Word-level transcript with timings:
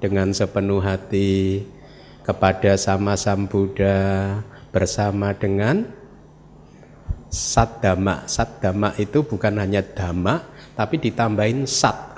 dengan 0.00 0.32
sepenuh 0.32 0.80
hati 0.80 1.60
kepada 2.24 2.80
sama 2.80 3.12
Sam 3.20 3.44
Buddha 3.44 4.40
bersama 4.72 5.36
dengan 5.36 5.84
sat 7.28 7.84
dhamma. 7.84 8.24
Sat 8.24 8.64
dhamma 8.64 8.96
itu 8.96 9.20
bukan 9.20 9.60
hanya 9.60 9.84
dhamma 9.84 10.40
tapi 10.72 10.96
ditambahin 10.96 11.68
sat. 11.68 12.16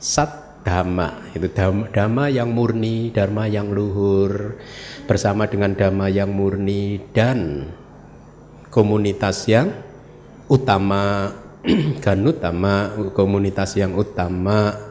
Sat 0.00 0.47
dhamma. 0.68 1.32
Itu 1.32 1.48
dhamma, 1.88 2.28
yang 2.28 2.52
murni, 2.52 3.08
dharma 3.08 3.48
yang 3.48 3.72
luhur. 3.72 4.60
Bersama 5.08 5.48
dengan 5.48 5.72
dhamma 5.72 6.12
yang 6.12 6.28
murni 6.28 7.00
dan 7.16 7.72
komunitas 8.68 9.48
yang 9.48 9.72
utama. 10.52 11.32
Kan 12.04 12.20
utama 12.28 12.92
komunitas 13.16 13.80
yang 13.80 13.96
utama 13.96 14.88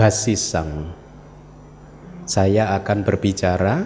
basis 0.00 0.40
sang 0.40 0.96
saya 2.24 2.72
akan 2.78 3.04
berbicara 3.04 3.84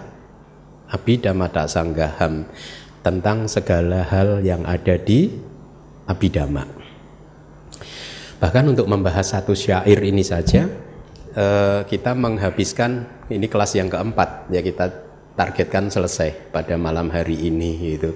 abidama 0.87 1.51
tak 1.51 1.67
sanggaham 1.67 2.47
tentang 3.03 3.51
segala 3.51 4.07
hal 4.07 4.45
yang 4.47 4.63
ada 4.63 4.95
di 4.95 5.33
abidama 6.07 6.71
bahkan 8.39 8.63
untuk 8.71 8.87
membahas 8.87 9.35
satu 9.35 9.59
syair 9.59 9.99
ini 10.07 10.23
saja 10.23 10.71
eh, 11.35 11.81
kita 11.87 12.15
menghabiskan 12.15 13.07
ini 13.31 13.47
kelas 13.51 13.77
yang 13.77 13.91
keempat 13.91 14.49
ya 14.51 14.63
kita 14.63 14.91
targetkan 15.35 15.91
selesai 15.91 16.55
pada 16.55 16.79
malam 16.79 17.11
hari 17.11 17.51
ini 17.51 17.99
gitu 17.99 18.15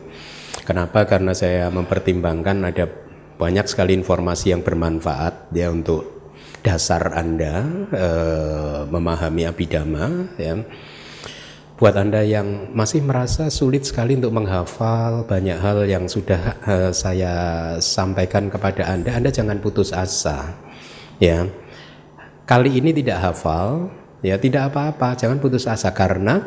kenapa 0.62 1.04
karena 1.04 1.34
saya 1.34 1.66
mempertimbangkan 1.68 2.62
ada 2.62 2.86
banyak 3.38 3.66
sekali 3.70 3.94
informasi 3.94 4.50
yang 4.50 4.62
bermanfaat 4.66 5.54
ya 5.54 5.70
untuk 5.70 6.18
dasar 6.62 7.14
Anda 7.14 7.64
eh, 7.94 8.80
memahami 8.90 9.46
abidama 9.46 10.26
ya. 10.36 10.58
Buat 11.78 11.94
Anda 11.94 12.26
yang 12.26 12.74
masih 12.74 13.06
merasa 13.06 13.46
sulit 13.54 13.86
sekali 13.86 14.18
untuk 14.18 14.34
menghafal 14.34 15.22
banyak 15.22 15.62
hal 15.62 15.86
yang 15.86 16.10
sudah 16.10 16.58
eh, 16.66 16.90
saya 16.90 17.34
sampaikan 17.78 18.50
kepada 18.50 18.90
Anda, 18.90 19.14
Anda 19.14 19.30
jangan 19.30 19.62
putus 19.62 19.94
asa. 19.94 20.58
Ya. 21.22 21.46
Kali 22.48 22.80
ini 22.80 22.96
tidak 22.96 23.20
hafal, 23.20 23.92
ya 24.24 24.40
tidak 24.40 24.72
apa-apa, 24.72 25.12
jangan 25.20 25.36
putus 25.36 25.68
asa 25.68 25.92
karena 25.92 26.40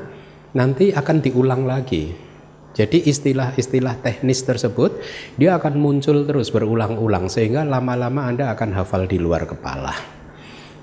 nanti 0.57 0.89
akan 0.89 1.21
diulang 1.21 1.69
lagi 1.69 2.31
jadi 2.71 3.03
istilah-istilah 3.03 3.99
teknis 3.99 4.47
tersebut 4.47 5.03
dia 5.35 5.59
akan 5.59 5.75
muncul 5.75 6.23
terus 6.23 6.55
berulang-ulang 6.55 7.27
sehingga 7.27 7.67
lama-lama 7.67 8.31
Anda 8.31 8.55
akan 8.55 8.69
hafal 8.79 9.11
di 9.11 9.19
luar 9.19 9.43
kepala. 9.43 9.91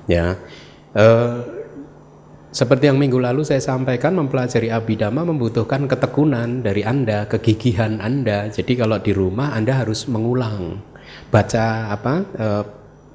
Ya. 0.04 0.36
Eh, 0.92 1.38
seperti 2.52 2.92
yang 2.92 3.00
minggu 3.00 3.16
lalu 3.20 3.44
saya 3.44 3.60
sampaikan 3.60 4.16
mempelajari 4.16 4.72
abidama 4.72 5.24
membutuhkan 5.24 5.84
ketekunan 5.88 6.60
dari 6.60 6.84
Anda, 6.84 7.24
kegigihan 7.24 8.00
Anda. 8.04 8.52
Jadi 8.52 8.76
kalau 8.76 9.00
di 9.00 9.16
rumah 9.16 9.56
Anda 9.56 9.80
harus 9.80 10.04
mengulang 10.12 10.84
baca 11.32 11.88
apa 11.88 12.14
eh, 12.36 12.64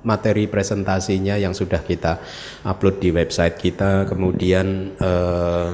materi 0.03 0.51
presentasinya 0.51 1.39
yang 1.39 1.55
sudah 1.55 1.79
kita 1.83 2.19
upload 2.67 2.99
di 2.99 3.09
website 3.11 3.55
kita, 3.55 4.07
kemudian 4.07 4.95
eh, 4.99 5.67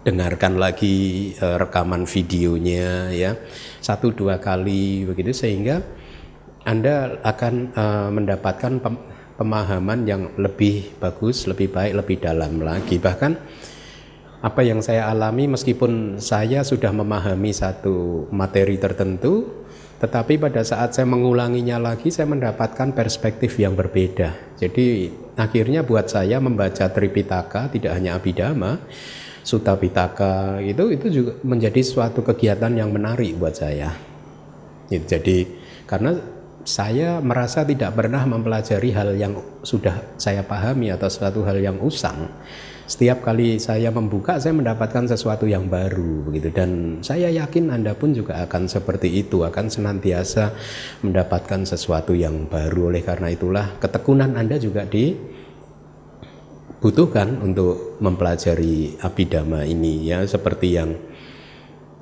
dengarkan 0.00 0.56
lagi 0.56 1.30
uh, 1.40 1.60
rekaman 1.60 2.08
videonya 2.08 3.12
ya. 3.12 3.36
Satu 3.84 4.12
dua 4.12 4.40
kali 4.40 5.04
begitu. 5.04 5.32
Sehingga 5.36 5.84
anda 6.64 7.20
akan 7.24 7.54
uh, 7.76 8.08
mendapatkan 8.12 8.80
pem 8.80 8.96
pemahaman 9.40 10.04
yang 10.04 10.22
lebih 10.36 11.00
bagus, 11.00 11.48
lebih 11.48 11.72
baik, 11.72 11.96
lebih 11.96 12.16
dalam 12.20 12.60
lagi. 12.60 13.00
Bahkan 13.00 13.32
apa 14.40 14.60
yang 14.60 14.84
saya 14.84 15.08
alami 15.08 15.48
meskipun 15.48 16.20
saya 16.20 16.60
sudah 16.60 16.92
memahami 16.92 17.48
satu 17.48 18.28
materi 18.36 18.76
tertentu, 18.76 19.64
tetapi 20.00 20.40
pada 20.40 20.64
saat 20.64 20.96
saya 20.96 21.04
mengulanginya 21.04 21.76
lagi 21.76 22.08
saya 22.08 22.24
mendapatkan 22.32 22.96
perspektif 22.96 23.60
yang 23.60 23.76
berbeda. 23.76 24.56
Jadi 24.56 25.12
akhirnya 25.36 25.84
buat 25.84 26.08
saya 26.08 26.40
membaca 26.40 26.88
Tripitaka 26.88 27.68
tidak 27.68 28.00
hanya 28.00 28.16
Abhidhamma, 28.16 28.80
Sutta 29.44 29.76
Pitaka 29.76 30.56
itu 30.64 30.88
itu 30.88 31.06
juga 31.12 31.32
menjadi 31.44 31.84
suatu 31.84 32.24
kegiatan 32.24 32.72
yang 32.72 32.88
menarik 32.88 33.36
buat 33.36 33.52
saya. 33.52 33.92
Jadi 34.88 35.44
karena 35.84 36.16
saya 36.64 37.20
merasa 37.20 37.64
tidak 37.64 37.92
pernah 37.96 38.24
mempelajari 38.24 38.90
hal 38.92 39.16
yang 39.16 39.36
sudah 39.60 40.16
saya 40.16 40.44
pahami 40.44 40.92
atau 40.92 41.12
suatu 41.12 41.44
hal 41.44 41.60
yang 41.60 41.76
usang. 41.80 42.28
Setiap 42.90 43.22
kali 43.22 43.62
saya 43.62 43.94
membuka 43.94 44.42
saya 44.42 44.50
mendapatkan 44.50 45.06
sesuatu 45.06 45.46
yang 45.46 45.70
baru 45.70 46.26
begitu. 46.26 46.50
Dan 46.50 46.98
saya 47.06 47.30
yakin 47.30 47.70
Anda 47.70 47.94
pun 47.94 48.10
juga 48.10 48.42
akan 48.42 48.66
seperti 48.66 49.14
itu 49.14 49.46
akan 49.46 49.70
senantiasa 49.70 50.50
mendapatkan 51.06 51.62
sesuatu 51.62 52.18
yang 52.18 52.50
baru. 52.50 52.90
Oleh 52.90 53.06
karena 53.06 53.30
itulah 53.30 53.78
ketekunan 53.78 54.34
Anda 54.34 54.58
juga 54.58 54.90
di 54.90 55.14
butuhkan 56.82 57.38
untuk 57.38 58.02
mempelajari 58.02 58.98
abidama 58.98 59.62
ini 59.62 60.10
ya. 60.10 60.26
Seperti 60.26 60.74
yang 60.74 60.90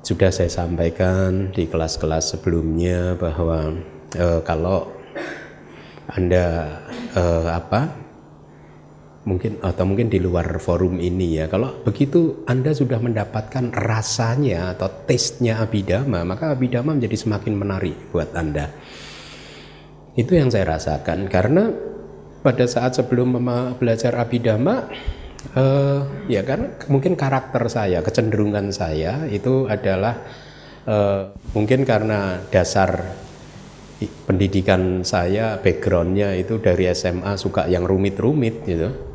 sudah 0.01 0.33
saya 0.33 0.49
sampaikan 0.49 1.53
di 1.53 1.69
kelas-kelas 1.69 2.33
sebelumnya 2.33 3.13
bahwa 3.13 3.77
e, 4.17 4.41
kalau 4.41 4.89
anda 6.09 6.65
e, 7.13 7.23
apa 7.45 8.08
mungkin 9.29 9.61
atau 9.61 9.85
mungkin 9.85 10.09
di 10.09 10.17
luar 10.17 10.57
forum 10.57 10.97
ini 10.97 11.37
ya. 11.37 11.45
Kalau 11.45 11.85
begitu 11.85 12.41
anda 12.49 12.73
sudah 12.73 12.97
mendapatkan 12.97 13.69
rasanya 13.69 14.73
atau 14.73 14.89
taste-nya 15.05 15.61
abidama 15.61 16.25
maka 16.25 16.57
abidama 16.57 16.97
menjadi 16.97 17.29
semakin 17.29 17.53
menarik 17.53 18.09
buat 18.09 18.33
anda. 18.33 18.73
Itu 20.17 20.33
yang 20.33 20.49
saya 20.49 20.73
rasakan. 20.73 21.29
Karena 21.29 21.69
pada 22.41 22.65
saat 22.65 22.97
sebelum 22.97 23.37
belajar 23.77 24.17
abidama 24.17 24.89
Uh, 25.55 26.03
ya 26.27 26.43
kan 26.43 26.75
mungkin 26.91 27.15
karakter 27.15 27.63
saya, 27.71 28.03
kecenderungan 28.03 28.75
saya 28.75 29.23
itu 29.31 29.71
adalah 29.71 30.19
uh, 30.83 31.31
mungkin 31.55 31.87
karena 31.87 32.43
dasar 32.51 33.15
pendidikan 34.27 35.03
saya, 35.07 35.59
backgroundnya 35.59 36.35
itu 36.35 36.59
dari 36.59 36.91
SMA 36.91 37.39
suka 37.39 37.71
yang 37.71 37.87
rumit-rumit 37.87 38.67
gitu. 38.67 39.08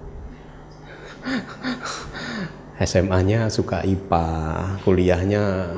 SMA-nya 2.75 3.49
suka 3.49 3.87
IPA, 3.87 4.27
kuliahnya 4.83 5.73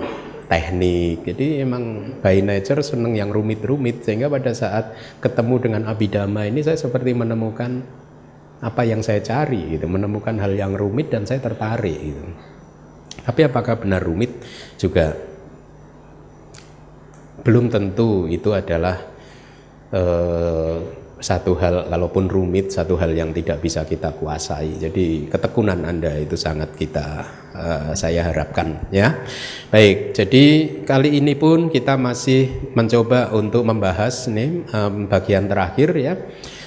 teknik. 0.49 1.27
Jadi 1.27 1.61
emang 1.61 2.17
by 2.23 2.41
nature 2.41 2.81
seneng 2.81 3.19
yang 3.19 3.29
rumit-rumit 3.29 4.07
sehingga 4.07 4.31
pada 4.31 4.55
saat 4.57 4.95
ketemu 5.21 5.55
dengan 5.61 5.83
Abidama 5.91 6.47
ini 6.47 6.63
saya 6.63 6.79
seperti 6.79 7.13
menemukan 7.13 7.83
apa 8.65 8.83
yang 8.89 9.05
saya 9.05 9.21
cari 9.21 9.77
gitu, 9.77 9.85
menemukan 9.85 10.41
hal 10.41 10.57
yang 10.57 10.73
rumit 10.73 11.13
dan 11.13 11.29
saya 11.29 11.43
tertarik 11.45 11.99
gitu. 12.01 12.25
Tapi 13.27 13.41
apakah 13.45 13.77
benar 13.77 14.01
rumit 14.01 14.33
juga 14.81 15.13
belum 17.45 17.69
tentu 17.69 18.27
itu 18.27 18.51
adalah 18.57 18.97
eh, 19.93 20.77
satu 21.17 21.57
hal 21.57 21.89
kalaupun 21.89 22.29
rumit 22.29 22.69
satu 22.69 23.01
hal 23.01 23.17
yang 23.17 23.33
tidak 23.33 23.65
bisa 23.65 23.89
kita 23.89 24.13
kuasai. 24.13 24.77
Jadi 24.77 25.33
ketekunan 25.33 25.81
anda 25.89 26.13
itu 26.13 26.37
sangat 26.37 26.77
kita 26.77 27.25
uh, 27.57 27.91
saya 27.97 28.29
harapkan 28.29 28.85
ya. 28.93 29.25
Baik 29.73 30.13
jadi 30.13 30.45
kali 30.85 31.17
ini 31.17 31.33
pun 31.33 31.73
kita 31.73 31.97
masih 31.97 32.73
mencoba 32.77 33.33
untuk 33.33 33.65
membahas 33.65 34.29
nih 34.29 34.69
um, 34.77 35.09
bagian 35.09 35.49
terakhir 35.49 35.97
ya 35.97 36.21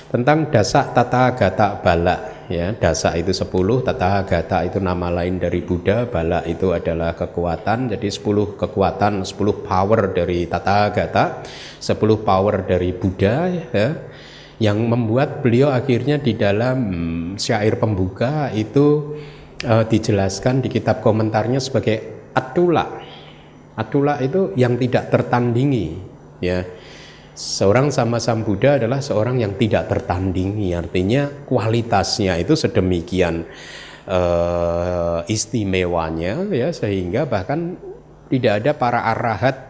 tentang 0.09 0.49
dasak 0.49 0.97
tata 0.97 1.37
gata 1.37 1.77
bala 1.85 2.49
ya. 2.49 2.73
Dasak 2.73 3.21
itu 3.21 3.29
10 3.29 3.85
tata 3.85 4.25
gata 4.25 4.65
itu 4.65 4.81
nama 4.81 5.13
lain 5.13 5.37
dari 5.37 5.61
Buddha 5.61 6.09
bala 6.09 6.41
itu 6.49 6.73
adalah 6.73 7.13
kekuatan. 7.13 7.93
Jadi 7.93 8.09
10 8.09 8.57
kekuatan 8.57 9.21
10 9.21 9.29
power 9.61 10.09
dari 10.09 10.49
tata 10.49 10.89
gata 10.89 11.45
10 11.77 12.01
power 12.25 12.65
dari 12.65 12.89
Buddha 12.97 13.45
ya 13.45 14.08
yang 14.59 14.75
membuat 14.83 15.39
beliau 15.39 15.71
akhirnya 15.71 16.19
di 16.19 16.35
dalam 16.35 16.79
syair 17.39 17.79
pembuka 17.79 18.51
itu 18.51 19.15
uh, 19.63 19.88
dijelaskan 19.88 20.59
di 20.59 20.67
kitab 20.67 21.00
komentarnya 21.00 21.63
sebagai 21.63 22.27
atula. 22.35 23.00
Atula 23.79 24.19
itu 24.19 24.51
yang 24.59 24.75
tidak 24.75 25.07
tertandingi, 25.07 25.95
ya. 26.44 26.67
Seorang 27.39 27.88
sama 27.88 28.19
Sam 28.19 28.44
Buddha 28.44 28.75
adalah 28.75 29.00
seorang 29.00 29.39
yang 29.39 29.56
tidak 29.56 29.88
tertandingi, 29.88 30.75
artinya 30.75 31.31
kualitasnya 31.47 32.35
itu 32.35 32.51
sedemikian 32.59 33.47
uh, 34.11 35.23
istimewanya, 35.23 36.44
ya, 36.51 36.75
sehingga 36.75 37.23
bahkan 37.23 37.79
tidak 38.27 38.59
ada 38.59 38.71
para 38.75 39.00
arahat 39.07 39.69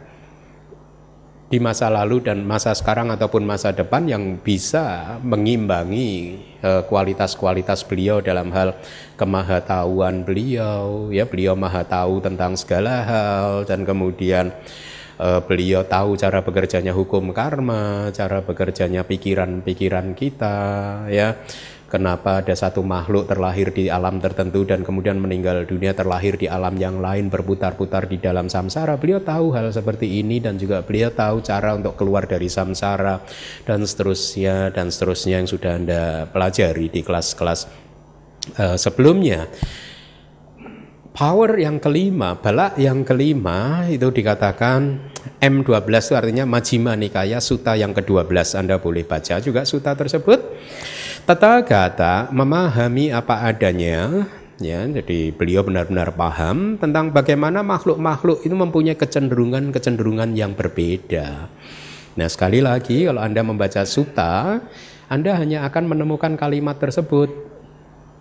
di 1.50 1.57
masa 1.57 1.90
lalu 1.90 2.22
dan 2.22 2.46
masa 2.46 2.78
sekarang 2.78 3.10
ataupun 3.10 3.42
masa 3.42 3.74
depan 3.74 4.06
yang 4.06 4.38
bisa 4.38 5.18
mengimbangi 5.25 6.38
eh, 6.62 6.86
kualitas-kualitas 6.86 7.81
uh, 7.81 7.88
beliau 7.90 8.22
dalam 8.22 8.54
hal 8.54 8.78
kemahatauan 9.18 10.22
beliau. 10.30 11.10
Ya 11.10 11.25
beliau 11.25 11.57
maha 11.57 11.81
tahu 11.81 12.22
tentang 12.22 12.54
segala 12.54 13.01
hal 13.01 13.50
dan 13.66 13.81
kemudian 13.81 14.54
uh, 15.18 15.42
beliau 15.42 15.81
tahu 15.81 16.16
cara 16.16 16.46
bekerjanya 16.46 16.94
hukum 16.94 17.34
karma 17.36 18.13
cara 18.13 18.46
bekerjanya 18.46 19.01
pikiran-pikiran 19.04 20.13
kita 20.13 20.57
ya 21.10 21.36
kenapa 21.89 22.39
ada 22.39 22.53
satu 22.53 22.86
makhluk 22.86 23.25
terlahir 23.25 23.74
di 23.74 23.89
alam 23.89 24.21
tertentu 24.21 24.63
dan 24.63 24.86
kemudian 24.86 25.18
meninggal 25.18 25.65
dunia 25.65 25.97
terlahir 25.97 26.38
di 26.38 26.45
alam 26.45 26.77
yang 26.77 27.01
lain 27.01 27.27
berputar-putar 27.27 28.06
di 28.06 28.21
dalam 28.21 28.47
samsara. 28.47 28.95
Beliau 29.01 29.19
tahu 29.19 29.51
hal 29.57 29.74
seperti 29.74 30.21
ini 30.21 30.38
dan 30.39 30.56
juga 30.56 30.86
beliau 30.86 31.09
tahu 31.09 31.41
cara 31.41 31.74
untuk 31.74 31.97
keluar 31.97 32.30
dari 32.30 32.47
samsara 32.47 33.19
dan 33.65 33.83
seterusnya 33.83 34.69
dan 34.71 34.94
seterusnya 34.94 35.41
yang 35.41 35.50
sudah 35.50 35.71
Anda 35.75 36.03
pelajari 36.30 36.94
di 36.94 37.01
kelas-kelas 37.01 37.59
uh, 38.56 38.77
sebelumnya. 38.77 39.50
Power 41.19 41.60
yang 41.60 41.83
kelima, 41.83 42.39
balak 42.39 42.80
yang 42.80 43.04
kelima 43.04 43.83
itu 43.92 44.07
dikatakan 44.07 45.12
M12 45.44 45.92
itu 45.92 46.16
artinya 46.16 46.48
Majjhima 46.48 46.95
Nikaya 46.95 47.44
Suta 47.44 47.75
yang 47.75 47.92
ke-12. 47.92 48.56
Anda 48.56 48.80
boleh 48.80 49.04
baca 49.04 49.44
juga 49.44 49.68
suta 49.68 50.00
tersebut. 50.00 50.39
Tathagata 51.27 52.31
memahami 52.31 53.12
apa 53.12 53.51
adanya 53.51 54.31
ya 54.63 54.88
jadi 54.88 55.36
beliau 55.36 55.68
benar-benar 55.68 56.16
paham 56.16 56.80
tentang 56.80 57.12
bagaimana 57.12 57.68
makhluk-makhluk 57.68 58.39
itu 58.48 58.56
mempunyai 58.56 58.95
kecenderungan-kecenderungan 58.95 60.39
yang 60.39 60.56
berbeda. 60.56 61.51
Nah, 62.15 62.27
sekali 62.31 62.63
lagi 62.63 63.12
kalau 63.12 63.19
Anda 63.19 63.44
membaca 63.44 63.83
sutta, 63.83 64.63
Anda 65.12 65.36
hanya 65.36 65.68
akan 65.68 65.83
menemukan 65.83 66.39
kalimat 66.39 66.80
tersebut. 66.80 67.49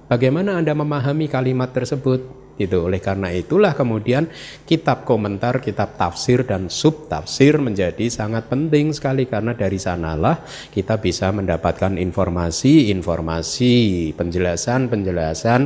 Bagaimana 0.09 0.57
Anda 0.57 0.73
memahami 0.73 1.29
kalimat 1.29 1.77
tersebut? 1.77 2.49
Itu 2.59 2.91
oleh 2.91 2.99
karena 2.99 3.31
itulah 3.31 3.71
kemudian 3.71 4.27
kitab 4.67 5.07
komentar, 5.07 5.63
kitab 5.63 5.95
tafsir 5.95 6.43
dan 6.43 6.67
sub 6.67 7.07
tafsir 7.07 7.55
menjadi 7.63 8.11
sangat 8.11 8.51
penting 8.51 8.91
sekali 8.91 9.31
karena 9.31 9.55
dari 9.55 9.79
sanalah 9.79 10.43
kita 10.75 10.99
bisa 10.99 11.31
mendapatkan 11.31 11.95
informasi-informasi, 11.95 14.11
penjelasan-penjelasan 14.19 15.61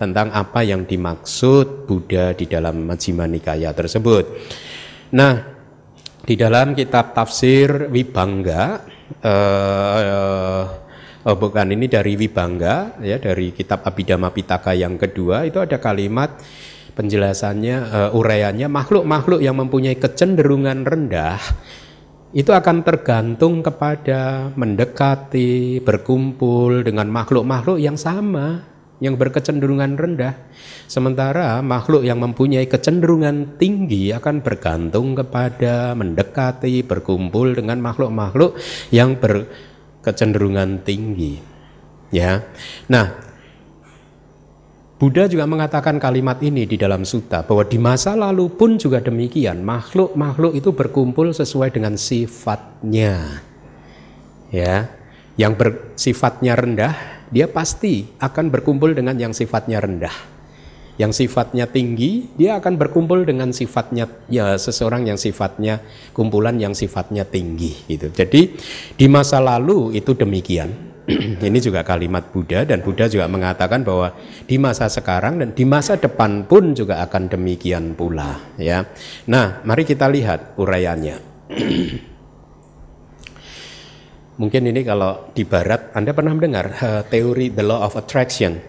tentang 0.00 0.32
apa 0.32 0.64
yang 0.64 0.88
dimaksud 0.88 1.84
Buddha 1.84 2.32
di 2.32 2.48
dalam 2.48 2.88
Majjhima 2.88 3.28
Nikaya 3.28 3.76
tersebut. 3.76 4.24
Nah, 5.12 5.36
di 6.24 6.32
dalam 6.32 6.72
kitab 6.72 7.12
tafsir 7.12 7.92
Wibangga 7.92 8.88
eh, 9.20 10.87
oh 11.28 11.36
bukan 11.36 11.76
ini 11.76 11.92
dari 11.92 12.16
Wibangga 12.16 12.96
ya 13.04 13.20
dari 13.20 13.52
kitab 13.52 13.84
Abhidhamma 13.84 14.32
Pitaka 14.32 14.72
yang 14.72 14.96
kedua. 14.96 15.44
Itu 15.44 15.60
ada 15.60 15.76
kalimat 15.76 16.40
penjelasannya 16.96 17.76
uh, 18.10 18.16
uraiannya 18.16 18.66
makhluk-makhluk 18.66 19.44
yang 19.44 19.60
mempunyai 19.60 20.00
kecenderungan 20.00 20.88
rendah 20.88 21.38
itu 22.28 22.52
akan 22.52 22.84
tergantung 22.84 23.64
kepada 23.64 24.52
mendekati 24.52 25.80
berkumpul 25.80 26.84
dengan 26.84 27.08
makhluk-makhluk 27.08 27.80
yang 27.80 27.96
sama 27.96 28.68
yang 28.98 29.14
berkecenderungan 29.14 29.94
rendah. 29.94 30.34
Sementara 30.90 31.62
makhluk 31.62 32.02
yang 32.02 32.18
mempunyai 32.18 32.66
kecenderungan 32.66 33.56
tinggi 33.56 34.10
akan 34.12 34.42
bergantung 34.42 35.14
kepada 35.14 35.94
mendekati 35.94 36.82
berkumpul 36.82 37.54
dengan 37.54 37.78
makhluk-makhluk 37.80 38.58
yang 38.90 39.16
ber 39.16 39.46
kecenderungan 40.08 40.80
tinggi. 40.80 41.36
Ya. 42.08 42.48
Nah, 42.88 43.12
Buddha 44.96 45.28
juga 45.28 45.44
mengatakan 45.44 46.00
kalimat 46.00 46.40
ini 46.40 46.64
di 46.64 46.80
dalam 46.80 47.04
sutta 47.04 47.44
bahwa 47.44 47.68
di 47.68 47.76
masa 47.76 48.16
lalu 48.16 48.48
pun 48.48 48.80
juga 48.80 49.04
demikian, 49.04 49.60
makhluk-makhluk 49.60 50.56
itu 50.56 50.72
berkumpul 50.72 51.36
sesuai 51.36 51.76
dengan 51.76 52.00
sifatnya. 52.00 53.44
Ya. 54.48 54.88
Yang 55.36 55.52
bersifatnya 55.54 56.56
rendah, 56.56 56.96
dia 57.28 57.46
pasti 57.46 58.08
akan 58.18 58.48
berkumpul 58.48 58.96
dengan 58.96 59.14
yang 59.20 59.36
sifatnya 59.36 59.78
rendah 59.78 60.37
yang 60.98 61.14
sifatnya 61.14 61.70
tinggi, 61.70 62.26
dia 62.34 62.58
akan 62.58 62.74
berkumpul 62.74 63.22
dengan 63.22 63.54
sifatnya 63.54 64.10
ya 64.26 64.58
seseorang 64.58 65.06
yang 65.06 65.14
sifatnya 65.14 65.78
kumpulan 66.10 66.58
yang 66.58 66.74
sifatnya 66.74 67.22
tinggi 67.22 67.86
gitu. 67.86 68.10
Jadi 68.10 68.58
di 68.98 69.06
masa 69.06 69.38
lalu 69.38 69.94
itu 69.94 70.12
demikian. 70.18 70.90
Ini 71.48 71.56
juga 71.64 71.80
kalimat 71.86 72.28
Buddha 72.28 72.68
dan 72.68 72.84
Buddha 72.84 73.08
juga 73.08 73.24
mengatakan 73.30 73.80
bahwa 73.80 74.12
di 74.44 74.60
masa 74.60 74.92
sekarang 74.92 75.40
dan 75.40 75.56
di 75.56 75.64
masa 75.64 75.96
depan 75.96 76.44
pun 76.44 76.76
juga 76.76 77.00
akan 77.00 77.32
demikian 77.32 77.96
pula 77.96 78.36
ya. 78.60 78.84
Nah, 79.30 79.64
mari 79.64 79.88
kita 79.88 80.04
lihat 80.10 80.58
uraiannya. 80.60 81.16
Mungkin 84.42 84.62
ini 84.70 84.84
kalau 84.84 85.32
di 85.32 85.42
barat 85.48 85.96
Anda 85.96 86.12
pernah 86.12 86.36
mendengar 86.36 86.66
uh, 86.78 87.02
teori 87.08 87.50
the 87.54 87.64
law 87.64 87.82
of 87.86 87.96
attraction. 87.96 88.60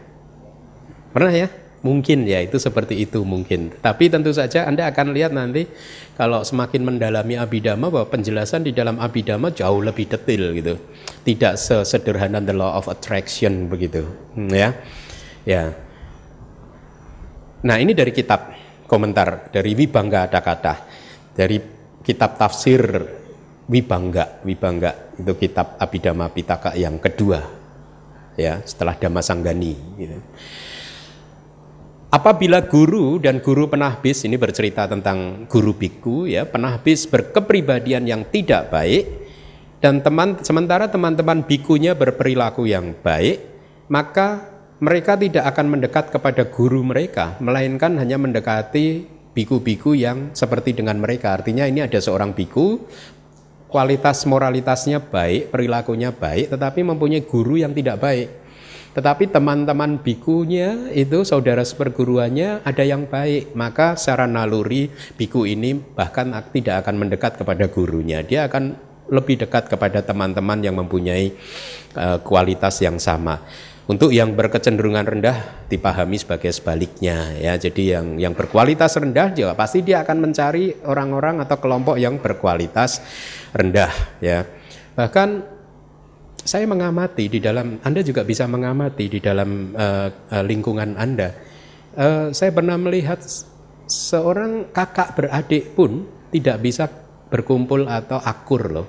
Pernah 1.11 1.33
ya? 1.35 1.49
Mungkin 1.79 2.27
ya 2.27 2.43
itu 2.43 2.59
seperti 2.59 2.99
itu 2.99 3.23
mungkin. 3.23 3.71
Tapi 3.79 4.11
tentu 4.11 4.35
saja 4.35 4.67
Anda 4.67 4.91
akan 4.91 5.15
lihat 5.15 5.31
nanti 5.31 5.63
kalau 6.19 6.43
semakin 6.43 6.83
mendalami 6.83 7.39
abidama 7.39 7.87
bahwa 7.87 8.11
penjelasan 8.11 8.67
di 8.67 8.75
dalam 8.75 8.99
abidama 8.99 9.47
jauh 9.55 9.79
lebih 9.79 10.11
detail 10.11 10.51
gitu. 10.51 10.75
Tidak 11.23 11.55
sesederhana 11.55 12.43
the 12.43 12.51
law 12.51 12.75
of 12.75 12.91
attraction 12.91 13.71
begitu. 13.71 14.03
Hmm, 14.35 14.51
ya. 14.51 14.75
Ya. 15.47 15.71
Nah, 17.63 17.79
ini 17.79 17.95
dari 17.95 18.11
kitab 18.11 18.51
komentar 18.83 19.47
dari 19.47 19.71
Wibangga 19.71 20.27
ada 20.27 20.43
kata. 20.43 20.75
Dari 21.31 21.63
kitab 22.03 22.35
tafsir 22.35 22.83
Wibangga, 23.71 24.43
Wibangga 24.43 25.15
itu 25.15 25.31
kitab 25.39 25.79
Abhidhamma 25.79 26.27
Pitaka 26.33 26.75
yang 26.75 26.99
kedua 26.99 27.39
ya, 28.35 28.59
setelah 28.67 28.99
Dhamma 28.99 29.23
Sanggani 29.23 29.75
gitu. 29.95 30.19
Apabila 32.09 32.65
guru 32.65 33.21
dan 33.21 33.41
guru 33.41 33.69
penahbis 33.69 34.25
ini 34.25 34.35
bercerita 34.35 34.89
tentang 34.89 35.45
guru 35.45 35.77
biku 35.77 36.25
ya, 36.25 36.45
penahbis 36.45 37.05
berkepribadian 37.05 38.05
yang 38.09 38.25
tidak 38.29 38.73
baik 38.73 39.29
dan 39.79 40.03
teman 40.03 40.43
sementara 40.43 40.91
teman-teman 40.91 41.47
bikunya 41.47 41.95
berperilaku 41.95 42.67
yang 42.67 42.91
baik, 42.99 43.39
maka 43.87 44.43
mereka 44.83 45.15
tidak 45.15 45.47
akan 45.55 45.71
mendekat 45.71 46.11
kepada 46.11 46.43
guru 46.51 46.83
mereka, 46.83 47.39
melainkan 47.39 47.95
hanya 47.95 48.19
mendekati 48.19 49.07
biku-biku 49.31 49.95
yang 49.95 50.35
seperti 50.35 50.75
dengan 50.75 50.99
mereka. 50.99 51.39
Artinya 51.39 51.63
ini 51.63 51.79
ada 51.79 51.95
seorang 51.99 52.35
biku 52.35 52.83
kualitas 53.71 54.27
moralitasnya 54.27 54.99
baik, 54.99 55.53
perilakunya 55.53 56.11
baik, 56.11 56.51
tetapi 56.51 56.83
mempunyai 56.83 57.23
guru 57.23 57.55
yang 57.55 57.71
tidak 57.71 58.03
baik. 58.03 58.27
Tetapi 58.99 59.31
teman-teman 59.31 60.03
bikunya 60.03 60.91
itu 60.91 61.23
saudara 61.23 61.63
seperguruannya 61.63 62.67
ada 62.67 62.83
yang 62.83 63.07
baik, 63.07 63.55
maka 63.55 63.95
secara 63.95 64.27
naluri 64.27 64.91
biku 65.15 65.47
ini 65.47 65.71
bahkan 65.95 66.35
tidak 66.51 66.83
akan 66.83 67.07
mendekat 67.07 67.39
kepada 67.39 67.71
gurunya. 67.71 68.19
Dia 68.27 68.51
akan 68.51 68.75
lebih 69.07 69.39
dekat 69.39 69.71
kepada 69.71 70.03
teman-teman 70.03 70.59
yang 70.59 70.75
mempunyai 70.75 71.31
uh, 71.95 72.19
kualitas 72.19 72.83
yang 72.83 72.99
sama. 72.99 73.39
Untuk 73.87 74.11
yang 74.11 74.35
berkecenderungan 74.35 75.07
rendah 75.07 75.65
dipahami 75.71 76.19
sebagai 76.19 76.51
sebaliknya 76.51 77.39
ya. 77.39 77.55
Jadi 77.55 77.95
yang 77.95 78.19
yang 78.19 78.35
berkualitas 78.35 78.99
rendah 78.99 79.31
juga 79.31 79.55
pasti 79.55 79.79
dia 79.79 80.03
akan 80.03 80.27
mencari 80.27 80.75
orang-orang 80.83 81.39
atau 81.39 81.55
kelompok 81.55 81.95
yang 81.95 82.19
berkualitas 82.19 82.99
rendah 83.55 83.95
ya. 84.19 84.43
Bahkan 84.99 85.58
saya 86.43 86.65
mengamati 86.65 87.27
di 87.27 87.39
dalam 87.43 87.79
Anda 87.83 88.01
juga 88.03 88.23
bisa 88.23 88.47
mengamati 88.47 89.05
di 89.11 89.19
dalam 89.19 89.75
uh, 89.75 90.07
uh, 90.09 90.43
lingkungan 90.43 90.95
Anda. 90.95 91.29
Uh, 91.93 92.31
saya 92.31 92.53
pernah 92.53 92.77
melihat 92.79 93.19
seorang 93.89 94.71
kakak 94.71 95.17
beradik 95.17 95.73
pun 95.73 96.05
tidak 96.29 96.57
bisa 96.61 96.85
berkumpul 97.29 97.85
atau 97.89 98.21
akur 98.21 98.63
loh. 98.71 98.87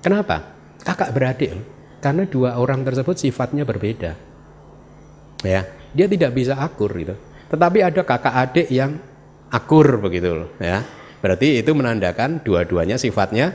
Kenapa? 0.00 0.56
Kakak 0.78 1.10
beradik 1.10 1.52
Karena 1.98 2.22
dua 2.22 2.54
orang 2.54 2.86
tersebut 2.86 3.18
sifatnya 3.18 3.66
berbeda 3.66 4.28
ya 5.46 5.62
dia 5.94 6.06
tidak 6.10 6.34
bisa 6.34 6.58
akur 6.58 6.90
gitu 6.98 7.14
tetapi 7.48 7.78
ada 7.84 8.02
kakak 8.02 8.34
adik 8.34 8.68
yang 8.72 8.98
akur 9.48 10.02
begitu 10.02 10.34
loh 10.34 10.50
ya 10.58 10.82
berarti 11.22 11.62
itu 11.62 11.70
menandakan 11.74 12.42
dua-duanya 12.42 12.98
sifatnya 12.98 13.54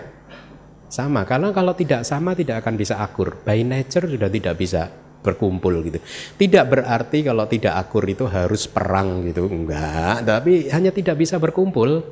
sama. 0.94 1.26
Karena 1.26 1.50
kalau 1.50 1.74
tidak 1.74 2.06
sama 2.06 2.38
tidak 2.38 2.62
akan 2.62 2.78
bisa 2.78 3.02
akur. 3.02 3.42
By 3.42 3.66
nature 3.66 4.06
sudah 4.06 4.30
tidak 4.30 4.54
bisa 4.62 4.86
berkumpul 5.26 5.82
gitu. 5.90 5.98
Tidak 6.38 6.66
berarti 6.70 7.26
kalau 7.26 7.50
tidak 7.50 7.74
akur 7.82 8.06
itu 8.06 8.30
harus 8.30 8.70
perang 8.70 9.26
gitu. 9.26 9.50
Enggak. 9.50 10.22
Tapi 10.22 10.70
hanya 10.70 10.94
tidak 10.94 11.18
bisa 11.18 11.42
berkumpul 11.42 12.06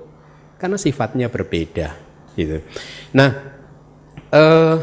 karena 0.57 0.81
sifatnya 0.81 1.29
berbeda 1.29 1.93
gitu. 2.33 2.61
Nah 3.13 3.29
eh, 4.33 4.75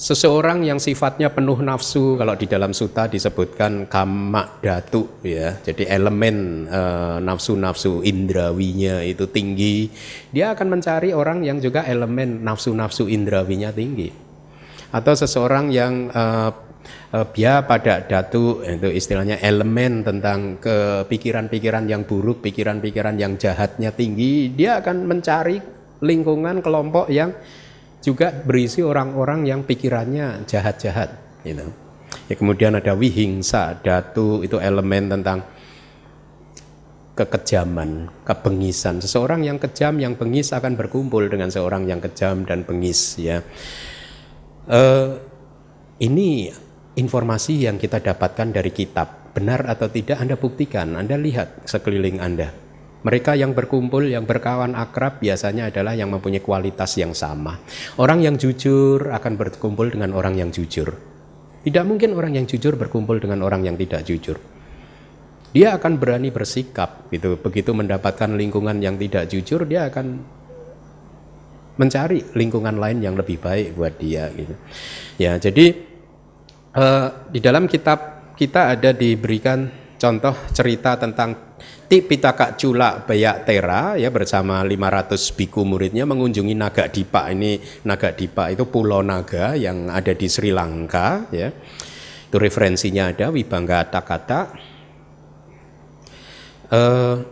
Seseorang 0.00 0.64
yang 0.64 0.80
sifatnya 0.80 1.28
penuh 1.28 1.60
nafsu 1.60 2.16
kalau 2.16 2.32
di 2.32 2.48
dalam 2.48 2.72
suta 2.72 3.04
disebutkan 3.04 3.84
kama 3.84 4.56
datu 4.64 5.20
ya. 5.20 5.60
Jadi 5.60 5.84
elemen 5.84 6.64
nafsu 7.20 7.52
nafsu-nafsu 7.52 8.00
indrawinya 8.00 9.04
itu 9.04 9.28
tinggi. 9.28 9.92
Dia 10.32 10.56
akan 10.56 10.72
mencari 10.72 11.12
orang 11.12 11.44
yang 11.44 11.60
juga 11.60 11.84
elemen 11.84 12.40
nafsu-nafsu 12.40 13.12
indrawinya 13.12 13.76
tinggi. 13.76 14.08
Atau 14.88 15.12
seseorang 15.12 15.68
yang 15.68 16.08
uh, 16.08 16.48
bia 17.36 17.68
pada 17.68 18.00
datu 18.00 18.64
itu 18.64 18.88
istilahnya 18.88 19.36
elemen 19.44 20.00
tentang 20.00 20.56
kepikiran-pikiran 20.64 21.84
yang 21.84 22.08
buruk, 22.08 22.40
pikiran-pikiran 22.40 23.20
yang 23.20 23.36
jahatnya 23.36 23.92
tinggi, 23.92 24.48
dia 24.48 24.80
akan 24.80 25.04
mencari 25.04 25.60
lingkungan 26.00 26.64
kelompok 26.64 27.12
yang 27.12 27.36
juga 28.00 28.32
berisi 28.32 28.80
orang-orang 28.80 29.44
yang 29.48 29.60
pikirannya 29.64 30.48
jahat-jahat 30.48 31.40
gitu. 31.44 31.68
Ya, 32.26 32.34
kemudian 32.34 32.74
ada 32.78 32.94
wihingsa, 32.94 33.82
datu 33.82 34.42
itu 34.42 34.58
elemen 34.58 35.10
tentang 35.10 35.42
kekejaman, 37.14 38.08
kebengisan. 38.24 39.02
Seseorang 39.02 39.44
yang 39.44 39.58
kejam, 39.60 40.00
yang 40.00 40.16
bengis 40.16 40.54
akan 40.56 40.78
berkumpul 40.78 41.28
dengan 41.28 41.52
seorang 41.52 41.84
yang 41.84 42.00
kejam 42.00 42.48
dan 42.48 42.64
bengis 42.64 43.18
ya. 43.20 43.44
Uh, 44.70 45.18
ini 46.00 46.48
informasi 46.96 47.68
yang 47.68 47.76
kita 47.76 48.00
dapatkan 48.00 48.48
dari 48.54 48.72
kitab. 48.72 49.34
Benar 49.36 49.68
atau 49.68 49.86
tidak 49.92 50.18
Anda 50.18 50.34
buktikan, 50.40 50.96
Anda 50.96 51.14
lihat 51.20 51.68
sekeliling 51.68 52.18
Anda. 52.18 52.69
Mereka 53.00 53.32
yang 53.32 53.56
berkumpul, 53.56 54.12
yang 54.12 54.28
berkawan 54.28 54.76
akrab 54.76 55.24
biasanya 55.24 55.72
adalah 55.72 55.96
yang 55.96 56.12
mempunyai 56.12 56.44
kualitas 56.44 57.00
yang 57.00 57.16
sama. 57.16 57.56
Orang 57.96 58.20
yang 58.20 58.36
jujur 58.36 59.08
akan 59.08 59.40
berkumpul 59.40 59.88
dengan 59.88 60.12
orang 60.12 60.36
yang 60.36 60.52
jujur. 60.52 60.92
Tidak 61.64 61.84
mungkin 61.84 62.12
orang 62.12 62.36
yang 62.36 62.44
jujur 62.44 62.76
berkumpul 62.76 63.16
dengan 63.16 63.40
orang 63.40 63.64
yang 63.64 63.76
tidak 63.80 64.04
jujur. 64.04 64.36
Dia 65.50 65.80
akan 65.80 65.96
berani 65.96 66.28
bersikap 66.28 67.08
gitu. 67.08 67.40
Begitu 67.40 67.72
mendapatkan 67.72 68.30
lingkungan 68.36 68.78
yang 68.84 69.00
tidak 69.00 69.32
jujur, 69.32 69.64
dia 69.64 69.88
akan 69.88 70.20
mencari 71.80 72.20
lingkungan 72.36 72.76
lain 72.76 73.00
yang 73.00 73.16
lebih 73.16 73.40
baik 73.40 73.72
buat 73.72 73.96
dia 73.96 74.28
gitu. 74.36 74.54
Ya, 75.16 75.40
jadi 75.40 75.72
uh, 76.76 77.32
di 77.32 77.40
dalam 77.40 77.64
kitab 77.64 78.30
kita 78.36 78.76
ada 78.76 78.92
diberikan 78.92 79.72
contoh 79.96 80.36
cerita 80.52 81.00
tentang 81.00 81.49
Tipitaka 81.90 82.54
Cula 82.54 83.02
Bayak 83.02 83.50
Tera 83.50 83.98
ya 83.98 84.14
bersama 84.14 84.62
500 84.62 85.18
biku 85.34 85.66
muridnya 85.66 86.06
mengunjungi 86.06 86.54
Naga 86.54 86.86
Dipa 86.86 87.26
ini 87.34 87.58
Naga 87.82 88.14
Dipa 88.14 88.46
itu 88.46 88.62
pulau 88.70 89.02
naga 89.02 89.58
yang 89.58 89.90
ada 89.90 90.14
di 90.14 90.30
Sri 90.30 90.54
Lanka 90.54 91.26
ya. 91.34 91.50
Itu 92.30 92.38
referensinya 92.38 93.10
ada 93.10 93.34
Wibangga 93.34 93.90
Takata. 93.90 94.54
Uh, 96.70 97.26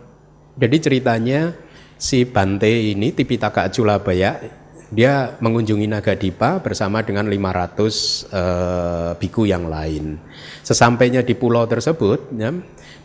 jadi 0.59 0.75
ceritanya 0.83 1.55
si 1.95 2.27
Bante 2.27 2.67
ini 2.67 3.15
Tipitaka 3.15 3.71
Cula 3.71 4.03
Bayak 4.03 4.58
dia 4.89 5.37
mengunjungi 5.37 5.85
Naga 5.85 6.17
Dipa 6.17 6.57
bersama 6.65 7.05
dengan 7.05 7.29
500 7.29 7.37
uh, 7.37 7.89
eh, 7.89 9.11
biku 9.21 9.45
yang 9.45 9.69
lain. 9.69 10.17
Sesampainya 10.65 11.21
di 11.21 11.37
pulau 11.37 11.69
tersebut, 11.69 12.33
ya, 12.33 12.49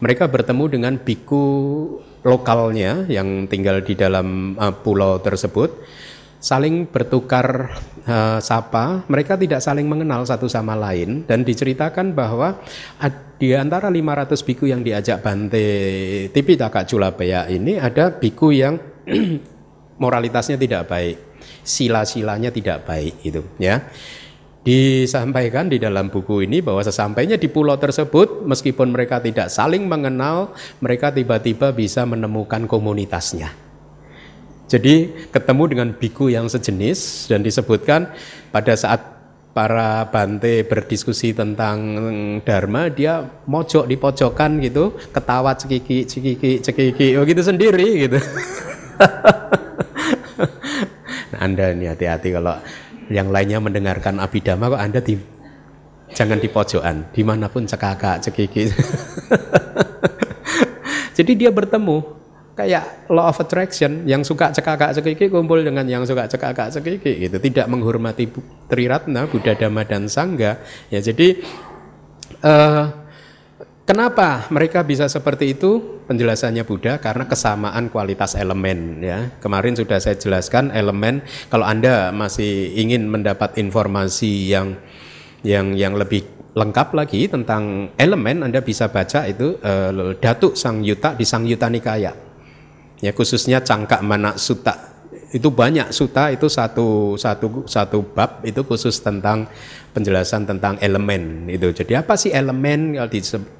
mereka 0.00 0.28
bertemu 0.32 0.64
dengan 0.72 0.94
biku 0.96 1.44
lokalnya 2.24 3.04
yang 3.12 3.44
tinggal 3.52 3.84
di 3.84 3.92
dalam 3.92 4.56
uh, 4.56 4.72
pulau 4.72 5.20
tersebut. 5.20 5.84
Saling 6.44 6.84
bertukar 6.88 7.72
uh, 8.04 8.36
sapa, 8.36 9.04
mereka 9.08 9.36
tidak 9.36 9.64
saling 9.64 9.88
mengenal 9.88 10.28
satu 10.28 10.44
sama 10.44 10.76
lain. 10.76 11.24
Dan 11.24 11.40
diceritakan 11.40 12.12
bahwa 12.12 12.60
di 13.40 13.52
antara 13.56 13.88
500 13.88 14.40
biku 14.44 14.68
yang 14.68 14.84
diajak 14.84 15.24
Bante 15.24 15.64
Tipitaka 16.32 16.84
Culabaya 16.84 17.48
ini 17.48 17.80
ada 17.80 18.12
biku 18.12 18.52
yang 18.52 18.76
moralitasnya 20.02 20.58
tidak 20.58 20.90
baik, 20.90 21.33
sila-silanya 21.64 22.52
tidak 22.52 22.84
baik 22.86 23.14
itu 23.24 23.42
ya. 23.58 23.82
Disampaikan 24.64 25.68
di 25.68 25.76
dalam 25.76 26.08
buku 26.08 26.48
ini 26.48 26.64
bahwa 26.64 26.80
sesampainya 26.80 27.36
di 27.36 27.52
pulau 27.52 27.76
tersebut, 27.76 28.48
meskipun 28.48 28.96
mereka 28.96 29.20
tidak 29.20 29.52
saling 29.52 29.84
mengenal, 29.84 30.56
mereka 30.80 31.12
tiba-tiba 31.12 31.68
bisa 31.76 32.08
menemukan 32.08 32.64
komunitasnya. 32.64 33.52
Jadi 34.64 35.28
ketemu 35.28 35.64
dengan 35.68 35.88
biku 35.92 36.32
yang 36.32 36.48
sejenis 36.48 37.28
dan 37.28 37.44
disebutkan 37.44 38.08
pada 38.48 38.72
saat 38.72 39.04
para 39.54 40.08
bante 40.08 40.66
berdiskusi 40.66 41.36
tentang 41.36 41.78
dharma 42.42 42.90
dia 42.90 43.22
mojok 43.46 43.86
di 43.86 43.94
pojokan 43.94 44.58
gitu 44.58 44.98
ketawa 45.14 45.54
cekiki 45.54 46.10
cekiki 46.10 46.58
cekiki 46.58 47.14
oh 47.14 47.22
gitu 47.22 47.38
sendiri 47.38 48.10
gitu 48.10 48.18
anda 51.38 51.74
ini 51.74 51.90
hati-hati 51.90 52.34
kalau 52.34 52.58
yang 53.12 53.28
lainnya 53.28 53.60
mendengarkan 53.60 54.16
abidama 54.20 54.72
kok 54.72 54.80
Anda 54.80 55.00
di 55.04 55.18
jangan 56.14 56.38
di 56.38 56.48
pojokan, 56.48 57.10
di 57.10 57.22
mana 57.26 57.50
pun 57.50 57.66
cekaka, 57.66 58.22
cekiki. 58.22 58.70
Jadi 61.16 61.32
dia 61.38 61.50
bertemu 61.50 62.02
kayak 62.54 63.10
law 63.10 63.30
of 63.30 63.38
attraction 63.42 64.06
yang 64.06 64.22
suka 64.22 64.54
cekaka 64.54 64.94
cekiki 64.94 65.26
kumpul 65.26 65.58
dengan 65.66 65.82
yang 65.90 66.06
suka 66.06 66.30
cekaka 66.30 66.70
cekiki 66.70 67.26
gitu 67.26 67.42
tidak 67.42 67.66
menghormati 67.66 68.30
triratna 68.70 69.26
Buddha 69.26 69.58
Dhamma 69.58 69.82
dan 69.82 70.06
Sangga 70.06 70.62
ya 70.86 71.02
jadi 71.02 71.34
uh, 72.46 73.03
Kenapa 73.84 74.48
mereka 74.48 74.80
bisa 74.80 75.04
seperti 75.12 75.52
itu? 75.52 76.00
Penjelasannya 76.08 76.64
Buddha 76.64 76.96
karena 76.96 77.28
kesamaan 77.28 77.92
kualitas 77.92 78.32
elemen 78.32 79.04
ya. 79.04 79.28
Kemarin 79.44 79.76
sudah 79.76 80.00
saya 80.00 80.16
jelaskan 80.16 80.72
elemen 80.72 81.20
kalau 81.52 81.68
Anda 81.68 82.08
masih 82.08 82.72
ingin 82.80 83.04
mendapat 83.12 83.60
informasi 83.60 84.48
yang 84.48 84.80
yang 85.44 85.76
yang 85.76 86.00
lebih 86.00 86.24
lengkap 86.56 86.96
lagi 86.96 87.28
tentang 87.28 87.92
elemen 88.00 88.48
Anda 88.48 88.64
bisa 88.64 88.88
baca 88.88 89.28
itu 89.28 89.60
uh, 89.60 90.16
Datuk 90.16 90.56
Sang 90.56 90.80
Yuta 90.80 91.12
di 91.12 91.28
Sang 91.28 91.44
Yuta 91.44 91.68
Nikaya. 91.68 92.16
Ya 93.04 93.12
khususnya 93.12 93.60
Cangkak 93.60 94.00
Mana 94.00 94.40
Suta. 94.40 94.96
Itu 95.28 95.52
banyak 95.52 95.92
suta 95.92 96.32
itu 96.32 96.48
satu 96.48 97.20
satu 97.20 97.68
satu 97.68 98.00
bab 98.00 98.40
itu 98.48 98.64
khusus 98.64 98.96
tentang 99.02 99.44
penjelasan 99.94 100.44
tentang 100.44 100.74
elemen 100.82 101.46
itu. 101.46 101.70
Jadi 101.70 101.94
apa 101.94 102.18
sih 102.18 102.34
elemen 102.34 102.98
kalau 102.98 103.10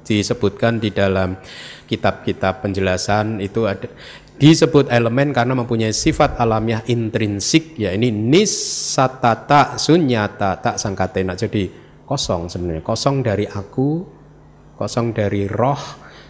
disebutkan 0.03 0.83
di 0.83 0.91
dalam 0.91 1.39
kitab-kitab 1.87 2.59
penjelasan 2.59 3.39
itu 3.39 3.63
ada 3.63 3.87
disebut 4.35 4.91
elemen 4.91 5.31
karena 5.31 5.55
mempunyai 5.55 5.95
sifat 5.95 6.35
alamiah 6.43 6.83
intrinsik 6.91 7.79
ya 7.79 7.95
ini 7.95 8.11
nisatata 8.11 9.79
sunyata 9.79 10.59
tak 10.59 10.75
sangkatena. 10.75 11.39
Jadi 11.39 11.71
kosong 12.05 12.51
sebenarnya 12.51 12.83
kosong 12.85 13.25
dari 13.25 13.49
aku 13.49 14.05
kosong 14.77 15.15
dari 15.15 15.49
roh 15.49 15.81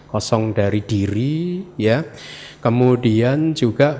kosong 0.07 0.55
dari 0.55 0.85
diri 0.85 1.65
ya 1.75 1.99
kemudian 2.63 3.51
juga 3.51 3.99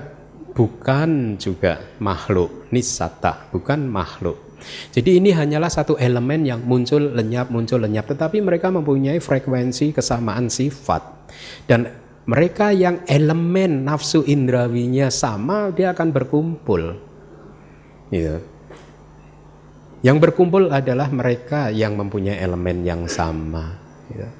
bukan 0.56 1.36
juga 1.36 1.76
makhluk 2.00 2.72
nisata 2.72 3.52
bukan 3.52 3.84
makhluk 3.84 4.45
jadi 4.94 5.20
ini 5.22 5.30
hanyalah 5.32 5.70
satu 5.70 5.98
elemen 5.98 6.46
yang 6.46 6.60
muncul 6.62 7.00
lenyap 7.00 7.50
muncul 7.52 7.80
lenyap 7.80 8.06
tetapi 8.10 8.40
mereka 8.40 8.72
mempunyai 8.72 9.18
frekuensi 9.18 9.92
kesamaan 9.92 10.48
sifat 10.48 11.02
dan 11.66 11.92
mereka 12.26 12.74
yang 12.74 13.06
elemen 13.06 13.86
nafsu 13.86 14.26
indrawinya 14.26 15.10
sama 15.12 15.70
dia 15.70 15.94
akan 15.94 16.08
berkumpul 16.10 16.82
gitu 18.10 18.56
yang 20.06 20.22
berkumpul 20.22 20.70
adalah 20.70 21.10
mereka 21.10 21.72
yang 21.74 21.98
mempunyai 21.98 22.38
elemen 22.38 22.86
yang 22.86 23.10
sama. 23.10 23.74
Ya. 24.14 24.30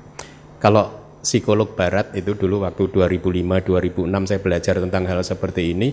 Kalau 0.62 1.18
psikolog 1.26 1.74
barat 1.74 2.14
itu 2.14 2.38
dulu 2.38 2.62
waktu 2.62 2.86
2005-2006 2.86 4.30
saya 4.30 4.38
belajar 4.38 4.74
tentang 4.78 5.10
hal 5.10 5.26
seperti 5.26 5.74
ini, 5.74 5.90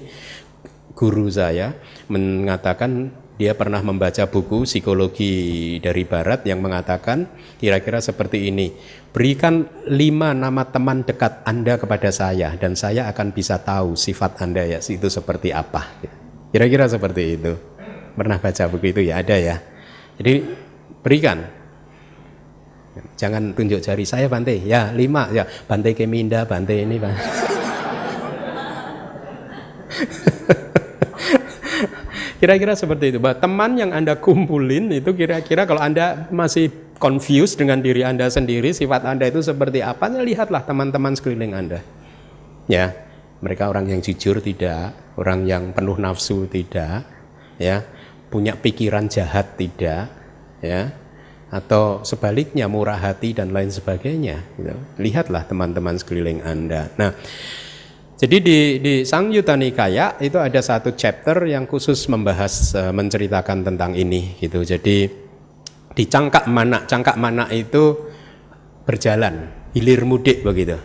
guru 0.93 1.25
saya 1.25 1.73
mengatakan 2.05 3.09
dia 3.33 3.57
pernah 3.57 3.81
membaca 3.81 4.29
buku 4.29 4.69
psikologi 4.69 5.77
dari 5.81 6.05
barat 6.05 6.45
yang 6.45 6.61
mengatakan 6.61 7.25
kira-kira 7.57 7.97
seperti 7.97 8.53
ini 8.53 8.69
berikan 9.09 9.65
lima 9.89 10.37
nama 10.37 10.69
teman 10.69 11.01
dekat 11.01 11.41
anda 11.43 11.81
kepada 11.81 12.13
saya 12.13 12.53
dan 12.57 12.77
saya 12.77 13.09
akan 13.09 13.33
bisa 13.33 13.57
tahu 13.61 13.97
sifat 13.97 14.37
anda 14.41 14.61
ya 14.61 14.77
itu 14.77 15.09
seperti 15.09 15.49
apa 15.49 15.97
kira-kira 16.53 16.85
seperti 16.85 17.23
itu 17.41 17.53
Pernah 18.13 18.37
baca 18.37 18.69
buku 18.69 18.93
itu 18.93 19.01
ya 19.09 19.25
ada 19.25 19.33
ya. 19.33 19.57
Jadi 20.21 20.45
berikan. 21.01 21.41
Jangan 23.17 23.57
tunjuk 23.57 23.81
jari 23.81 24.05
saya 24.05 24.29
Bante. 24.29 24.53
Ya 24.61 24.93
lima 24.93 25.33
ya 25.33 25.49
Bante 25.65 25.97
Keminda, 25.97 26.45
Bante 26.45 26.77
ini 26.77 27.01
Bante. 27.01 27.25
Kira-kira 32.43 32.75
seperti 32.75 33.15
itu. 33.15 33.23
Bahwa 33.23 33.39
teman 33.39 33.79
yang 33.79 33.95
Anda 33.95 34.19
kumpulin 34.19 34.91
itu 34.91 35.15
kira-kira 35.15 35.63
kalau 35.63 35.79
Anda 35.79 36.27
masih 36.27 36.67
confused 36.99 37.55
dengan 37.55 37.79
diri 37.79 38.03
Anda 38.03 38.27
sendiri, 38.27 38.75
sifat 38.75 39.07
Anda 39.07 39.31
itu 39.31 39.39
seperti 39.39 39.79
apa, 39.79 40.11
ya 40.11 40.19
lihatlah 40.19 40.67
teman-teman 40.67 41.15
sekeliling 41.15 41.55
Anda. 41.55 41.79
Ya, 42.67 42.91
mereka 43.39 43.71
orang 43.71 43.87
yang 43.87 44.03
jujur 44.03 44.43
tidak, 44.43 44.91
orang 45.15 45.47
yang 45.47 45.71
penuh 45.71 45.95
nafsu 45.95 46.43
tidak, 46.51 47.07
ya 47.55 47.79
punya 48.33 48.57
pikiran 48.57 49.05
jahat 49.05 49.53
tidak 49.61 50.09
ya 50.63 50.89
atau 51.53 52.01
sebaliknya 52.01 52.65
murah 52.65 52.97
hati 52.97 53.37
dan 53.37 53.53
lain 53.53 53.69
sebagainya 53.69 54.41
gitu. 54.57 54.73
lihatlah 54.97 55.45
teman-teman 55.45 56.01
sekeliling 56.01 56.41
anda 56.41 56.89
nah 56.97 57.13
jadi 58.17 58.37
di, 58.39 58.57
di 58.79 58.93
Sang 59.03 59.33
Yuta 59.33 59.57
Nikaya 59.57 60.21
itu 60.21 60.37
ada 60.37 60.59
satu 60.61 60.93
chapter 60.93 61.45
yang 61.49 61.65
khusus 61.65 62.05
membahas 62.07 62.73
uh, 62.77 62.93
menceritakan 62.93 63.65
tentang 63.65 63.97
ini 63.97 64.37
gitu 64.37 64.61
jadi 64.61 65.09
di 65.93 66.03
cangkak 66.09 66.49
mana 66.49 66.85
cangkak 66.89 67.17
mana 67.17 67.49
itu 67.53 68.09
berjalan 68.83 69.49
hilir 69.73 70.05
mudik 70.05 70.41
begitu 70.41 70.77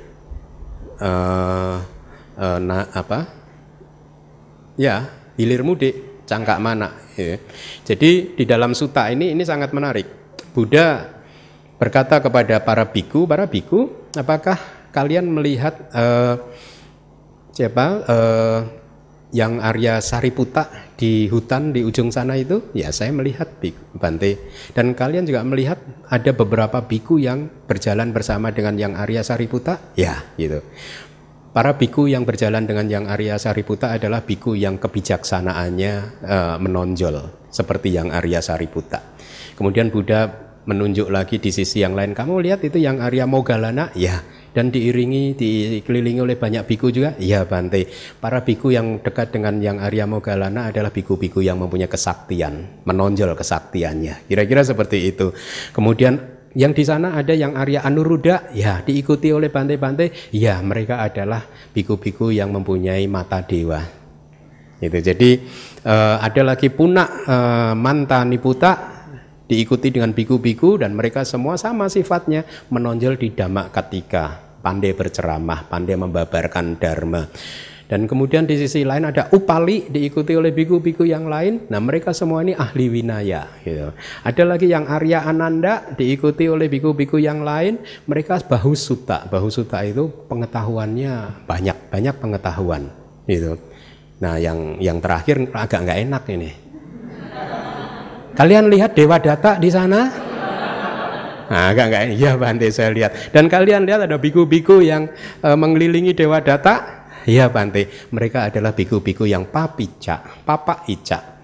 uh, 1.01 1.77
uh, 2.37 2.59
nah 2.61 2.88
apa 2.93 3.29
ya 4.77 5.09
hilir 5.38 5.64
mudik 5.64 6.09
cangkak 6.29 6.61
mana. 6.61 6.93
Ya. 7.17 7.41
Jadi 7.88 8.37
di 8.37 8.45
dalam 8.45 8.77
suta 8.77 9.09
ini 9.09 9.33
ini 9.33 9.43
sangat 9.49 9.73
menarik. 9.73 10.05
Buddha 10.53 11.09
berkata 11.81 12.21
kepada 12.21 12.61
para 12.61 12.85
biku, 12.85 13.25
para 13.25 13.49
biku, 13.49 13.88
apakah 14.12 14.61
kalian 14.93 15.25
melihat 15.33 15.88
uh, 15.97 16.37
siapa 17.59 17.87
uh, 18.07 18.61
yang 19.35 19.59
Arya 19.59 19.99
Sariputa 19.99 20.94
di 20.94 21.27
hutan 21.27 21.75
di 21.75 21.83
ujung 21.83 22.14
sana 22.14 22.38
itu? 22.38 22.71
Ya 22.71 22.94
saya 22.94 23.11
melihat 23.11 23.51
biku, 23.59 23.99
Bante. 23.99 24.38
Dan 24.73 24.94
kalian 24.94 25.27
juga 25.27 25.42
melihat 25.42 25.83
ada 26.07 26.31
beberapa 26.31 26.79
biku 26.87 27.18
yang 27.18 27.51
berjalan 27.66 28.14
bersama 28.14 28.55
dengan 28.55 28.79
yang 28.79 28.94
Arya 28.94 29.27
Sariputa? 29.27 29.83
Ya, 29.99 30.23
gitu. 30.38 30.62
Para 31.51 31.75
biku 31.75 32.07
yang 32.07 32.23
berjalan 32.23 32.62
dengan 32.62 32.87
yang 32.87 33.05
Arya 33.11 33.35
Sariputa 33.42 33.90
adalah 33.90 34.23
biku 34.23 34.55
yang 34.55 34.79
kebijaksanaannya 34.79 35.92
uh, 36.23 36.57
menonjol 36.62 37.51
seperti 37.51 37.90
yang 37.99 38.14
Arya 38.14 38.38
Sariputa. 38.38 39.03
Kemudian 39.59 39.90
Buddha 39.90 40.31
menunjuk 40.68 41.09
lagi 41.11 41.42
di 41.42 41.51
sisi 41.51 41.81
yang 41.81 41.97
lain. 41.97 42.14
Kamu 42.14 42.38
lihat 42.38 42.62
itu 42.62 42.79
yang 42.79 43.03
Arya 43.03 43.27
Mogalana? 43.27 43.90
Ya. 43.99 44.23
Dan 44.59 44.75
diiringi, 44.75 45.38
dikelilingi 45.38 46.18
oleh 46.18 46.35
banyak 46.35 46.66
biku 46.66 46.90
juga? 46.90 47.14
Ya 47.23 47.47
Bante. 47.47 47.87
Para 48.18 48.42
biku 48.42 48.75
yang 48.75 48.99
dekat 48.99 49.31
dengan 49.31 49.62
yang 49.62 49.79
Arya 49.79 50.03
Mogalana 50.11 50.75
adalah 50.75 50.90
biku-biku 50.90 51.38
yang 51.38 51.62
mempunyai 51.62 51.87
kesaktian, 51.87 52.83
menonjol 52.83 53.38
kesaktiannya. 53.38 54.27
Kira-kira 54.27 54.66
seperti 54.66 55.14
itu. 55.14 55.31
Kemudian 55.71 56.18
yang 56.59 56.75
di 56.75 56.83
sana 56.83 57.14
ada 57.14 57.31
yang 57.38 57.55
Arya 57.55 57.87
Anuruddha, 57.87 58.51
ya 58.51 58.83
diikuti 58.83 59.31
oleh 59.31 59.47
Bante-Bante, 59.47 60.35
ya 60.35 60.59
mereka 60.59 61.07
adalah 61.07 61.47
biku-biku 61.71 62.35
yang 62.35 62.51
mempunyai 62.51 63.07
mata 63.07 63.38
dewa. 63.47 63.79
Itu. 64.83 64.99
Jadi 64.99 65.38
uh, 65.87 66.18
ada 66.18 66.42
lagi 66.42 66.66
punak 66.75 67.31
uh, 67.31 67.79
Manta 67.79 68.27
Niputa 68.27 68.99
diikuti 69.47 69.94
dengan 69.94 70.11
biku-biku 70.11 70.83
dan 70.83 70.99
mereka 70.99 71.23
semua 71.23 71.55
sama 71.55 71.87
sifatnya 71.87 72.42
menonjol 72.75 73.16
di 73.16 73.33
Dhamma 73.33 73.71
Katika, 73.71 74.48
pandai 74.61 74.92
berceramah, 74.94 75.66
pandai 75.71 75.97
membabarkan 75.97 76.79
dharma. 76.79 77.23
Dan 77.88 78.05
kemudian 78.05 78.44
di 78.44 78.61
sisi 78.61 78.85
lain 78.85 79.09
ada 79.09 79.33
upali 79.33 79.88
diikuti 79.88 80.37
oleh 80.37 80.53
biku-biku 80.53 81.09
yang 81.09 81.25
lain. 81.25 81.73
Nah 81.73 81.81
mereka 81.81 82.12
semua 82.12 82.44
ini 82.44 82.53
ahli 82.53 82.92
winaya. 82.92 83.49
Gitu. 83.64 83.97
Ada 84.29 84.44
lagi 84.44 84.68
yang 84.68 84.85
Arya 84.85 85.25
Ananda 85.25 85.97
diikuti 85.97 86.44
oleh 86.53 86.68
biku-biku 86.68 87.16
yang 87.16 87.40
lain. 87.40 87.81
Mereka 88.05 88.44
bahu 88.44 88.77
suta. 88.77 89.25
Bahu 89.33 89.49
suta 89.49 89.81
itu 89.88 90.05
pengetahuannya 90.29 91.49
banyak, 91.49 91.88
banyak 91.88 92.14
pengetahuan. 92.21 92.92
Gitu. 93.25 93.57
Nah 94.21 94.37
yang 94.37 94.77
yang 94.85 95.01
terakhir 95.01 95.49
agak 95.57 95.88
nggak 95.88 96.01
enak 96.05 96.25
ini. 96.29 96.51
Kalian 98.37 98.68
lihat 98.68 98.92
Dewa 98.92 99.16
Data 99.16 99.57
di 99.57 99.73
sana? 99.73 100.28
Nah, 101.49 101.73
agak 101.73 101.85
nggak 101.89 102.05
iya 102.13 102.37
Bante 102.37 102.69
saya 102.69 102.93
lihat. 102.93 103.33
Dan 103.33 103.49
kalian 103.49 103.89
lihat 103.89 104.05
ada 104.05 104.21
biku-biku 104.21 104.85
yang 104.85 105.09
e, 105.41 105.49
mengelilingi 105.49 106.13
Dewa 106.13 106.45
Data. 106.45 107.09
Iya 107.25 107.49
Bante, 107.53 108.09
mereka 108.13 108.49
adalah 108.49 108.73
biku-biku 108.73 109.29
yang 109.29 109.49
papica, 109.49 110.21
papa 110.45 110.85
ica, 110.89 111.41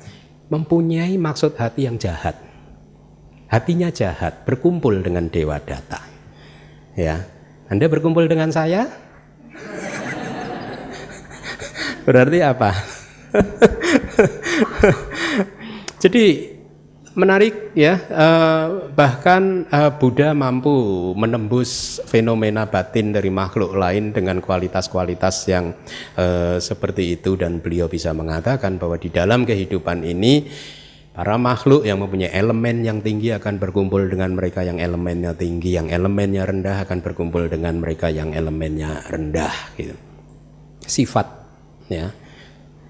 mempunyai 0.48 1.16
maksud 1.20 1.56
hati 1.60 1.88
yang 1.88 2.00
jahat. 2.00 2.36
Hatinya 3.48 3.92
jahat, 3.92 4.48
berkumpul 4.48 5.04
dengan 5.04 5.28
Dewa 5.28 5.60
Data. 5.60 6.00
Ya, 6.96 7.20
Anda 7.68 7.88
berkumpul 7.88 8.28
dengan 8.28 8.48
saya? 8.48 8.88
Berarti 12.04 12.38
apa? 12.44 12.70
Jadi 16.04 16.53
menarik 17.14 17.70
ya 17.78 17.94
uh, 18.10 18.90
bahkan 18.90 19.70
uh, 19.70 19.94
Buddha 19.94 20.34
mampu 20.34 20.74
menembus 21.14 22.02
fenomena 22.10 22.66
batin 22.66 23.14
dari 23.14 23.30
makhluk 23.30 23.78
lain 23.78 24.10
dengan 24.10 24.42
kualitas-kualitas 24.42 25.46
yang 25.46 25.74
uh, 26.18 26.58
seperti 26.58 27.14
itu. 27.18 27.38
Dan 27.38 27.62
beliau 27.62 27.86
bisa 27.86 28.10
mengatakan 28.10 28.76
bahwa 28.82 28.98
di 28.98 29.14
dalam 29.14 29.46
kehidupan 29.46 30.02
ini 30.02 30.50
para 31.14 31.38
makhluk 31.38 31.86
yang 31.86 32.02
mempunyai 32.02 32.34
elemen 32.34 32.82
yang 32.82 32.98
tinggi 32.98 33.30
akan 33.30 33.62
berkumpul 33.62 34.02
dengan 34.10 34.34
mereka 34.34 34.66
yang 34.66 34.82
elemennya 34.82 35.38
tinggi 35.38 35.78
yang 35.78 35.86
elemennya 35.86 36.42
rendah 36.42 36.82
akan 36.82 36.98
berkumpul 36.98 37.46
dengan 37.46 37.78
mereka 37.78 38.10
yang 38.10 38.34
elemennya 38.34 39.06
rendah 39.06 39.54
gitu. 39.78 39.94
Sifat 40.82 41.26
ya. 41.86 42.10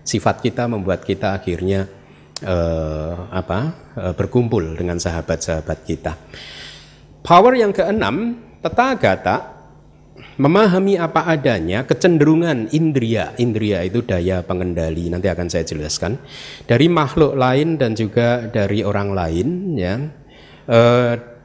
Sifat 0.05 0.41
kita 0.41 0.69
membuat 0.69 1.05
kita 1.05 1.37
akhirnya 1.37 2.04
uh, 2.45 3.33
apa 3.33 3.59
uh, 3.97 4.15
berkumpul 4.15 4.77
dengan 4.77 5.01
sahabat-sahabat 5.01 5.79
kita. 5.89 6.13
Power 7.25 7.57
yang 7.57 7.73
keenam, 7.73 8.37
gata 9.01 9.55
memahami 10.37 10.99
apa 10.99 11.31
adanya 11.31 11.87
kecenderungan 11.87 12.71
indria. 12.75 13.33
Indria 13.39 13.87
itu 13.87 14.03
daya 14.03 14.43
pengendali 14.43 15.11
nanti 15.11 15.31
akan 15.31 15.47
saya 15.47 15.65
jelaskan. 15.67 16.19
Dari 16.67 16.87
makhluk 16.91 17.39
lain 17.39 17.79
dan 17.79 17.95
juga 17.95 18.47
dari 18.51 18.83
orang 18.83 19.15
lain 19.15 19.49
ya. 19.79 19.95
E, 20.67 20.81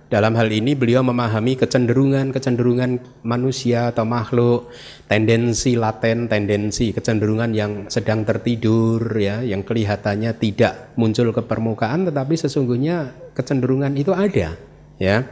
dalam 0.10 0.34
hal 0.34 0.50
ini 0.50 0.74
beliau 0.74 1.06
memahami 1.06 1.54
kecenderungan 1.54 2.34
kecenderungan 2.34 2.98
manusia 3.22 3.94
atau 3.94 4.10
makhluk 4.10 4.74
tendensi 5.06 5.78
laten 5.78 6.26
tendensi 6.26 6.90
kecenderungan 6.90 7.54
yang 7.54 7.72
sedang 7.94 8.26
tertidur 8.26 9.06
ya 9.16 9.46
yang 9.46 9.62
kelihatannya 9.62 10.34
tidak 10.42 10.98
muncul 10.98 11.30
ke 11.30 11.46
permukaan 11.46 12.10
tetapi 12.10 12.34
sesungguhnya 12.34 13.14
kecenderungan 13.38 13.94
itu 14.02 14.10
ada 14.10 14.58
ya 14.98 15.30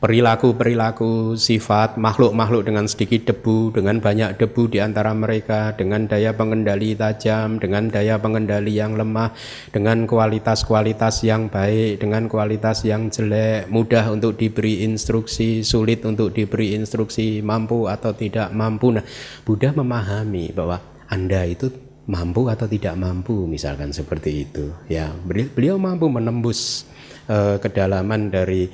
perilaku-perilaku 0.00 1.36
sifat 1.36 2.00
makhluk-makhluk 2.00 2.64
dengan 2.64 2.88
sedikit 2.88 3.28
debu, 3.28 3.76
dengan 3.76 4.00
banyak 4.00 4.40
debu 4.40 4.72
di 4.72 4.80
antara 4.80 5.12
mereka, 5.12 5.76
dengan 5.76 6.08
daya 6.08 6.32
pengendali 6.32 6.96
tajam, 6.96 7.60
dengan 7.60 7.92
daya 7.92 8.16
pengendali 8.16 8.80
yang 8.80 8.96
lemah, 8.96 9.36
dengan 9.68 10.08
kualitas-kualitas 10.08 11.20
yang 11.28 11.52
baik, 11.52 12.00
dengan 12.00 12.32
kualitas 12.32 12.82
yang 12.88 13.12
jelek, 13.12 13.68
mudah 13.68 14.08
untuk 14.08 14.40
diberi 14.40 14.88
instruksi, 14.88 15.60
sulit 15.60 16.00
untuk 16.08 16.32
diberi 16.32 16.72
instruksi, 16.72 17.44
mampu 17.44 17.84
atau 17.84 18.16
tidak 18.16 18.48
mampu. 18.56 18.96
Nah, 18.96 19.04
Buddha 19.44 19.76
memahami 19.76 20.56
bahwa 20.56 20.80
Anda 21.12 21.44
itu 21.44 21.68
mampu 22.08 22.50
atau 22.50 22.66
tidak 22.66 22.98
mampu 22.98 23.46
misalkan 23.46 23.94
seperti 23.94 24.42
itu 24.42 24.74
ya 24.90 25.14
beliau 25.54 25.78
mampu 25.78 26.10
menembus 26.10 26.90
uh, 27.30 27.54
kedalaman 27.62 28.34
dari 28.34 28.66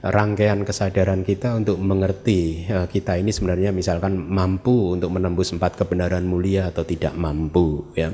rangkaian 0.00 0.64
kesadaran 0.64 1.20
kita 1.20 1.52
untuk 1.52 1.76
mengerti 1.76 2.64
uh, 2.72 2.88
kita 2.88 3.20
ini 3.20 3.30
sebenarnya 3.30 3.68
misalkan 3.68 4.16
mampu 4.16 4.96
untuk 4.96 5.12
menembus 5.12 5.52
empat 5.52 5.76
kebenaran 5.76 6.24
mulia 6.24 6.72
atau 6.72 6.84
tidak 6.88 7.12
mampu 7.12 7.92
ya. 7.92 8.08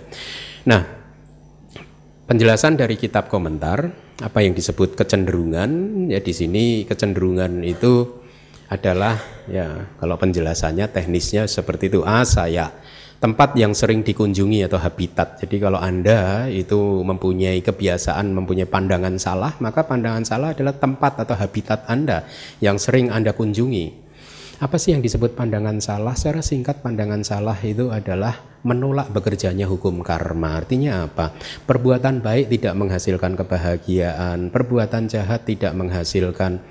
Nah, 0.67 0.83
penjelasan 2.27 2.75
dari 2.75 2.99
kitab 2.99 3.31
komentar 3.31 3.87
apa 4.19 4.39
yang 4.43 4.57
disebut 4.57 4.99
kecenderungan 4.99 5.71
ya 6.11 6.19
di 6.19 6.33
sini 6.35 6.65
kecenderungan 6.89 7.63
itu 7.63 8.25
adalah 8.67 9.15
ya 9.47 9.95
kalau 10.03 10.19
penjelasannya 10.19 10.91
teknisnya 10.91 11.47
seperti 11.47 11.87
itu 11.87 12.03
ah 12.03 12.27
saya 12.27 12.75
tempat 13.17 13.57
yang 13.57 13.73
sering 13.73 14.05
dikunjungi 14.05 14.69
atau 14.69 14.77
habitat. 14.77 15.41
Jadi 15.41 15.57
kalau 15.57 15.81
Anda 15.81 16.47
itu 16.53 17.01
mempunyai 17.01 17.65
kebiasaan, 17.65 18.33
mempunyai 18.37 18.69
pandangan 18.69 19.17
salah, 19.17 19.57
maka 19.65 19.89
pandangan 19.89 20.25
salah 20.25 20.53
adalah 20.53 20.77
tempat 20.77 21.25
atau 21.25 21.35
habitat 21.37 21.89
Anda 21.89 22.29
yang 22.61 22.77
sering 22.77 23.09
Anda 23.09 23.33
kunjungi. 23.33 24.07
Apa 24.57 24.81
sih 24.81 24.97
yang 24.97 25.05
disebut 25.05 25.37
pandangan 25.37 25.85
salah? 25.85 26.17
Secara 26.17 26.41
singkat 26.41 26.81
pandangan 26.81 27.21
salah 27.21 27.57
itu 27.61 27.93
adalah 27.93 28.41
menolak 28.65 29.13
bekerjanya 29.13 29.69
hukum 29.69 30.01
karma. 30.01 30.65
Artinya 30.65 31.05
apa? 31.05 31.37
Perbuatan 31.69 32.25
baik 32.25 32.49
tidak 32.49 32.73
menghasilkan 32.73 33.37
kebahagiaan, 33.37 34.49
perbuatan 34.49 35.13
jahat 35.13 35.45
tidak 35.45 35.77
menghasilkan 35.77 36.65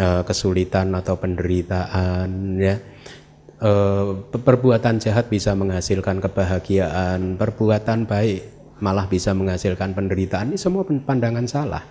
uh, 0.00 0.24
kesulitan 0.24 0.96
atau 0.96 1.20
penderitaan 1.20 2.56
ya 2.56 2.95
eh, 3.60 4.06
perbuatan 4.32 5.00
jahat 5.00 5.28
bisa 5.28 5.52
menghasilkan 5.56 6.20
kebahagiaan, 6.20 7.40
perbuatan 7.40 8.08
baik 8.08 8.56
malah 8.80 9.08
bisa 9.08 9.32
menghasilkan 9.32 9.96
penderitaan. 9.96 10.52
Ini 10.52 10.58
semua 10.60 10.84
pandangan 10.84 11.46
salah. 11.48 11.84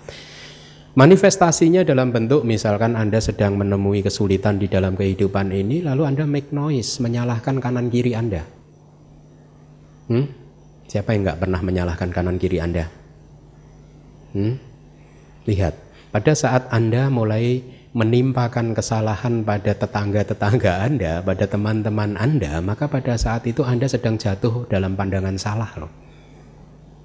Manifestasinya 0.96 1.84
dalam 1.84 2.16
bentuk 2.16 2.48
misalkan 2.48 2.96
Anda 2.96 3.20
sedang 3.20 3.60
menemui 3.60 4.00
kesulitan 4.00 4.56
di 4.56 4.72
dalam 4.72 4.96
kehidupan 4.96 5.52
ini 5.52 5.84
lalu 5.84 6.08
Anda 6.08 6.24
make 6.24 6.56
noise, 6.56 7.04
menyalahkan 7.04 7.60
kanan 7.60 7.92
kiri 7.92 8.16
Anda. 8.16 8.48
Hmm? 10.08 10.26
Siapa 10.88 11.12
yang 11.12 11.28
nggak 11.28 11.40
pernah 11.44 11.60
menyalahkan 11.60 12.10
kanan 12.16 12.40
kiri 12.40 12.64
Anda? 12.64 12.88
Hmm? 14.32 14.56
Lihat, 15.44 15.74
pada 16.16 16.32
saat 16.32 16.72
Anda 16.72 17.12
mulai 17.12 17.60
menimpakan 17.96 18.76
kesalahan 18.76 19.48
pada 19.48 19.72
tetangga-tetangga 19.72 20.84
Anda, 20.84 21.24
pada 21.24 21.48
teman-teman 21.48 22.20
Anda, 22.20 22.60
maka 22.60 22.92
pada 22.92 23.16
saat 23.16 23.48
itu 23.48 23.64
Anda 23.64 23.88
sedang 23.88 24.20
jatuh 24.20 24.68
dalam 24.68 25.00
pandangan 25.00 25.40
salah 25.40 25.72
loh. 25.80 25.88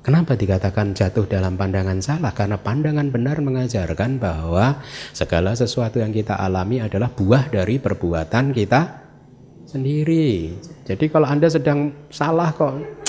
Kenapa 0.03 0.35
dikatakan 0.35 0.90
jatuh 0.90 1.31
dalam 1.31 1.55
pandangan 1.55 2.03
salah? 2.03 2.35
Karena 2.35 2.59
pandangan 2.59 3.07
benar 3.12 3.38
mengajarkan 3.38 4.18
bahwa 4.18 4.83
segala 5.14 5.55
sesuatu 5.55 6.03
yang 6.03 6.11
kita 6.11 6.35
alami 6.35 6.83
adalah 6.83 7.12
buah 7.14 7.46
dari 7.53 7.79
perbuatan 7.79 8.50
kita 8.50 8.81
sendiri. 9.70 10.59
Jadi 10.90 11.07
kalau 11.07 11.31
Anda 11.31 11.46
sedang 11.46 11.94
salah 12.11 12.50
kok 12.50 13.00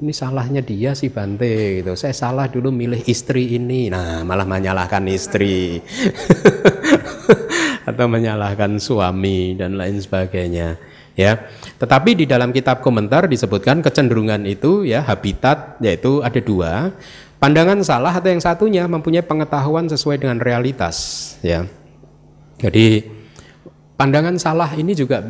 ini 0.00 0.16
salahnya 0.16 0.64
dia 0.64 0.96
si 0.96 1.12
Bante 1.12 1.84
gitu. 1.84 1.92
Saya 1.92 2.16
salah 2.16 2.48
dulu 2.48 2.72
milih 2.72 3.04
istri 3.04 3.60
ini. 3.60 3.92
Nah, 3.92 4.24
malah 4.24 4.48
menyalahkan 4.48 5.04
istri. 5.12 5.84
Atau 7.88 8.08
menyalahkan 8.08 8.80
suami 8.80 9.60
dan 9.60 9.76
lain 9.76 10.00
sebagainya. 10.00 10.80
Ya. 11.12 11.44
Tetapi 11.76 12.16
di 12.16 12.24
dalam 12.24 12.48
kitab 12.48 12.80
komentar 12.80 13.28
disebutkan 13.28 13.84
kecenderungan 13.84 14.48
itu 14.48 14.88
ya 14.88 15.04
habitat 15.04 15.76
yaitu 15.84 16.24
ada 16.24 16.40
dua. 16.40 16.96
Pandangan 17.36 17.80
salah 17.84 18.12
atau 18.12 18.28
yang 18.28 18.40
satunya 18.40 18.84
mempunyai 18.84 19.24
pengetahuan 19.24 19.88
sesuai 19.88 20.20
dengan 20.20 20.36
realitas, 20.44 20.96
ya. 21.40 21.64
Jadi 22.60 23.00
pandangan 23.96 24.36
salah 24.36 24.68
ini 24.76 24.92
juga 24.92 25.24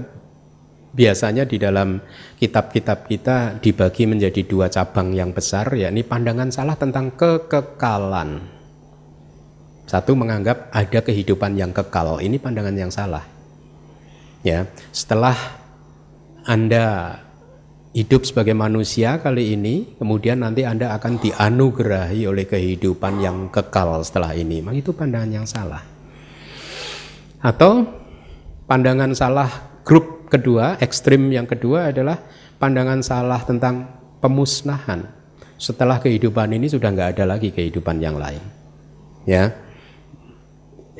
biasanya 0.90 1.46
di 1.46 1.56
dalam 1.56 2.02
kitab-kitab 2.38 3.06
kita 3.06 3.36
dibagi 3.62 4.10
menjadi 4.10 4.42
dua 4.42 4.66
cabang 4.66 5.14
yang 5.14 5.30
besar 5.30 5.70
yakni 5.74 6.02
pandangan 6.02 6.50
salah 6.50 6.74
tentang 6.74 7.14
kekekalan. 7.14 8.42
Satu 9.86 10.14
menganggap 10.14 10.70
ada 10.70 11.02
kehidupan 11.02 11.58
yang 11.58 11.74
kekal. 11.74 12.22
Ini 12.22 12.38
pandangan 12.38 12.76
yang 12.78 12.94
salah. 12.94 13.26
Ya, 14.46 14.70
setelah 14.94 15.34
Anda 16.46 17.18
hidup 17.90 18.22
sebagai 18.22 18.54
manusia 18.54 19.18
kali 19.18 19.58
ini, 19.58 19.98
kemudian 19.98 20.46
nanti 20.46 20.62
Anda 20.62 20.94
akan 20.94 21.18
dianugerahi 21.18 22.22
oleh 22.22 22.46
kehidupan 22.46 23.18
yang 23.18 23.50
kekal 23.50 24.06
setelah 24.06 24.30
ini. 24.38 24.62
Memang 24.62 24.78
itu 24.78 24.94
pandangan 24.94 25.30
yang 25.42 25.46
salah. 25.46 25.82
Atau 27.42 27.88
pandangan 28.70 29.10
salah 29.10 29.50
grup 29.82 30.19
kedua, 30.30 30.78
ekstrim 30.78 31.28
yang 31.34 31.50
kedua 31.50 31.90
adalah 31.90 32.22
pandangan 32.62 33.02
salah 33.02 33.42
tentang 33.42 33.90
pemusnahan. 34.22 35.10
Setelah 35.60 36.00
kehidupan 36.00 36.54
ini 36.56 36.70
sudah 36.70 36.88
nggak 36.88 37.18
ada 37.18 37.36
lagi 37.36 37.52
kehidupan 37.52 38.00
yang 38.00 38.16
lain. 38.16 38.40
Ya, 39.28 39.52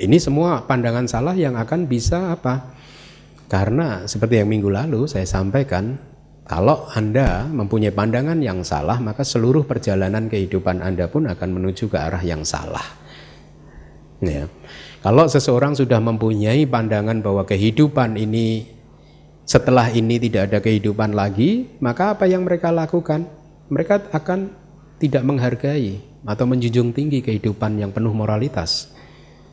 ini 0.00 0.16
semua 0.16 0.64
pandangan 0.64 1.04
salah 1.04 1.36
yang 1.36 1.60
akan 1.60 1.84
bisa 1.84 2.32
apa? 2.32 2.72
Karena 3.52 4.08
seperti 4.08 4.40
yang 4.40 4.48
minggu 4.48 4.72
lalu 4.72 5.04
saya 5.04 5.28
sampaikan, 5.28 6.00
kalau 6.48 6.88
Anda 6.96 7.44
mempunyai 7.46 7.92
pandangan 7.92 8.40
yang 8.40 8.64
salah, 8.64 8.96
maka 8.96 9.22
seluruh 9.22 9.68
perjalanan 9.68 10.26
kehidupan 10.26 10.80
Anda 10.80 11.06
pun 11.06 11.28
akan 11.28 11.48
menuju 11.52 11.92
ke 11.92 12.00
arah 12.00 12.22
yang 12.24 12.42
salah. 12.48 12.82
Ya. 14.24 14.48
Kalau 15.00 15.24
seseorang 15.28 15.76
sudah 15.76 16.00
mempunyai 16.00 16.64
pandangan 16.68 17.20
bahwa 17.24 17.44
kehidupan 17.44 18.20
ini 18.20 18.68
setelah 19.50 19.90
ini 19.90 20.22
tidak 20.22 20.46
ada 20.46 20.58
kehidupan 20.62 21.10
lagi, 21.10 21.74
maka 21.82 22.14
apa 22.14 22.30
yang 22.30 22.46
mereka 22.46 22.70
lakukan? 22.70 23.26
Mereka 23.66 24.14
akan 24.14 24.54
tidak 25.02 25.26
menghargai 25.26 25.98
atau 26.22 26.46
menjunjung 26.46 26.94
tinggi 26.94 27.18
kehidupan 27.18 27.82
yang 27.82 27.90
penuh 27.90 28.14
moralitas. 28.14 28.94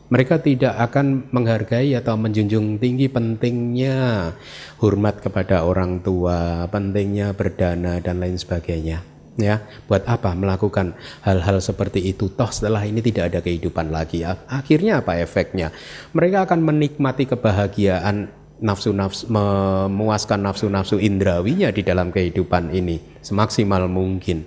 Mereka 0.06 0.38
tidak 0.46 0.78
akan 0.78 1.34
menghargai 1.34 1.98
atau 1.98 2.14
menjunjung 2.14 2.78
tinggi 2.78 3.10
pentingnya 3.10 4.30
hormat 4.78 5.18
kepada 5.18 5.66
orang 5.66 5.98
tua, 5.98 6.70
pentingnya 6.70 7.34
berdana 7.34 7.98
dan 7.98 8.22
lain 8.22 8.38
sebagainya. 8.38 9.02
Ya, 9.38 9.66
buat 9.86 10.06
apa 10.06 10.34
melakukan 10.34 10.94
hal-hal 11.26 11.58
seperti 11.58 12.06
itu? 12.06 12.30
Toh 12.30 12.50
setelah 12.50 12.86
ini 12.86 13.02
tidak 13.02 13.34
ada 13.34 13.38
kehidupan 13.42 13.90
lagi. 13.90 14.22
Akhirnya 14.26 15.02
apa 15.02 15.18
efeknya? 15.18 15.74
Mereka 16.14 16.46
akan 16.46 16.58
menikmati 16.62 17.26
kebahagiaan 17.26 18.37
nafsu-nafsu 18.58 19.30
memuaskan 19.30 20.42
nafsu-nafsu 20.42 20.98
indrawinya 20.98 21.70
di 21.70 21.86
dalam 21.86 22.10
kehidupan 22.10 22.74
ini 22.74 22.98
semaksimal 23.22 23.86
mungkin. 23.86 24.44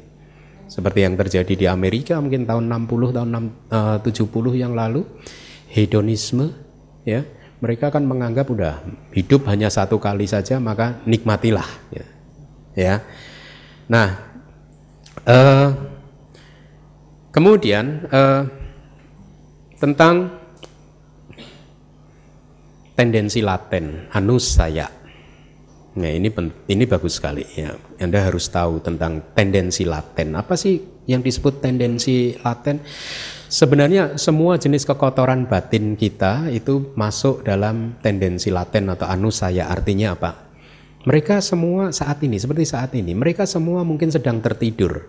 Seperti 0.71 1.03
yang 1.03 1.19
terjadi 1.19 1.53
di 1.55 1.67
Amerika 1.67 2.15
mungkin 2.23 2.47
tahun 2.47 2.71
60 2.71 3.11
tahun 3.11 3.29
6, 3.67 3.75
uh, 3.75 3.97
70 3.99 4.55
yang 4.55 4.71
lalu 4.71 5.03
hedonisme 5.67 6.47
ya 7.03 7.27
mereka 7.59 7.91
kan 7.91 8.07
menganggap 8.07 8.47
udah 8.47 8.79
hidup 9.11 9.45
hanya 9.51 9.67
satu 9.67 9.99
kali 9.99 10.25
saja 10.25 10.57
maka 10.63 11.03
nikmatilah 11.03 11.67
ya. 11.91 12.05
ya. 12.73 12.95
Nah, 13.91 14.07
uh, 15.27 15.69
kemudian 17.35 18.07
uh, 18.07 18.47
tentang 19.77 20.40
tendensi 22.95 23.39
laten, 23.39 24.07
anus 24.11 24.55
saya. 24.57 24.87
Nah 25.91 26.07
ini 26.07 26.31
ini 26.71 26.83
bagus 26.87 27.19
sekali 27.19 27.43
ya. 27.51 27.75
Anda 27.99 28.23
harus 28.23 28.47
tahu 28.47 28.79
tentang 28.79 29.35
tendensi 29.35 29.83
laten. 29.83 30.39
Apa 30.39 30.55
sih 30.55 30.79
yang 31.03 31.19
disebut 31.19 31.59
tendensi 31.59 32.31
laten? 32.39 32.79
Sebenarnya 33.51 34.15
semua 34.15 34.55
jenis 34.55 34.87
kekotoran 34.87 35.43
batin 35.51 35.99
kita 35.99 36.47
itu 36.47 36.95
masuk 36.95 37.43
dalam 37.43 37.99
tendensi 37.99 38.47
laten 38.47 38.87
atau 38.87 39.03
anus 39.11 39.43
saya. 39.43 39.67
Artinya 39.67 40.15
apa? 40.15 40.31
Mereka 41.03 41.43
semua 41.43 41.91
saat 41.91 42.23
ini 42.23 42.39
seperti 42.39 42.63
saat 42.63 42.95
ini, 42.95 43.11
mereka 43.11 43.43
semua 43.43 43.83
mungkin 43.83 44.07
sedang 44.07 44.39
tertidur. 44.39 45.03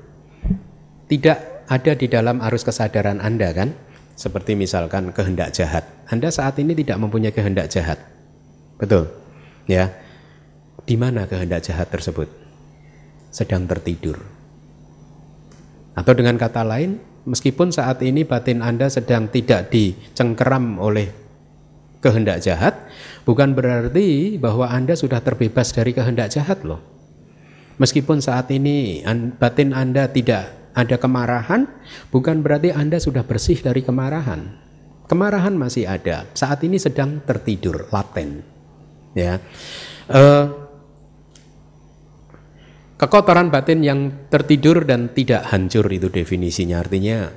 Tidak 1.06 1.68
ada 1.68 1.92
di 1.94 2.08
dalam 2.08 2.42
arus 2.42 2.66
kesadaran 2.66 3.22
Anda 3.22 3.54
kan? 3.54 3.91
Seperti 4.14 4.52
misalkan 4.54 5.10
kehendak 5.10 5.56
jahat. 5.56 5.88
Anda 6.08 6.28
saat 6.28 6.60
ini 6.60 6.76
tidak 6.76 7.00
mempunyai 7.00 7.32
kehendak 7.32 7.72
jahat. 7.72 7.98
Betul? 8.76 9.08
Ya 9.64 9.94
di 10.82 10.98
mana 10.98 11.30
kehendak 11.30 11.62
jahat 11.62 11.88
tersebut? 11.88 12.26
Sedang 13.30 13.64
tertidur. 13.70 14.18
Atau 15.94 16.12
dengan 16.16 16.36
kata 16.36 16.64
lain, 16.66 16.98
meskipun 17.28 17.70
saat 17.70 18.02
ini 18.02 18.26
batin 18.26 18.60
Anda 18.64 18.90
sedang 18.90 19.28
tidak 19.30 19.70
dicengkeram 19.70 20.80
oleh 20.80 21.12
kehendak 22.02 22.42
jahat, 22.42 22.74
bukan 23.22 23.54
berarti 23.54 24.36
bahwa 24.36 24.66
Anda 24.68 24.98
sudah 24.98 25.22
terbebas 25.22 25.70
dari 25.70 25.94
kehendak 25.94 26.34
jahat 26.34 26.66
loh. 26.66 26.82
Meskipun 27.78 28.20
saat 28.20 28.50
ini 28.52 29.00
batin 29.38 29.72
Anda 29.72 30.10
tidak 30.10 30.61
ada 30.72 30.96
kemarahan, 30.96 31.68
bukan 32.08 32.40
berarti 32.40 32.72
Anda 32.72 32.96
sudah 33.00 33.24
bersih 33.24 33.60
dari 33.60 33.84
kemarahan. 33.84 34.60
Kemarahan 35.06 35.52
masih 35.52 35.84
ada. 35.84 36.24
Saat 36.32 36.64
ini 36.64 36.80
sedang 36.80 37.20
tertidur, 37.24 37.88
laten. 37.92 38.40
Ya. 39.12 39.36
Uh, 40.08 40.62
Kekotoran 43.02 43.50
batin 43.50 43.82
yang 43.82 44.30
tertidur 44.30 44.86
dan 44.86 45.10
tidak 45.10 45.50
hancur 45.50 45.90
itu 45.90 46.06
definisinya 46.06 46.86
artinya 46.86 47.34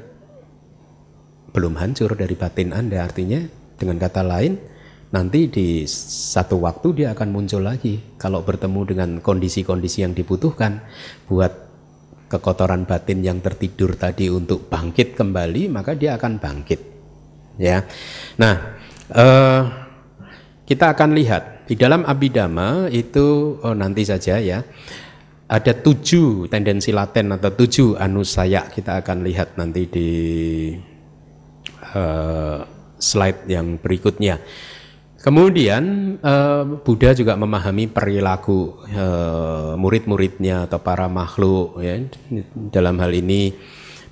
belum 1.50 1.74
hancur 1.82 2.14
dari 2.14 2.38
batin 2.38 2.70
Anda 2.70 3.02
artinya 3.02 3.42
dengan 3.74 3.98
kata 3.98 4.22
lain 4.22 4.62
nanti 5.10 5.50
di 5.50 5.90
satu 5.90 6.62
waktu 6.62 7.02
dia 7.02 7.18
akan 7.18 7.34
muncul 7.34 7.66
lagi 7.66 7.98
kalau 8.22 8.46
bertemu 8.46 8.82
dengan 8.86 9.10
kondisi-kondisi 9.18 10.06
yang 10.06 10.14
dibutuhkan 10.14 10.86
buat 11.26 11.65
kekotoran 12.26 12.90
batin 12.90 13.22
yang 13.22 13.40
tertidur 13.40 13.94
tadi 13.96 14.30
untuk 14.30 14.68
bangkit 14.68 15.14
kembali 15.14 15.70
maka 15.70 15.94
dia 15.94 16.18
akan 16.18 16.42
bangkit. 16.42 16.82
Ya. 17.62 17.86
Nah 18.42 18.56
eh, 19.10 19.62
kita 20.66 20.98
akan 20.98 21.14
lihat. 21.14 21.44
Di 21.66 21.74
dalam 21.74 22.06
abidama 22.06 22.86
itu 22.94 23.58
oh, 23.58 23.74
nanti 23.74 24.06
saja 24.06 24.38
ya 24.38 24.62
ada 25.46 25.74
tujuh 25.78 26.50
tendensi 26.50 26.90
laten 26.90 27.34
atau 27.34 27.54
tujuh 27.54 27.98
anusaya. 27.98 28.70
Kita 28.70 29.02
akan 29.02 29.26
lihat 29.26 29.58
nanti 29.58 29.82
di 29.86 30.10
uh, 31.94 32.60
slide 32.98 33.46
yang 33.46 33.78
berikutnya. 33.78 34.42
Kemudian 35.26 36.16
uh, 36.22 36.86
Buddha 36.86 37.18
juga 37.18 37.34
memahami 37.34 37.90
perilaku 37.90 38.78
uh, 38.94 39.74
murid-muridnya 39.74 40.70
atau 40.70 40.78
para 40.86 41.10
makhluk 41.10 41.82
ya. 41.82 41.98
Dalam 42.54 43.02
hal 43.02 43.10
ini 43.10 43.50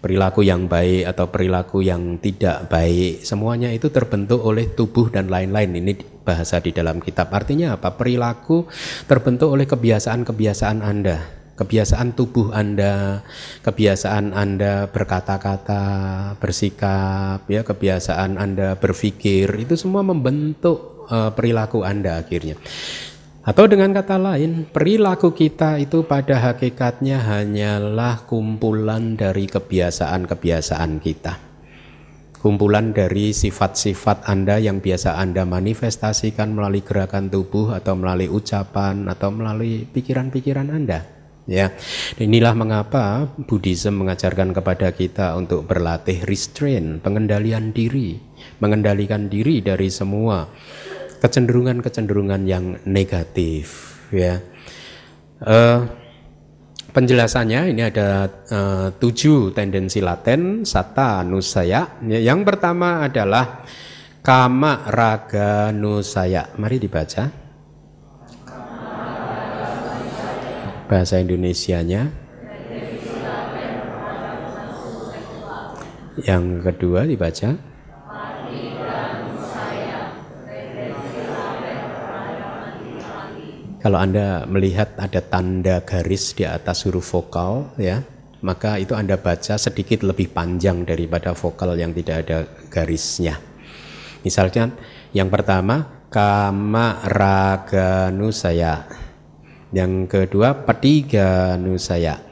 perilaku 0.02 0.42
yang 0.42 0.66
baik 0.66 1.06
atau 1.14 1.30
perilaku 1.30 1.86
yang 1.86 2.18
tidak 2.18 2.66
baik 2.66 3.22
semuanya 3.22 3.70
itu 3.70 3.94
terbentuk 3.94 4.42
oleh 4.42 4.74
tubuh 4.74 5.14
dan 5.14 5.30
lain-lain. 5.30 5.86
Ini 5.86 5.94
bahasa 6.26 6.58
di 6.58 6.74
dalam 6.74 6.98
kitab. 6.98 7.30
Artinya 7.30 7.78
apa? 7.78 7.94
Perilaku 7.94 8.66
terbentuk 9.06 9.54
oleh 9.54 9.70
kebiasaan-kebiasaan 9.70 10.82
Anda. 10.82 11.46
Kebiasaan 11.54 12.18
tubuh 12.18 12.50
Anda 12.50 13.22
kebiasaan 13.62 14.34
Anda 14.34 14.90
berkata-kata 14.90 15.84
bersikap 16.42 17.46
ya. 17.46 17.62
Kebiasaan 17.62 18.42
Anda 18.42 18.74
berpikir 18.82 19.62
itu 19.62 19.78
semua 19.78 20.02
membentuk 20.02 20.93
uh, 21.10 21.32
perilaku 21.36 21.84
Anda 21.84 22.20
akhirnya 22.20 22.60
atau 23.44 23.68
dengan 23.68 23.92
kata 23.92 24.16
lain, 24.16 24.72
perilaku 24.72 25.36
kita 25.36 25.76
itu 25.76 26.08
pada 26.08 26.40
hakikatnya 26.40 27.20
hanyalah 27.20 28.24
kumpulan 28.24 29.20
dari 29.20 29.52
kebiasaan-kebiasaan 29.52 31.04
kita. 31.04 31.44
Kumpulan 32.40 32.96
dari 32.96 33.36
sifat-sifat 33.36 34.32
Anda 34.32 34.64
yang 34.64 34.80
biasa 34.80 35.20
Anda 35.20 35.44
manifestasikan 35.44 36.56
melalui 36.56 36.88
gerakan 36.88 37.28
tubuh 37.28 37.76
atau 37.76 38.00
melalui 38.00 38.32
ucapan 38.32 39.12
atau 39.12 39.36
melalui 39.36 39.92
pikiran-pikiran 39.92 40.72
Anda. 40.72 41.04
Ya, 41.44 41.76
inilah 42.24 42.56
mengapa 42.56 43.28
Buddhism 43.28 44.00
mengajarkan 44.00 44.56
kepada 44.56 44.96
kita 44.96 45.36
untuk 45.36 45.68
berlatih 45.68 46.24
restraint, 46.24 47.04
pengendalian 47.04 47.76
diri, 47.76 48.16
mengendalikan 48.64 49.28
diri 49.28 49.60
dari 49.60 49.92
semua 49.92 50.48
kecenderungan-kecenderungan 51.24 52.44
yang 52.44 52.76
negatif 52.84 53.96
ya. 54.12 54.44
Uh, 55.40 55.88
penjelasannya 56.92 57.72
ini 57.72 57.80
ada 57.80 58.28
uh, 58.52 58.88
tujuh 59.00 59.56
tendensi 59.56 60.04
laten 60.04 60.68
sata 60.68 61.24
nusaya. 61.24 62.04
Ya, 62.04 62.20
yang 62.20 62.44
pertama 62.44 63.08
adalah 63.08 63.64
kama 64.20 64.84
raga 64.92 65.72
nusaya. 65.72 66.52
Mari 66.60 66.84
dibaca. 66.84 67.32
Bahasa 70.92 71.24
Indonesianya. 71.24 72.12
Yang 76.20 76.44
kedua 76.62 77.08
dibaca. 77.08 77.73
Kalau 83.84 84.00
Anda 84.00 84.48
melihat 84.48 84.96
ada 84.96 85.20
tanda 85.20 85.84
garis 85.84 86.32
di 86.32 86.48
atas 86.48 86.88
huruf 86.88 87.04
vokal 87.12 87.68
ya, 87.76 88.00
maka 88.40 88.80
itu 88.80 88.96
Anda 88.96 89.20
baca 89.20 89.60
sedikit 89.60 90.08
lebih 90.08 90.32
panjang 90.32 90.88
daripada 90.88 91.36
vokal 91.36 91.76
yang 91.76 91.92
tidak 91.92 92.24
ada 92.24 92.48
garisnya. 92.72 93.44
Misalnya 94.24 94.72
yang 95.12 95.28
pertama 95.28 96.08
kama 96.08 97.04
raga 97.12 98.08
nusaya. 98.08 98.88
Yang 99.76 100.08
kedua 100.08 100.64
petiga 100.64 101.60
nusaya. 101.60 102.24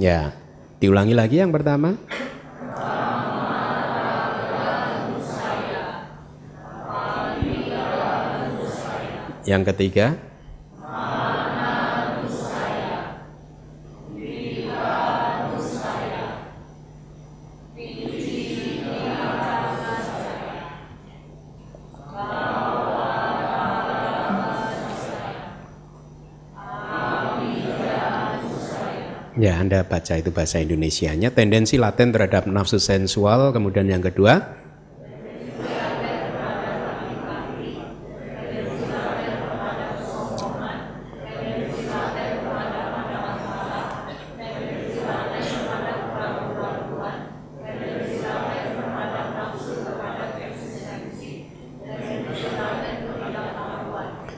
Ya, 0.00 0.32
diulangi 0.80 1.12
lagi 1.12 1.44
yang 1.44 1.52
pertama. 1.52 2.00
Yang 9.46 9.62
ketiga, 9.70 10.18
Ya, 29.36 29.60
Anda 29.60 29.84
baca 29.84 30.16
itu 30.16 30.32
bahasa 30.32 30.64
Indonesianya. 30.64 31.28
Tendensi 31.28 31.76
laten 31.76 32.08
terhadap 32.08 32.48
nafsu 32.48 32.80
sensual. 32.80 33.52
Kemudian 33.52 33.84
yang 33.84 34.00
kedua, 34.00 34.40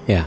Ya, 0.09 0.25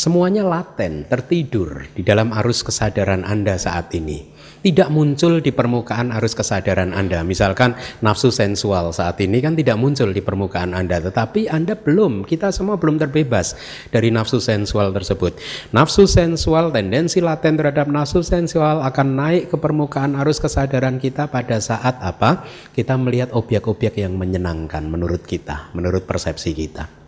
semuanya 0.00 0.48
laten, 0.48 1.04
tertidur 1.04 1.84
di 1.92 2.00
dalam 2.00 2.32
arus 2.32 2.64
kesadaran 2.64 3.20
Anda 3.20 3.60
saat 3.60 3.92
ini. 3.92 4.32
Tidak 4.64 4.88
muncul 4.88 5.44
di 5.44 5.52
permukaan 5.52 6.08
arus 6.16 6.32
kesadaran 6.32 6.96
Anda. 6.96 7.20
Misalkan 7.20 7.76
nafsu 8.00 8.32
sensual 8.32 8.96
saat 8.96 9.20
ini 9.20 9.44
kan 9.44 9.52
tidak 9.52 9.76
muncul 9.76 10.08
di 10.08 10.24
permukaan 10.24 10.72
Anda, 10.72 11.04
tetapi 11.04 11.52
Anda 11.52 11.76
belum, 11.76 12.24
kita 12.24 12.48
semua 12.48 12.80
belum 12.80 12.96
terbebas 12.96 13.56
dari 13.92 14.08
nafsu 14.08 14.40
sensual 14.40 14.96
tersebut. 14.96 15.36
Nafsu 15.76 16.08
sensual, 16.08 16.72
tendensi 16.72 17.20
laten 17.20 17.60
terhadap 17.60 17.88
nafsu 17.88 18.24
sensual 18.24 18.80
akan 18.80 19.08
naik 19.20 19.52
ke 19.52 19.56
permukaan 19.60 20.16
arus 20.24 20.40
kesadaran 20.40 20.96
kita 20.96 21.28
pada 21.28 21.60
saat 21.60 22.00
apa? 22.00 22.48
Kita 22.72 22.96
melihat 22.96 23.36
objek-objek 23.36 24.00
yang 24.00 24.16
menyenangkan 24.16 24.84
menurut 24.88 25.28
kita, 25.28 25.72
menurut 25.76 26.08
persepsi 26.08 26.56
kita 26.56 26.99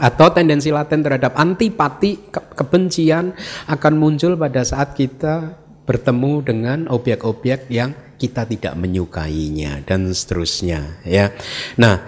atau 0.00 0.32
tendensi 0.32 0.72
laten 0.72 1.04
terhadap 1.04 1.36
antipati 1.36 2.32
ke 2.32 2.40
kebencian 2.56 3.36
akan 3.68 3.94
muncul 4.00 4.38
pada 4.40 4.64
saat 4.64 4.96
kita 4.96 5.58
bertemu 5.84 6.32
dengan 6.40 6.78
objek-objek 6.88 7.68
yang 7.68 7.92
kita 8.16 8.46
tidak 8.46 8.78
menyukainya 8.78 9.82
dan 9.82 10.08
seterusnya 10.14 11.02
ya. 11.02 11.34
Nah, 11.76 12.06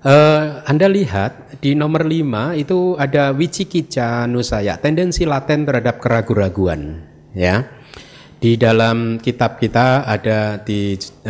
eh, 0.00 0.44
Anda 0.64 0.88
lihat 0.88 1.60
di 1.60 1.76
nomor 1.76 2.08
5 2.08 2.56
itu 2.56 2.96
ada 2.96 3.36
wicikica 3.36 4.24
nusaya, 4.24 4.80
tendensi 4.80 5.28
laten 5.28 5.68
terhadap 5.68 6.00
keraguan-raguan 6.00 7.04
ya. 7.36 7.75
Di 8.36 8.60
dalam 8.60 9.16
kitab 9.16 9.56
kita 9.56 10.04
ada 10.04 10.60
disampaikan 10.60 11.22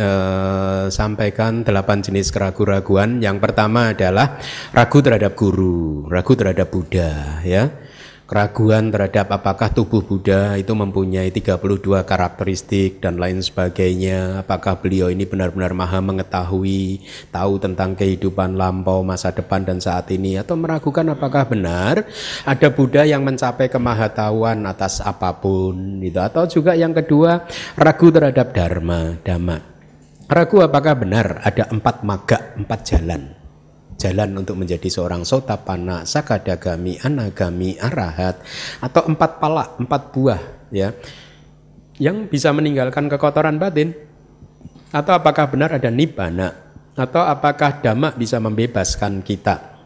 eh, 1.63 1.71
delapan 1.71 2.03
jenis 2.03 2.35
keraguan-raguan. 2.35 3.23
Yang 3.23 3.37
pertama 3.39 3.95
adalah 3.95 4.35
ragu 4.75 4.99
terhadap 4.99 5.31
guru, 5.39 6.03
ragu 6.11 6.35
terhadap 6.35 6.67
Buddha, 6.67 7.39
ya 7.47 7.86
keraguan 8.27 8.91
terhadap 8.91 9.31
apakah 9.31 9.71
tubuh 9.71 10.03
Buddha 10.03 10.59
itu 10.59 10.75
mempunyai 10.75 11.31
32 11.31 12.03
karakteristik 12.03 12.99
dan 12.99 13.15
lain 13.15 13.39
sebagainya. 13.39 14.43
Apakah 14.43 14.83
beliau 14.83 15.07
ini 15.07 15.23
benar-benar 15.23 15.71
maha 15.71 16.03
mengetahui 16.03 17.07
tahu 17.31 17.55
tentang 17.63 17.95
kehidupan 17.95 18.59
lampau 18.59 18.99
masa 19.01 19.31
depan 19.31 19.63
dan 19.63 19.79
saat 19.79 20.11
ini? 20.11 20.35
Atau 20.35 20.59
meragukan 20.59 21.07
apakah 21.07 21.47
benar 21.47 22.03
ada 22.43 22.67
Buddha 22.67 23.07
yang 23.07 23.23
mencapai 23.23 23.71
kemahatauan 23.71 24.59
atas 24.67 24.99
apa 24.99 25.31
pun 25.39 26.03
itu 26.03 26.19
atau 26.19 26.43
juga 26.51 26.75
yang 26.75 26.91
kedua 26.91 27.47
ragu 27.79 28.11
terhadap 28.11 28.51
dharma 28.51 29.15
dhamma. 29.23 29.57
Ragu 30.27 30.59
apakah 30.59 30.99
benar 30.99 31.39
ada 31.47 31.71
empat 31.71 32.03
maga 32.03 32.51
empat 32.59 32.79
jalan 32.83 33.36
jalan 33.97 34.41
untuk 34.41 34.57
menjadi 34.57 34.87
seorang 34.89 35.25
sotapana, 35.25 36.05
sakadagami, 36.05 37.01
anagami, 37.01 37.77
arahat 37.77 38.41
atau 38.81 39.09
empat 39.09 39.41
pala, 39.41 39.73
empat 39.77 40.01
buah 40.13 40.41
ya 40.73 40.93
yang 41.97 42.29
bisa 42.29 42.53
meninggalkan 42.53 43.09
kekotoran 43.09 43.57
batin. 43.57 43.93
Atau 44.87 45.11
apakah 45.11 45.51
benar 45.51 45.75
ada 45.75 45.91
nibbana? 45.91 46.55
Atau 46.95 47.19
apakah 47.19 47.83
dhamma 47.83 48.15
bisa 48.15 48.39
membebaskan 48.39 49.19
kita 49.19 49.76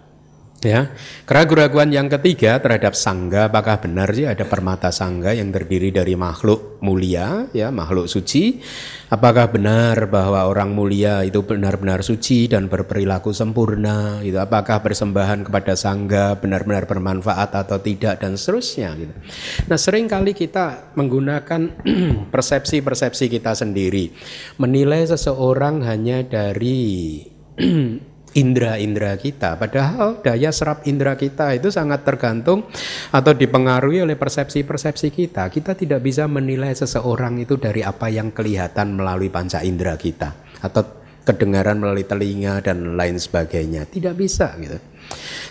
Ya, 0.62 0.94
keraguan-keraguan 1.26 1.90
yang 1.90 2.06
ketiga 2.06 2.62
terhadap 2.62 2.94
sangga, 2.94 3.50
apakah 3.50 3.82
benar 3.82 4.14
sih 4.14 4.30
ada 4.30 4.46
permata 4.46 4.94
sangga 4.94 5.34
yang 5.34 5.50
terdiri 5.50 5.90
dari 5.90 6.14
makhluk 6.14 6.78
mulia, 6.86 7.50
ya 7.50 7.74
makhluk 7.74 8.06
suci? 8.06 8.62
Apakah 9.10 9.50
benar 9.50 10.06
bahwa 10.06 10.46
orang 10.46 10.70
mulia 10.70 11.26
itu 11.26 11.42
benar-benar 11.42 12.06
suci 12.06 12.46
dan 12.46 12.70
berperilaku 12.70 13.34
sempurna? 13.34 14.22
Itu 14.22 14.38
apakah 14.38 14.86
persembahan 14.86 15.50
kepada 15.50 15.74
sangga 15.74 16.38
benar-benar 16.38 16.86
bermanfaat 16.86 17.58
atau 17.58 17.82
tidak 17.82 18.22
dan 18.22 18.38
seterusnya? 18.38 18.94
Gitu. 19.02 19.18
Nah, 19.66 19.82
sering 19.82 20.06
kali 20.06 20.38
kita 20.38 20.94
menggunakan 20.94 21.74
persepsi-persepsi 22.38 23.34
kita 23.34 23.58
sendiri, 23.58 24.14
menilai 24.62 25.10
seseorang 25.10 25.82
hanya 25.90 26.22
dari 26.22 27.26
indera-indera 28.32 29.20
kita. 29.20 29.60
Padahal 29.60 30.24
daya 30.24 30.50
serap 30.56 30.88
indera 30.88 31.20
kita 31.20 31.52
itu 31.52 31.68
sangat 31.68 32.08
tergantung 32.08 32.64
atau 33.12 33.32
dipengaruhi 33.36 34.08
oleh 34.08 34.16
persepsi-persepsi 34.16 35.12
kita. 35.12 35.52
Kita 35.52 35.76
tidak 35.76 36.00
bisa 36.00 36.28
menilai 36.32 36.72
seseorang 36.72 37.44
itu 37.44 37.60
dari 37.60 37.84
apa 37.84 38.08
yang 38.08 38.32
kelihatan 38.32 38.96
melalui 38.96 39.28
panca 39.28 39.60
indera 39.60 40.00
kita 40.00 40.32
atau 40.64 41.02
kedengaran 41.28 41.78
melalui 41.78 42.08
telinga 42.08 42.64
dan 42.64 42.96
lain 42.96 43.20
sebagainya. 43.20 43.86
Tidak 43.86 44.16
bisa 44.16 44.56
gitu. 44.58 44.80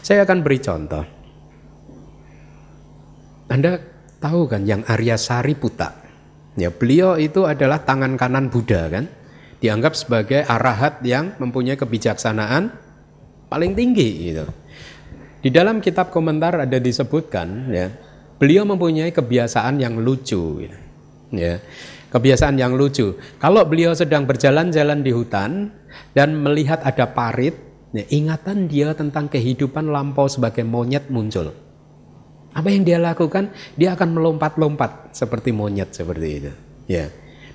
Saya 0.01 0.25
akan 0.25 0.39
beri 0.41 0.59
contoh. 0.59 1.05
Anda 3.51 3.77
tahu 4.23 4.47
kan 4.47 4.63
yang 4.65 4.87
Arya 4.87 5.19
Sariputta? 5.19 6.01
Ya, 6.59 6.71
beliau 6.71 7.19
itu 7.19 7.47
adalah 7.47 7.83
tangan 7.83 8.19
kanan 8.19 8.51
Buddha 8.51 8.91
kan? 8.91 9.20
Dianggap 9.61 9.93
sebagai 9.93 10.43
arahat 10.49 11.05
yang 11.05 11.37
mempunyai 11.37 11.77
kebijaksanaan 11.77 12.73
paling 13.53 13.77
tinggi 13.77 14.33
gitu. 14.33 14.49
Di 15.41 15.49
dalam 15.49 15.81
kitab 15.81 16.13
komentar 16.13 16.57
ada 16.57 16.77
disebutkan 16.77 17.73
ya, 17.73 17.89
beliau 18.37 18.65
mempunyai 18.69 19.13
kebiasaan 19.13 19.81
yang 19.81 20.01
lucu 20.01 20.65
gitu. 20.65 20.79
Ya. 21.33 21.61
Kebiasaan 22.11 22.59
yang 22.59 22.75
lucu. 22.75 23.15
Kalau 23.39 23.63
beliau 23.65 23.95
sedang 23.95 24.27
berjalan-jalan 24.27 25.01
di 25.07 25.15
hutan 25.15 25.71
dan 26.11 26.35
melihat 26.43 26.83
ada 26.83 27.07
parit, 27.07 27.55
ya, 27.95 28.03
ingatan 28.11 28.67
dia 28.67 28.91
tentang 28.99 29.31
kehidupan 29.31 29.87
lampau 29.87 30.27
sebagai 30.27 30.67
monyet 30.67 31.07
muncul. 31.07 31.55
Apa 32.51 32.67
yang 32.67 32.83
dia 32.83 32.99
lakukan? 32.99 33.55
Dia 33.79 33.95
akan 33.95 34.19
melompat-lompat 34.19 35.15
seperti 35.15 35.55
monyet 35.55 35.95
seperti 35.95 36.29
itu. 36.43 36.53
Ya. 36.91 37.07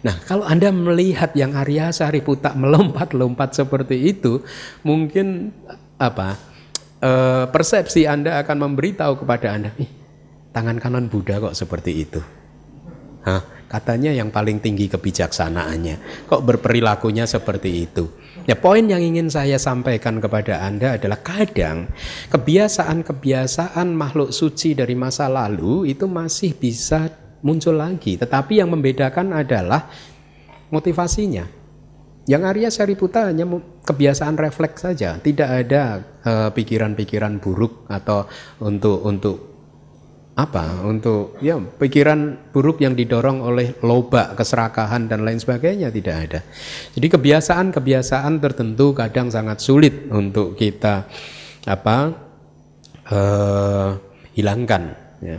Nah, 0.05 0.21
kalau 0.21 0.45
Anda 0.45 0.69
melihat 0.69 1.33
yang 1.33 1.57
Arya 1.57 1.89
Sariputa 1.89 2.53
melompat-lompat 2.53 3.57
seperti 3.57 4.13
itu, 4.13 4.45
mungkin 4.85 5.49
apa? 5.97 6.37
E, 7.01 7.11
persepsi 7.49 8.05
Anda 8.05 8.37
akan 8.45 8.69
memberitahu 8.69 9.25
kepada 9.25 9.57
Anda, 9.57 9.73
Ih, 9.81 9.89
tangan 10.53 10.77
kanan 10.77 11.09
Buddha 11.09 11.41
kok 11.41 11.57
seperti 11.57 12.05
itu. 12.05 12.21
Hah, 13.25 13.41
katanya 13.65 14.13
yang 14.13 14.29
paling 14.29 14.61
tinggi 14.61 14.85
kebijaksanaannya. 14.85 16.29
Kok 16.29 16.45
berperilakunya 16.45 17.25
seperti 17.25 17.89
itu? 17.89 18.05
Ya, 18.45 18.53
poin 18.53 18.85
yang 18.85 19.01
ingin 19.01 19.33
saya 19.33 19.57
sampaikan 19.57 20.21
kepada 20.21 20.61
Anda 20.61 21.01
adalah 21.01 21.17
kadang 21.25 21.89
kebiasaan-kebiasaan 22.29 23.89
makhluk 23.89 24.29
suci 24.29 24.77
dari 24.77 24.93
masa 24.93 25.25
lalu 25.25 25.89
itu 25.89 26.05
masih 26.05 26.53
bisa 26.53 27.24
muncul 27.45 27.77
lagi. 27.77 28.17
Tetapi 28.17 28.57
yang 28.57 28.73
membedakan 28.73 29.37
adalah 29.37 29.85
motivasinya. 30.73 31.45
Yang 32.25 32.41
Arya 32.41 32.69
Sariputa 32.73 33.29
hanya 33.29 33.45
kebiasaan 33.85 34.33
refleks 34.33 34.81
saja, 34.81 35.21
tidak 35.21 35.45
ada 35.45 36.01
eh, 36.25 36.49
pikiran-pikiran 36.49 37.37
uh, 37.37 37.41
buruk 37.41 37.85
atau 37.85 38.25
untuk 38.65 39.05
untuk 39.05 39.37
apa? 40.33 40.81
Untuk 40.81 41.37
ya 41.37 41.61
pikiran 41.61 42.49
buruk 42.49 42.81
yang 42.81 42.97
didorong 42.97 43.45
oleh 43.45 43.77
loba, 43.85 44.33
keserakahan 44.33 45.05
dan 45.05 45.21
lain 45.21 45.37
sebagainya 45.37 45.93
tidak 45.93 46.15
ada. 46.17 46.39
Jadi 46.97 47.07
kebiasaan-kebiasaan 47.13 48.41
tertentu 48.41 48.97
kadang 48.97 49.29
sangat 49.29 49.61
sulit 49.61 50.09
untuk 50.09 50.57
kita 50.57 51.05
apa? 51.69 52.25
Uh, 53.05 54.01
hilangkan. 54.33 54.97
Ya. 55.21 55.37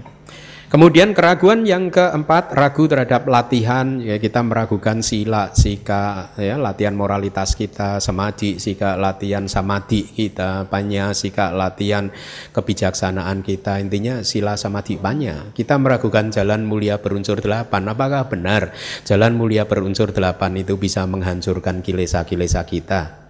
Kemudian 0.67 1.15
keraguan 1.15 1.63
yang 1.63 1.95
keempat 1.95 2.51
ragu 2.51 2.91
terhadap 2.91 3.31
latihan. 3.31 4.03
Ya 4.03 4.19
kita 4.19 4.43
meragukan 4.43 4.99
sila 4.99 5.55
sika 5.55 6.35
ya 6.35 6.59
latihan 6.59 6.91
moralitas 6.91 7.55
kita 7.55 8.03
samadhi 8.03 8.59
sika 8.59 8.99
latihan 8.99 9.47
samadhi 9.47 10.03
kita 10.03 10.67
panya 10.67 11.15
sika 11.15 11.55
latihan 11.55 12.11
kebijaksanaan 12.51 13.47
kita. 13.47 13.79
Intinya 13.79 14.27
sila 14.27 14.59
samadhi 14.59 14.99
banyak 14.99 15.55
kita 15.55 15.79
meragukan 15.79 16.35
jalan 16.35 16.67
mulia 16.67 16.99
berunsur 16.99 17.39
delapan. 17.39 17.87
Apakah 17.87 18.27
benar 18.27 18.75
jalan 19.07 19.39
mulia 19.39 19.71
berunsur 19.71 20.11
delapan 20.11 20.51
itu 20.59 20.75
bisa 20.75 21.07
menghancurkan 21.07 21.79
kilesa-kilesa 21.79 22.67
kita 22.67 23.26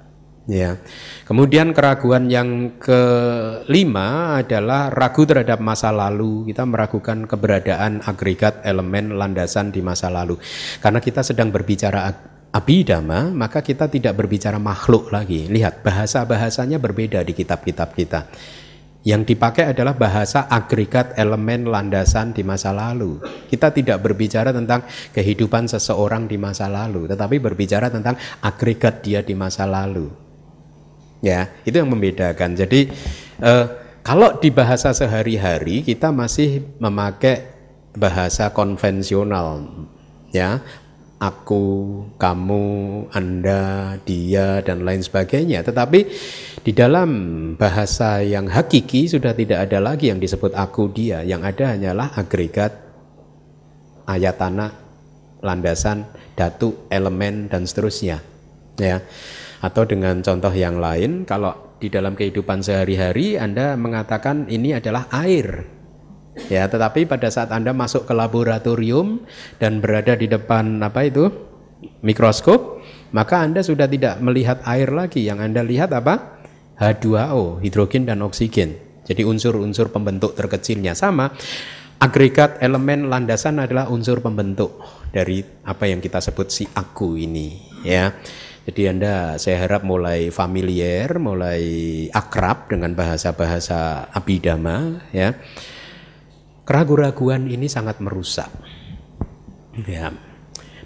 Ya. 0.47 0.79
Kemudian 1.27 1.75
keraguan 1.75 2.31
yang 2.31 2.79
kelima 2.79 4.39
adalah 4.39 4.95
ragu 4.95 5.27
terhadap 5.27 5.59
masa 5.59 5.91
lalu. 5.91 6.47
Kita 6.47 6.63
meragukan 6.63 7.27
keberadaan 7.27 8.07
agregat 8.07 8.63
elemen 8.63 9.19
landasan 9.19 9.75
di 9.75 9.83
masa 9.83 10.07
lalu. 10.07 10.39
Karena 10.79 11.03
kita 11.03 11.27
sedang 11.27 11.51
berbicara 11.51 12.07
abidama, 12.55 13.35
maka 13.35 13.59
kita 13.59 13.91
tidak 13.91 14.15
berbicara 14.15 14.63
makhluk 14.63 15.11
lagi. 15.11 15.51
Lihat, 15.51 15.83
bahasa-bahasanya 15.83 16.79
berbeda 16.79 17.27
di 17.27 17.35
kitab-kitab 17.35 17.99
kita. 17.99 18.31
Yang 19.07 19.35
dipakai 19.35 19.71
adalah 19.71 19.95
bahasa 19.95 20.51
agregat 20.51 21.15
elemen 21.15 21.67
landasan 21.67 22.35
di 22.35 22.43
masa 22.43 22.75
lalu. 22.75 23.23
Kita 23.47 23.71
tidak 23.71 24.03
berbicara 24.03 24.51
tentang 24.51 24.83
kehidupan 25.15 25.71
seseorang 25.71 26.27
di 26.27 26.39
masa 26.39 26.67
lalu, 26.67 27.07
tetapi 27.07 27.39
berbicara 27.39 27.87
tentang 27.91 28.19
agregat 28.43 29.07
dia 29.07 29.23
di 29.23 29.35
masa 29.39 29.63
lalu. 29.63 30.26
Ya, 31.27 31.51
itu 31.67 31.75
yang 31.75 31.91
membedakan. 31.91 32.55
Jadi 32.55 32.87
eh, 33.43 33.67
kalau 34.07 34.39
di 34.39 34.55
bahasa 34.55 34.95
sehari-hari 34.95 35.83
kita 35.83 36.15
masih 36.15 36.63
memakai 36.79 37.51
bahasa 37.99 38.55
konvensional 38.55 39.67
ya 40.31 40.63
aku, 41.17 41.65
kamu, 42.21 42.65
Anda, 43.13 43.97
dia 44.05 44.61
dan 44.61 44.85
lain 44.85 45.01
sebagainya. 45.01 45.65
Tetapi 45.65 46.01
di 46.61 46.73
dalam 46.77 47.11
bahasa 47.57 48.21
yang 48.21 48.51
hakiki 48.51 49.09
sudah 49.09 49.33
tidak 49.33 49.69
ada 49.69 49.79
lagi 49.81 50.13
yang 50.13 50.21
disebut 50.21 50.53
aku, 50.53 50.93
dia. 50.93 51.25
Yang 51.25 51.57
ada 51.57 51.65
hanyalah 51.77 52.09
agregat 52.17 52.73
ayat 54.07 54.37
tanah, 54.37 54.73
landasan, 55.41 56.05
datu, 56.37 56.87
elemen 56.93 57.49
dan 57.49 57.65
seterusnya. 57.65 58.21
Ya. 58.77 59.01
Atau 59.65 59.89
dengan 59.89 60.21
contoh 60.21 60.53
yang 60.53 60.77
lain, 60.81 61.25
kalau 61.25 61.77
di 61.81 61.89
dalam 61.93 62.17
kehidupan 62.17 62.65
sehari-hari 62.65 63.37
Anda 63.37 63.77
mengatakan 63.77 64.49
ini 64.49 64.77
adalah 64.77 65.09
air, 65.13 65.77
Ya, 66.53 66.69
tetapi 66.69 67.09
pada 67.09 67.33
saat 67.33 67.49
Anda 67.49 67.73
masuk 67.73 68.05
ke 68.05 68.13
laboratorium 68.13 69.25
dan 69.57 69.81
berada 69.81 70.13
di 70.13 70.29
depan 70.29 70.85
apa 70.85 71.09
itu? 71.09 71.33
mikroskop, 72.01 72.81
maka 73.13 73.45
Anda 73.45 73.61
sudah 73.61 73.85
tidak 73.87 74.19
melihat 74.25 74.65
air 74.65 74.91
lagi. 74.91 75.25
Yang 75.25 75.39
Anda 75.53 75.63
lihat 75.65 75.91
apa? 75.93 76.41
H2O, 76.77 77.61
hidrogen 77.61 78.05
dan 78.09 78.21
oksigen. 78.25 78.77
Jadi 79.07 79.23
unsur-unsur 79.23 79.93
pembentuk 79.93 80.35
terkecilnya 80.35 80.93
sama. 80.97 81.33
Agregat 81.97 82.61
elemen 82.61 83.09
landasan 83.09 83.57
adalah 83.57 83.89
unsur 83.89 84.21
pembentuk 84.21 84.85
dari 85.09 85.41
apa 85.65 85.89
yang 85.89 86.05
kita 86.05 86.21
sebut 86.21 86.53
si 86.53 86.69
aku 86.69 87.17
ini, 87.17 87.57
ya. 87.81 88.13
Jadi 88.67 88.83
Anda 88.91 89.39
saya 89.39 89.63
harap 89.63 89.87
mulai 89.87 90.35
familiar, 90.35 91.23
mulai 91.23 91.63
akrab 92.11 92.67
dengan 92.67 92.99
bahasa-bahasa 92.99 94.11
abidama 94.11 95.07
ya 95.15 95.39
keraguan-raguan 96.67 97.47
ini 97.47 97.71
sangat 97.71 98.03
merusak. 98.03 98.51
Ya. 99.87 100.11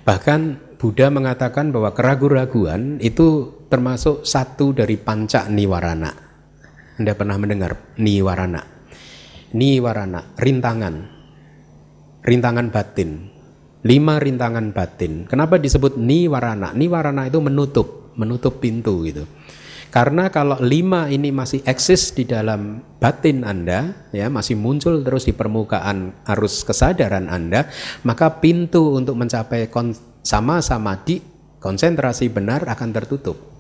Bahkan 0.05 0.71
Buddha 0.77 1.09
mengatakan 1.09 1.73
bahwa 1.73 1.97
keraguan-raguan 1.97 3.01
itu 3.01 3.59
termasuk 3.73 4.29
satu 4.29 4.77
dari 4.77 5.01
panca 5.01 5.49
niwarana. 5.49 6.13
Anda 7.01 7.17
pernah 7.17 7.41
mendengar 7.41 7.97
niwarana? 7.97 8.61
Niwarana, 9.57 10.37
rintangan. 10.37 10.95
Rintangan 12.21 12.67
batin. 12.69 13.30
Lima 13.81 14.21
rintangan 14.21 14.77
batin. 14.77 15.25
Kenapa 15.25 15.57
disebut 15.57 15.97
niwarana? 15.97 16.77
Niwarana 16.77 17.25
itu 17.29 17.41
menutup, 17.41 18.13
menutup 18.13 18.61
pintu 18.61 19.09
gitu. 19.09 19.25
Karena 19.91 20.31
kalau 20.31 20.55
lima 20.63 21.11
ini 21.11 21.35
masih 21.35 21.67
eksis 21.67 22.15
di 22.15 22.23
dalam 22.23 22.79
batin 23.03 23.43
Anda, 23.43 24.07
ya 24.15 24.31
masih 24.31 24.55
muncul 24.55 25.03
terus 25.03 25.27
di 25.27 25.35
permukaan 25.35 26.15
arus 26.31 26.63
kesadaran 26.63 27.27
Anda, 27.27 27.67
maka 28.07 28.39
pintu 28.39 28.95
untuk 28.95 29.19
mencapai 29.19 29.67
sama-sama 30.23 30.95
di 31.03 31.19
konsentrasi 31.59 32.31
benar 32.31 32.71
akan 32.71 32.91
tertutup. 32.95 33.51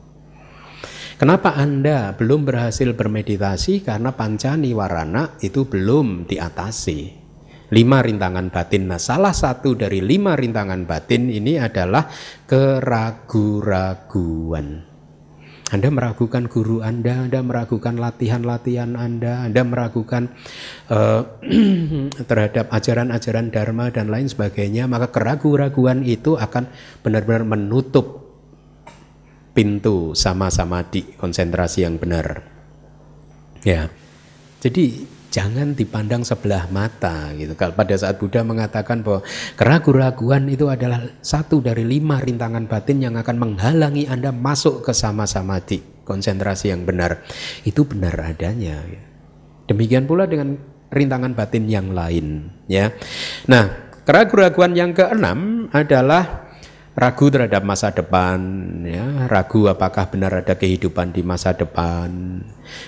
Kenapa 1.18 1.52
Anda 1.58 2.16
belum 2.16 2.48
berhasil 2.48 2.96
bermeditasi? 2.96 3.84
Karena 3.84 4.14
panca 4.14 4.56
niwarana 4.56 5.36
itu 5.44 5.68
belum 5.68 6.30
diatasi. 6.30 7.19
Lima 7.70 8.02
rintangan 8.02 8.50
batin. 8.50 8.90
Nah, 8.90 8.98
salah 8.98 9.30
satu 9.30 9.78
dari 9.78 10.02
lima 10.02 10.34
rintangan 10.34 10.90
batin 10.90 11.30
ini 11.30 11.54
adalah 11.54 12.10
keragu-raguan. 12.50 14.90
Anda 15.70 15.86
meragukan 15.86 16.50
guru 16.50 16.82
Anda, 16.82 17.30
Anda 17.30 17.46
meragukan 17.46 17.94
latihan-latihan 17.94 18.98
Anda, 18.98 19.46
Anda 19.46 19.62
meragukan 19.62 20.34
uh, 20.90 21.38
terhadap 22.28 22.74
ajaran-ajaran 22.74 23.54
Dharma 23.54 23.94
dan 23.94 24.10
lain 24.10 24.26
sebagainya, 24.26 24.90
maka 24.90 25.14
keraguan-raguan 25.14 26.02
itu 26.02 26.34
akan 26.34 26.66
benar-benar 27.06 27.46
menutup 27.46 28.34
pintu 29.54 30.10
sama-sama 30.18 30.82
di 30.82 31.06
konsentrasi 31.14 31.86
yang 31.86 32.02
benar. 32.02 32.42
Ya, 33.62 33.94
jadi 34.58 35.06
jangan 35.30 35.72
dipandang 35.78 36.26
sebelah 36.26 36.66
mata 36.68 37.30
gitu. 37.38 37.54
Kalau 37.54 37.72
pada 37.72 37.94
saat 37.94 38.18
Buddha 38.18 38.42
mengatakan 38.42 39.06
bahwa 39.06 39.22
keraguan-raguan 39.54 40.50
itu 40.50 40.66
adalah 40.66 41.06
satu 41.22 41.62
dari 41.62 41.86
lima 41.86 42.18
rintangan 42.18 42.66
batin 42.66 42.98
yang 43.00 43.14
akan 43.16 43.38
menghalangi 43.38 44.10
Anda 44.10 44.34
masuk 44.34 44.82
ke 44.84 44.92
sama-sama 44.92 45.62
di 45.62 45.80
konsentrasi 46.02 46.74
yang 46.74 46.82
benar. 46.82 47.22
Itu 47.62 47.86
benar 47.86 48.18
adanya. 48.18 48.82
Demikian 49.70 50.10
pula 50.10 50.26
dengan 50.26 50.58
rintangan 50.90 51.38
batin 51.38 51.70
yang 51.70 51.94
lain 51.94 52.50
ya. 52.66 52.90
Nah, 53.46 53.94
keraguan-raguan 54.02 54.74
yang 54.74 54.90
keenam 54.90 55.70
adalah 55.70 56.49
ragu 56.90 57.30
terhadap 57.30 57.62
masa 57.62 57.94
depan, 57.94 58.38
ya, 58.82 59.30
ragu 59.30 59.70
apakah 59.70 60.10
benar 60.10 60.42
ada 60.42 60.58
kehidupan 60.58 61.14
di 61.14 61.22
masa 61.22 61.54
depan, 61.54 62.42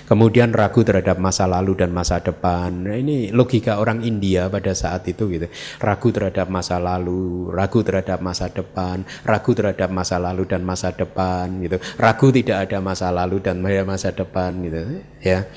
kemudian 0.05 0.51
ragu 0.51 0.83
terhadap 0.83 1.15
masa 1.23 1.47
lalu 1.47 1.79
dan 1.79 1.95
masa 1.95 2.19
depan. 2.19 2.83
Nah, 2.83 2.99
ini 2.99 3.31
logika 3.31 3.79
orang 3.79 4.03
India 4.03 4.51
pada 4.51 4.75
saat 4.75 5.07
itu 5.07 5.31
gitu, 5.31 5.47
ragu 5.79 6.11
terhadap 6.11 6.51
masa 6.51 6.83
lalu, 6.83 7.47
ragu 7.55 7.79
terhadap 7.79 8.19
masa 8.19 8.51
depan, 8.51 9.07
ragu 9.23 9.51
terhadap 9.55 9.87
masa 9.87 10.19
lalu 10.19 10.43
dan 10.51 10.61
masa 10.67 10.91
depan 10.91 11.47
gitu, 11.63 11.79
ragu 11.95 12.27
tidak 12.35 12.69
ada 12.69 12.83
masa 12.83 13.07
lalu 13.07 13.39
dan 13.39 13.63
masa 13.63 14.11
depan 14.11 14.51
gitu, 14.67 14.99
ya. 15.23 15.47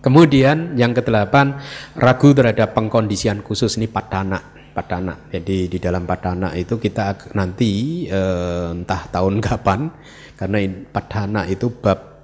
Kemudian 0.00 0.76
yang 0.76 0.92
kedelapan 0.92 1.60
ragu 1.96 2.36
terhadap 2.36 2.76
pengkondisian 2.76 3.40
khusus 3.40 3.80
ini 3.80 3.88
padana 3.88 4.53
Padana. 4.74 5.14
Jadi 5.30 5.70
di 5.70 5.78
dalam 5.78 6.02
Padana 6.02 6.50
itu 6.58 6.76
kita 6.76 7.32
nanti 7.38 8.04
eh, 8.10 8.74
entah 8.74 9.06
tahun 9.08 9.38
kapan 9.46 9.86
karena 10.34 10.58
Padana 10.90 11.46
itu 11.46 11.70
bab 11.70 12.14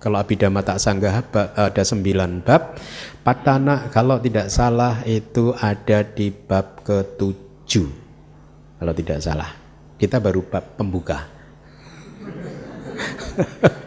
kalau 0.00 0.16
Abhidhamma 0.16 0.64
tak 0.64 0.80
sanggah 0.80 1.20
ada 1.52 1.82
sembilan 1.84 2.40
bab. 2.40 2.80
Padana 3.20 3.92
kalau 3.92 4.16
tidak 4.16 4.48
salah 4.48 5.04
itu 5.04 5.52
ada 5.52 6.00
di 6.00 6.32
bab 6.32 6.80
ketujuh. 6.80 7.88
Kalau 8.80 8.96
tidak 8.96 9.20
salah. 9.20 9.52
Kita 10.00 10.16
baru 10.16 10.40
bab 10.48 10.80
pembuka. 10.80 11.20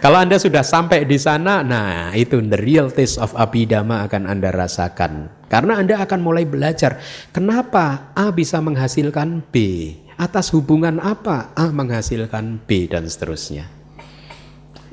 Kalau 0.00 0.16
Anda 0.16 0.40
sudah 0.40 0.64
sampai 0.64 1.04
di 1.04 1.20
sana, 1.20 1.60
nah 1.60 2.08
itu 2.16 2.40
the 2.40 2.56
real 2.56 2.88
taste 2.88 3.20
of 3.20 3.36
Abhidhamma 3.36 4.08
akan 4.08 4.32
Anda 4.32 4.48
rasakan. 4.48 5.28
Karena 5.44 5.76
Anda 5.76 6.00
akan 6.00 6.24
mulai 6.24 6.48
belajar 6.48 6.96
kenapa 7.36 8.08
A 8.16 8.32
bisa 8.32 8.64
menghasilkan 8.64 9.44
B, 9.52 9.92
atas 10.16 10.56
hubungan 10.56 11.04
apa 11.04 11.52
A 11.52 11.68
menghasilkan 11.68 12.64
B 12.64 12.88
dan 12.88 13.12
seterusnya. 13.12 13.68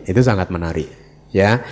Itu 0.03 0.19
sangat 0.19 0.51
menarik, 0.51 0.91
ya. 1.31 1.63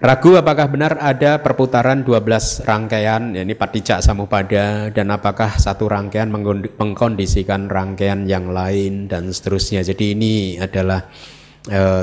Ragu 0.00 0.32
apakah 0.32 0.72
benar 0.72 0.96
ada 0.96 1.44
perputaran 1.44 2.08
12 2.08 2.64
rangkaian, 2.64 3.36
ya 3.36 3.44
ini 3.44 3.52
patijak 3.52 4.00
samupada, 4.00 4.88
dan 4.88 5.12
apakah 5.12 5.60
satu 5.60 5.92
rangkaian 5.92 6.32
mengkondisikan 6.80 7.68
rangkaian 7.68 8.24
yang 8.24 8.48
lain 8.48 9.12
dan 9.12 9.28
seterusnya. 9.28 9.84
Jadi 9.84 10.16
ini 10.16 10.56
adalah 10.56 11.04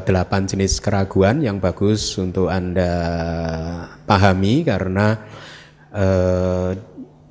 delapan 0.06 0.46
jenis 0.46 0.78
keraguan 0.78 1.42
yang 1.42 1.58
bagus 1.58 2.14
untuk 2.22 2.46
Anda 2.46 2.94
pahami 4.06 4.62
karena 4.62 5.18
eh, 5.90 6.78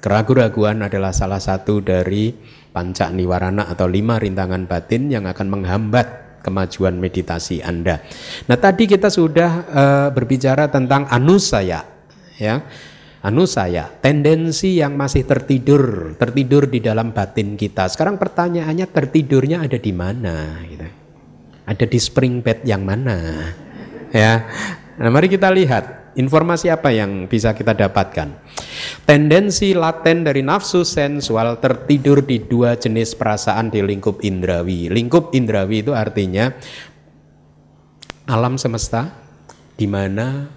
keraguan-raguan 0.02 0.86
adalah 0.86 1.14
salah 1.14 1.38
satu 1.38 1.78
dari 1.78 2.34
panca 2.74 3.08
niwarana 3.14 3.70
atau 3.70 3.86
lima 3.86 4.18
rintangan 4.18 4.66
batin 4.66 5.08
yang 5.08 5.24
akan 5.30 5.46
menghambat 5.48 6.06
kemajuan 6.42 6.98
meditasi 6.98 7.58
Anda. 7.58 7.98
Nah, 8.46 8.54
tadi 8.54 8.86
kita 8.86 9.10
sudah 9.10 9.50
uh, 9.66 10.08
berbicara 10.14 10.70
tentang 10.70 11.10
anusaya 11.10 11.82
ya. 12.38 12.62
Anusaya, 13.26 13.90
tendensi 13.98 14.78
yang 14.78 14.94
masih 14.94 15.26
tertidur, 15.26 16.14
tertidur 16.14 16.70
di 16.70 16.78
dalam 16.78 17.10
batin 17.10 17.58
kita. 17.58 17.90
Sekarang 17.90 18.22
pertanyaannya 18.22 18.86
tertidurnya 18.86 19.66
ada 19.66 19.82
di 19.82 19.90
mana 19.90 20.62
gitu 20.70 21.05
ada 21.66 21.84
di 21.84 21.98
spring 21.98 22.40
bed 22.40 22.62
yang 22.62 22.86
mana? 22.86 23.50
Ya. 24.14 24.46
Nah, 24.96 25.10
mari 25.12 25.28
kita 25.28 25.50
lihat 25.52 26.14
informasi 26.16 26.72
apa 26.72 26.94
yang 26.94 27.28
bisa 27.28 27.52
kita 27.52 27.76
dapatkan. 27.76 28.32
Tendensi 29.04 29.76
laten 29.76 30.24
dari 30.24 30.40
nafsu 30.40 30.82
sensual 30.82 31.60
tertidur 31.60 32.24
di 32.24 32.40
dua 32.40 32.74
jenis 32.80 33.12
perasaan 33.12 33.68
di 33.68 33.84
lingkup 33.84 34.24
indrawi. 34.24 34.88
Lingkup 34.88 35.36
indrawi 35.36 35.84
itu 35.84 35.92
artinya 35.92 36.48
alam 38.26 38.56
semesta 38.56 39.12
di 39.76 39.84
mana 39.84 40.48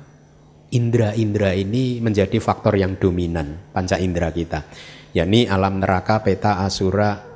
indra-indra 0.72 1.52
ini 1.54 2.00
menjadi 2.00 2.40
faktor 2.40 2.80
yang 2.80 2.96
dominan 2.96 3.74
panca 3.76 4.00
indera 4.00 4.32
kita. 4.32 4.66
Yakni 5.10 5.50
alam 5.50 5.82
neraka, 5.82 6.22
peta, 6.22 6.62
asura, 6.62 7.29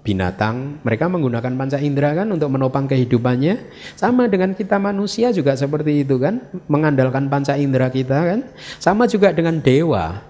binatang, 0.00 0.80
mereka 0.80 1.12
menggunakan 1.12 1.52
panca 1.56 1.76
indera 1.76 2.16
kan 2.16 2.28
untuk 2.32 2.48
menopang 2.48 2.88
kehidupannya. 2.88 3.70
Sama 3.96 4.26
dengan 4.32 4.56
kita 4.56 4.80
manusia 4.80 5.28
juga 5.30 5.52
seperti 5.56 6.04
itu 6.04 6.16
kan, 6.16 6.40
mengandalkan 6.72 7.28
panca 7.28 7.56
indera 7.60 7.92
kita 7.92 8.16
kan. 8.16 8.40
Sama 8.80 9.04
juga 9.04 9.32
dengan 9.36 9.60
dewa. 9.60 10.24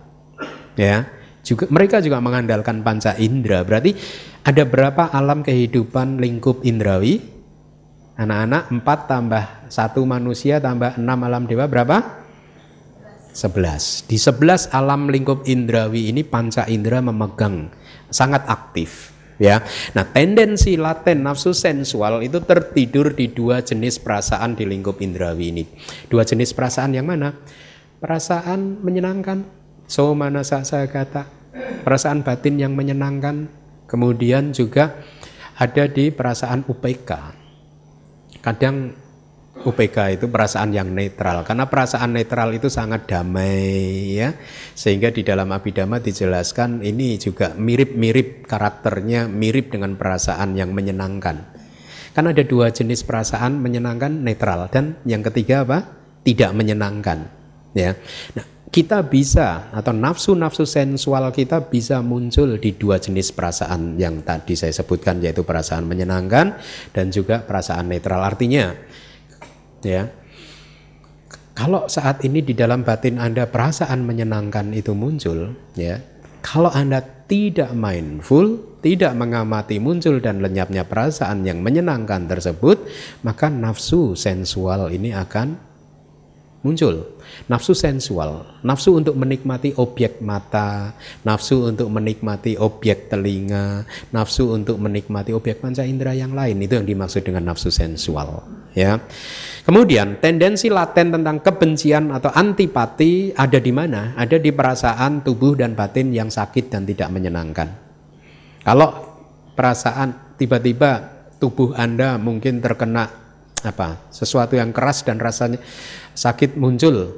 Ya, 0.74 1.06
juga 1.46 1.70
mereka 1.70 2.02
juga 2.02 2.18
mengandalkan 2.18 2.82
panca 2.82 3.14
indera. 3.14 3.62
Berarti 3.62 3.94
ada 4.42 4.62
berapa 4.66 5.12
alam 5.14 5.46
kehidupan 5.46 6.18
lingkup 6.18 6.66
indrawi? 6.66 7.22
Anak-anak 8.20 8.68
4 8.84 8.84
tambah 9.08 9.44
1 9.72 9.96
manusia 10.04 10.60
tambah 10.60 11.00
6 11.00 11.08
alam 11.08 11.48
dewa 11.48 11.64
berapa? 11.64 12.20
11. 13.32 14.10
Di 14.10 14.18
11 14.20 14.76
alam 14.76 15.08
lingkup 15.08 15.48
indrawi 15.48 16.12
ini 16.12 16.20
panca 16.20 16.68
indera 16.68 17.00
memegang 17.00 17.72
sangat 18.12 18.44
aktif 18.50 19.19
ya. 19.40 19.64
Nah, 19.96 20.04
tendensi 20.04 20.76
laten 20.76 21.24
nafsu 21.24 21.56
sensual 21.56 22.20
itu 22.20 22.38
tertidur 22.44 23.16
di 23.16 23.32
dua 23.32 23.64
jenis 23.64 23.96
perasaan 23.98 24.54
di 24.54 24.68
lingkup 24.68 25.00
indrawi 25.00 25.50
ini. 25.50 25.64
Dua 26.06 26.22
jenis 26.22 26.52
perasaan 26.52 26.92
yang 26.92 27.08
mana? 27.08 27.32
Perasaan 27.98 28.84
menyenangkan, 28.84 29.48
so 29.88 30.12
mana 30.12 30.44
saya 30.44 30.84
kata, 30.86 31.24
perasaan 31.82 32.20
batin 32.20 32.60
yang 32.60 32.76
menyenangkan, 32.76 33.48
kemudian 33.88 34.52
juga 34.52 35.00
ada 35.56 35.84
di 35.88 36.08
perasaan 36.08 36.64
UPK. 36.68 37.10
Kadang 38.40 38.96
UPK 39.64 40.20
itu 40.20 40.26
perasaan 40.28 40.72
yang 40.72 40.90
netral. 40.92 41.44
Karena 41.44 41.68
perasaan 41.68 42.16
netral 42.16 42.52
itu 42.56 42.72
sangat 42.72 43.04
damai 43.08 44.16
ya. 44.16 44.34
Sehingga 44.72 45.12
di 45.12 45.20
dalam 45.20 45.52
abidama 45.52 46.00
dijelaskan 46.00 46.80
ini 46.80 47.20
juga 47.20 47.52
mirip-mirip 47.56 48.48
karakternya 48.48 49.28
mirip 49.28 49.72
dengan 49.72 49.96
perasaan 49.96 50.56
yang 50.56 50.72
menyenangkan. 50.72 51.36
Kan 52.10 52.24
ada 52.26 52.42
dua 52.42 52.74
jenis 52.74 53.06
perasaan 53.06 53.60
menyenangkan 53.60 54.24
netral. 54.24 54.66
Dan 54.72 54.98
yang 55.06 55.22
ketiga 55.22 55.62
apa? 55.62 55.78
Tidak 56.20 56.50
menyenangkan 56.52 57.40
ya. 57.72 57.94
Nah 58.36 58.46
kita 58.70 59.02
bisa 59.02 59.66
atau 59.74 59.90
nafsu-nafsu 59.90 60.62
sensual 60.62 61.34
kita 61.34 61.66
bisa 61.66 61.98
muncul 62.06 62.54
di 62.54 62.78
dua 62.78 63.02
jenis 63.02 63.34
perasaan 63.34 63.98
yang 63.98 64.22
tadi 64.22 64.54
saya 64.54 64.70
sebutkan 64.70 65.18
yaitu 65.18 65.42
perasaan 65.42 65.90
menyenangkan 65.90 66.54
dan 66.94 67.10
juga 67.10 67.42
perasaan 67.42 67.90
netral. 67.90 68.22
Artinya 68.22 68.70
ya. 69.84 70.08
Kalau 71.54 71.90
saat 71.92 72.24
ini 72.24 72.40
di 72.40 72.56
dalam 72.56 72.86
batin 72.86 73.20
Anda 73.20 73.44
perasaan 73.44 74.06
menyenangkan 74.08 74.72
itu 74.72 74.96
muncul 74.96 75.52
ya. 75.76 76.00
Kalau 76.40 76.72
Anda 76.72 77.04
tidak 77.28 77.76
mindful 77.76 78.80
tidak 78.80 79.12
mengamati 79.12 79.76
muncul 79.76 80.24
dan 80.24 80.40
lenyapnya 80.40 80.88
perasaan 80.88 81.44
yang 81.44 81.60
menyenangkan 81.60 82.24
tersebut 82.26 82.80
maka 83.20 83.52
nafsu 83.52 84.16
sensual 84.16 84.88
ini 84.88 85.12
akan 85.12 85.69
muncul 86.60 87.16
nafsu 87.48 87.72
sensual, 87.72 88.60
nafsu 88.60 88.92
untuk 88.92 89.16
menikmati 89.16 89.72
objek 89.80 90.20
mata, 90.20 90.92
nafsu 91.24 91.72
untuk 91.72 91.88
menikmati 91.88 92.60
objek 92.60 93.08
telinga, 93.08 93.88
nafsu 94.12 94.52
untuk 94.52 94.76
menikmati 94.76 95.32
objek 95.32 95.64
panca 95.64 95.86
indera 95.86 96.12
yang 96.12 96.36
lain 96.36 96.60
itu 96.60 96.76
yang 96.76 96.84
dimaksud 96.84 97.24
dengan 97.24 97.48
nafsu 97.48 97.72
sensual, 97.72 98.44
ya. 98.76 99.00
Kemudian 99.64 100.20
tendensi 100.20 100.68
laten 100.68 101.16
tentang 101.16 101.40
kebencian 101.40 102.12
atau 102.12 102.28
antipati 102.32 103.32
ada 103.32 103.56
di 103.56 103.72
mana? 103.72 104.12
Ada 104.16 104.36
di 104.36 104.52
perasaan 104.52 105.24
tubuh 105.24 105.56
dan 105.56 105.72
batin 105.72 106.12
yang 106.12 106.28
sakit 106.28 106.72
dan 106.72 106.84
tidak 106.84 107.08
menyenangkan. 107.08 107.68
Kalau 108.60 108.88
perasaan 109.56 110.36
tiba-tiba 110.36 111.20
tubuh 111.40 111.72
Anda 111.72 112.20
mungkin 112.20 112.60
terkena 112.60 113.08
apa? 113.60 114.08
Sesuatu 114.08 114.56
yang 114.56 114.72
keras 114.72 115.04
dan 115.04 115.20
rasanya 115.20 115.60
sakit 116.20 116.60
muncul, 116.60 117.16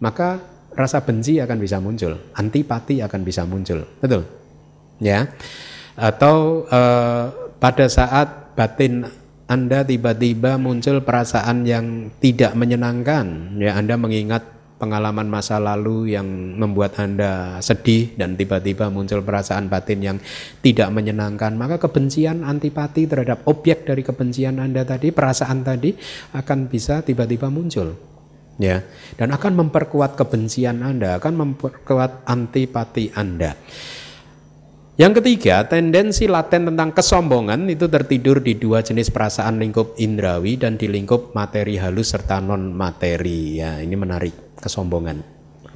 maka 0.00 0.40
rasa 0.72 1.04
benci 1.04 1.36
akan 1.36 1.58
bisa 1.60 1.76
muncul, 1.84 2.16
antipati 2.32 3.04
akan 3.04 3.20
bisa 3.20 3.44
muncul. 3.44 3.84
Betul? 4.00 4.24
Ya. 5.04 5.28
Atau 6.00 6.64
eh, 6.72 7.24
pada 7.60 7.86
saat 7.92 8.56
batin 8.56 9.04
anda 9.48 9.80
tiba-tiba 9.80 10.60
muncul 10.60 11.00
perasaan 11.00 11.64
yang 11.64 12.12
tidak 12.20 12.52
menyenangkan, 12.52 13.56
ya 13.56 13.80
Anda 13.80 13.96
mengingat 13.96 14.44
pengalaman 14.76 15.24
masa 15.24 15.56
lalu 15.56 16.12
yang 16.12 16.28
membuat 16.60 17.00
Anda 17.00 17.56
sedih 17.64 18.12
dan 18.20 18.36
tiba-tiba 18.36 18.92
muncul 18.92 19.24
perasaan 19.24 19.72
batin 19.72 20.04
yang 20.04 20.18
tidak 20.60 20.92
menyenangkan, 20.92 21.56
maka 21.56 21.80
kebencian 21.80 22.44
antipati 22.44 23.08
terhadap 23.08 23.48
objek 23.48 23.88
dari 23.88 24.04
kebencian 24.04 24.60
Anda 24.60 24.84
tadi, 24.84 25.16
perasaan 25.16 25.64
tadi 25.64 25.96
akan 26.36 26.68
bisa 26.68 27.00
tiba-tiba 27.00 27.48
muncul. 27.48 27.96
Ya, 28.58 28.82
dan 29.14 29.30
akan 29.30 29.54
memperkuat 29.54 30.18
kebencian 30.18 30.82
Anda, 30.82 31.22
akan 31.22 31.34
memperkuat 31.38 32.26
antipati 32.26 33.14
Anda. 33.14 33.54
Yang 34.98 35.22
ketiga, 35.22 35.62
tendensi 35.62 36.26
laten 36.26 36.74
tentang 36.74 36.90
kesombongan 36.90 37.70
itu 37.70 37.86
tertidur 37.86 38.42
di 38.42 38.58
dua 38.58 38.82
jenis 38.82 39.14
perasaan 39.14 39.62
lingkup 39.62 39.94
indrawi 40.02 40.58
dan 40.58 40.74
di 40.74 40.90
lingkup 40.90 41.38
materi 41.38 41.78
halus 41.78 42.10
serta 42.10 42.42
non 42.42 42.74
materi. 42.74 43.62
Ya, 43.62 43.78
ini 43.78 43.94
menarik 43.94 44.58
kesombongan. 44.58 45.22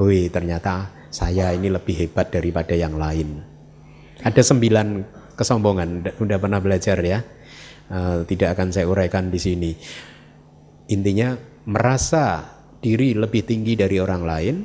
Wih, 0.02 0.26
ternyata 0.26 0.90
saya 1.14 1.54
ini 1.54 1.70
lebih 1.70 2.02
hebat 2.02 2.34
daripada 2.34 2.74
yang 2.74 2.98
lain. 2.98 3.46
Ada 4.26 4.42
sembilan 4.42 4.86
kesombongan, 5.38 6.18
udah 6.18 6.38
pernah 6.42 6.58
belajar 6.58 6.98
ya. 6.98 7.22
Uh, 7.94 8.26
tidak 8.26 8.58
akan 8.58 8.74
saya 8.74 8.90
uraikan 8.90 9.30
di 9.30 9.38
sini. 9.38 9.70
Intinya 10.90 11.38
merasa 11.70 12.42
diri 12.82 13.14
lebih 13.14 13.46
tinggi 13.46 13.78
dari 13.78 14.02
orang 14.02 14.22
lain 14.26 14.56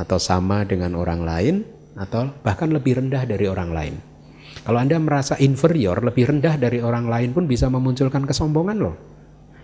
atau 0.00 0.16
sama 0.16 0.64
dengan 0.64 0.96
orang 0.96 1.20
lain 1.20 1.54
atau 2.00 2.32
bahkan 2.40 2.72
lebih 2.72 3.04
rendah 3.04 3.28
dari 3.28 3.44
orang 3.44 3.70
lain. 3.70 3.94
Kalau 4.64 4.78
Anda 4.80 4.96
merasa 4.96 5.36
inferior, 5.36 6.00
lebih 6.00 6.32
rendah 6.32 6.56
dari 6.56 6.80
orang 6.80 7.06
lain 7.06 7.36
pun 7.36 7.44
bisa 7.44 7.68
memunculkan 7.68 8.24
kesombongan 8.24 8.78
loh. 8.80 8.96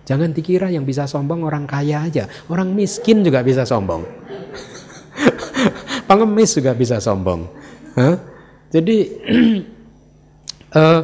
Jangan 0.05 0.37
dikira 0.37 0.69
yang 0.69 0.85
bisa 0.85 1.09
sombong 1.09 1.49
orang 1.49 1.65
kaya 1.65 2.05
aja, 2.05 2.29
orang 2.53 2.77
miskin 2.77 3.25
juga 3.25 3.41
bisa 3.41 3.65
sombong. 3.65 4.05
Pengemis 6.09 6.61
juga 6.61 6.77
bisa 6.77 7.01
sombong. 7.01 7.49
Huh? 7.97 8.17
Jadi 8.69 8.97
uh, 10.77 11.01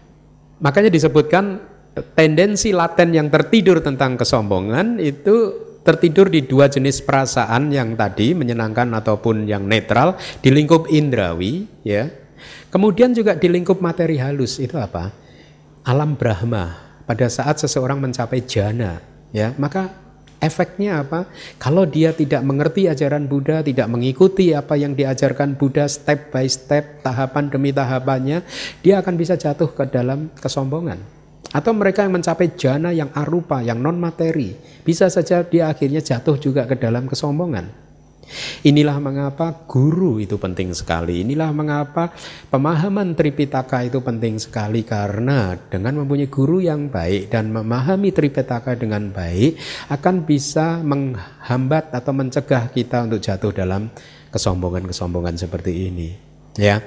makanya 0.64 0.90
disebutkan 0.94 1.58
tendensi 2.14 2.70
laten 2.70 3.10
yang 3.10 3.26
tertidur 3.26 3.82
tentang 3.82 4.14
kesombongan 4.14 5.02
itu 5.02 5.64
tertidur 5.84 6.32
di 6.32 6.42
dua 6.42 6.66
jenis 6.72 7.04
perasaan 7.04 7.68
yang 7.70 7.94
tadi 7.94 8.32
menyenangkan 8.32 8.88
ataupun 8.96 9.44
yang 9.44 9.68
netral 9.68 10.16
di 10.40 10.50
lingkup 10.50 10.88
indrawi 10.88 11.68
ya. 11.84 12.08
Kemudian 12.72 13.14
juga 13.14 13.38
di 13.38 13.46
lingkup 13.46 13.78
materi 13.78 14.18
halus 14.18 14.58
itu 14.58 14.74
apa? 14.74 15.14
Alam 15.86 16.18
Brahma. 16.18 16.82
Pada 17.04 17.28
saat 17.28 17.60
seseorang 17.60 18.00
mencapai 18.00 18.40
jana 18.48 19.04
ya, 19.28 19.52
maka 19.60 19.92
efeknya 20.44 21.04
apa? 21.04 21.28
Kalau 21.56 21.88
dia 21.88 22.12
tidak 22.12 22.44
mengerti 22.44 22.88
ajaran 22.88 23.28
Buddha, 23.28 23.60
tidak 23.60 23.88
mengikuti 23.88 24.52
apa 24.52 24.76
yang 24.76 24.92
diajarkan 24.92 25.56
Buddha 25.56 25.88
step 25.88 26.32
by 26.32 26.48
step, 26.48 27.00
tahapan 27.00 27.52
demi 27.52 27.72
tahapannya, 27.72 28.40
dia 28.80 29.00
akan 29.04 29.14
bisa 29.16 29.36
jatuh 29.36 29.72
ke 29.72 29.84
dalam 29.88 30.32
kesombongan. 30.36 31.23
Atau 31.54 31.70
mereka 31.70 32.02
yang 32.02 32.18
mencapai 32.18 32.58
jana 32.58 32.90
yang 32.90 33.14
arupa, 33.14 33.62
yang 33.62 33.78
non 33.78 33.94
materi, 33.94 34.58
bisa 34.82 35.06
saja 35.06 35.46
dia 35.46 35.70
akhirnya 35.70 36.02
jatuh 36.02 36.34
juga 36.34 36.66
ke 36.66 36.74
dalam 36.74 37.06
kesombongan. 37.06 37.84
Inilah 38.64 38.96
mengapa 38.98 39.52
guru 39.68 40.18
itu 40.18 40.40
penting 40.40 40.72
sekali. 40.72 41.22
Inilah 41.22 41.52
mengapa 41.52 42.10
pemahaman 42.48 43.12
Tripitaka 43.12 43.84
itu 43.84 44.00
penting 44.00 44.40
sekali 44.40 44.82
karena 44.82 45.54
dengan 45.68 46.02
mempunyai 46.02 46.32
guru 46.32 46.58
yang 46.64 46.88
baik 46.88 47.30
dan 47.30 47.52
memahami 47.52 48.10
Tripitaka 48.10 48.74
dengan 48.74 49.12
baik 49.12 49.60
akan 49.92 50.24
bisa 50.24 50.80
menghambat 50.80 51.92
atau 51.92 52.12
mencegah 52.16 52.72
kita 52.72 53.04
untuk 53.04 53.20
jatuh 53.20 53.52
dalam 53.52 53.92
kesombongan-kesombongan 54.32 55.36
seperti 55.38 55.92
ini. 55.92 56.08
Ya. 56.58 56.82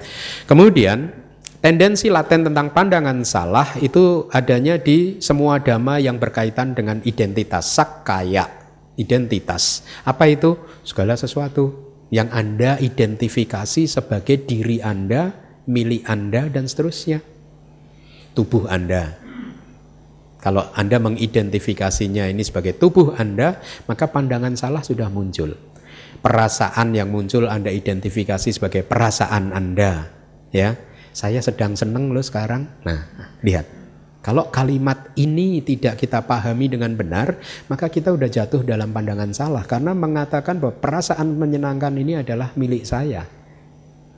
Kemudian 0.50 1.27
Tendensi 1.58 2.14
laten 2.14 2.46
tentang 2.46 2.70
pandangan 2.70 3.26
salah 3.26 3.66
itu 3.82 4.30
adanya 4.30 4.78
di 4.78 5.18
semua 5.18 5.58
dhamma 5.58 5.98
yang 5.98 6.22
berkaitan 6.22 6.78
dengan 6.78 7.02
identitas, 7.02 7.74
sakaya, 7.74 8.46
identitas. 8.94 9.82
Apa 10.06 10.30
itu? 10.30 10.54
Segala 10.86 11.18
sesuatu 11.18 11.74
yang 12.14 12.30
Anda 12.30 12.78
identifikasi 12.78 13.90
sebagai 13.90 14.46
diri 14.46 14.86
Anda, 14.86 15.34
milik 15.66 16.06
Anda, 16.06 16.46
dan 16.46 16.70
seterusnya. 16.70 17.26
Tubuh 18.38 18.70
Anda. 18.70 19.18
Kalau 20.38 20.70
Anda 20.78 21.02
mengidentifikasinya 21.02 22.30
ini 22.30 22.46
sebagai 22.46 22.78
tubuh 22.78 23.18
Anda, 23.18 23.58
maka 23.90 24.06
pandangan 24.14 24.54
salah 24.54 24.86
sudah 24.86 25.10
muncul. 25.10 25.58
Perasaan 26.22 26.94
yang 26.94 27.10
muncul 27.10 27.50
Anda 27.50 27.74
identifikasi 27.74 28.54
sebagai 28.54 28.86
perasaan 28.86 29.52
Anda, 29.58 30.06
ya 30.54 30.78
saya 31.18 31.42
sedang 31.42 31.74
seneng 31.74 32.14
loh 32.14 32.22
sekarang. 32.22 32.70
Nah, 32.86 33.10
lihat. 33.42 33.66
Kalau 34.22 34.52
kalimat 34.54 35.16
ini 35.18 35.64
tidak 35.64 35.98
kita 35.98 36.22
pahami 36.22 36.68
dengan 36.70 36.94
benar, 36.94 37.42
maka 37.72 37.88
kita 37.88 38.12
udah 38.12 38.28
jatuh 38.28 38.62
dalam 38.62 38.92
pandangan 38.92 39.32
salah 39.32 39.64
karena 39.64 39.96
mengatakan 39.96 40.60
bahwa 40.62 40.78
perasaan 40.78 41.40
menyenangkan 41.40 41.96
ini 41.96 42.22
adalah 42.22 42.54
milik 42.54 42.84
saya. 42.86 43.24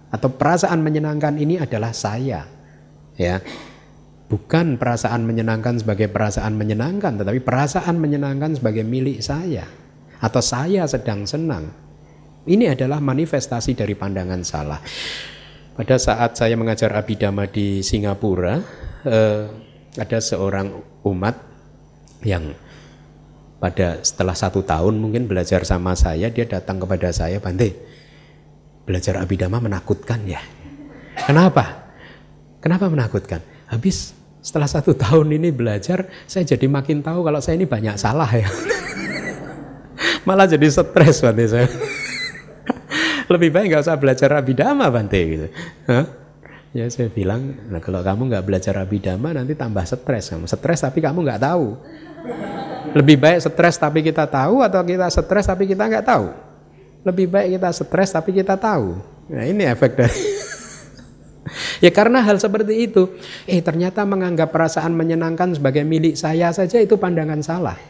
Atau 0.09 0.33
perasaan 0.33 0.81
menyenangkan 0.81 1.37
ini 1.39 1.61
adalah 1.61 1.93
saya. 1.93 2.43
Ya. 3.15 3.39
Bukan 4.27 4.81
perasaan 4.81 5.23
menyenangkan 5.23 5.77
sebagai 5.79 6.09
perasaan 6.09 6.57
menyenangkan, 6.57 7.21
tetapi 7.21 7.39
perasaan 7.39 7.95
menyenangkan 8.01 8.57
sebagai 8.57 8.83
milik 8.83 9.21
saya 9.23 9.69
atau 10.19 10.41
saya 10.43 10.83
sedang 10.89 11.23
senang. 11.23 11.69
Ini 12.49 12.75
adalah 12.75 12.97
manifestasi 12.99 13.77
dari 13.77 13.93
pandangan 13.93 14.41
salah. 14.41 14.81
Pada 15.79 15.95
saat 15.95 16.35
saya 16.35 16.59
mengajar 16.59 16.91
abidama 16.91 17.47
di 17.47 17.79
Singapura, 17.79 18.59
eh, 19.07 19.47
ada 19.95 20.19
seorang 20.19 20.75
umat 21.07 21.39
yang 22.19 22.51
pada 23.63 24.03
setelah 24.03 24.35
satu 24.35 24.59
tahun 24.59 24.99
mungkin 24.99 25.31
belajar 25.31 25.63
sama 25.63 25.95
saya 25.95 26.27
dia 26.27 26.43
datang 26.43 26.83
kepada 26.83 27.15
saya 27.15 27.39
Bante 27.39 27.79
belajar 28.83 29.23
abidama 29.23 29.63
menakutkan 29.63 30.27
ya? 30.27 30.43
Kenapa? 31.15 31.95
Kenapa 32.59 32.91
menakutkan? 32.91 33.39
Habis 33.71 34.11
setelah 34.43 34.67
satu 34.67 34.99
tahun 34.99 35.31
ini 35.31 35.55
belajar 35.55 36.11
saya 36.27 36.43
jadi 36.43 36.67
makin 36.67 36.99
tahu 36.99 37.23
kalau 37.23 37.39
saya 37.39 37.55
ini 37.55 37.63
banyak 37.63 37.95
salah 37.95 38.27
ya. 38.27 38.51
Malah 40.27 40.43
jadi 40.43 40.67
stres 40.67 41.23
Bante 41.23 41.47
saya 41.47 41.71
lebih 43.29 43.49
baik 43.53 43.65
nggak 43.71 43.83
usah 43.85 43.97
belajar 44.01 44.29
abidama 44.33 44.89
Bante 44.89 45.19
gitu 45.21 45.47
Hah? 45.85 46.05
Ya 46.69 46.85
saya 46.93 47.09
bilang, 47.09 47.57
nah 47.65 47.81
kalau 47.81 48.05
kamu 48.05 48.29
nggak 48.29 48.45
belajar 48.45 48.77
abidama 48.77 49.33
nanti 49.33 49.57
tambah 49.57 49.81
stres 49.89 50.29
kamu. 50.29 50.45
Stres 50.45 50.85
tapi 50.85 51.01
kamu 51.01 51.25
nggak 51.25 51.41
tahu. 51.41 51.73
Lebih 52.93 53.17
baik 53.17 53.41
stres 53.41 53.81
tapi 53.81 54.05
kita 54.05 54.29
tahu 54.29 54.61
atau 54.61 54.85
kita 54.85 55.09
stres 55.09 55.49
tapi 55.49 55.65
kita 55.65 55.89
nggak 55.89 56.05
tahu. 56.05 56.29
Lebih 57.01 57.25
baik 57.25 57.57
kita 57.57 57.69
stres 57.73 58.13
tapi 58.13 58.37
kita 58.37 58.53
tahu. 58.53 59.01
Nah 59.33 59.43
ini 59.49 59.65
efek 59.65 59.97
dari 59.97 60.13
Ya 61.83 61.89
karena 61.89 62.21
hal 62.21 62.37
seperti 62.37 62.85
itu, 62.85 63.09
eh 63.49 63.57
ternyata 63.65 64.05
menganggap 64.05 64.53
perasaan 64.53 64.93
menyenangkan 64.93 65.57
sebagai 65.57 65.81
milik 65.81 66.13
saya 66.13 66.53
saja 66.53 66.77
itu 66.77 67.01
pandangan 67.01 67.41
salah. 67.41 67.81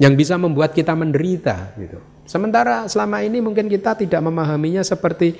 Yang 0.00 0.24
bisa 0.24 0.40
membuat 0.40 0.72
kita 0.72 0.96
menderita 0.96 1.76
gitu. 1.76 2.00
Sementara 2.22 2.86
selama 2.86 3.20
ini 3.26 3.42
mungkin 3.42 3.66
kita 3.66 3.98
tidak 3.98 4.22
memahaminya 4.22 4.86
seperti 4.86 5.34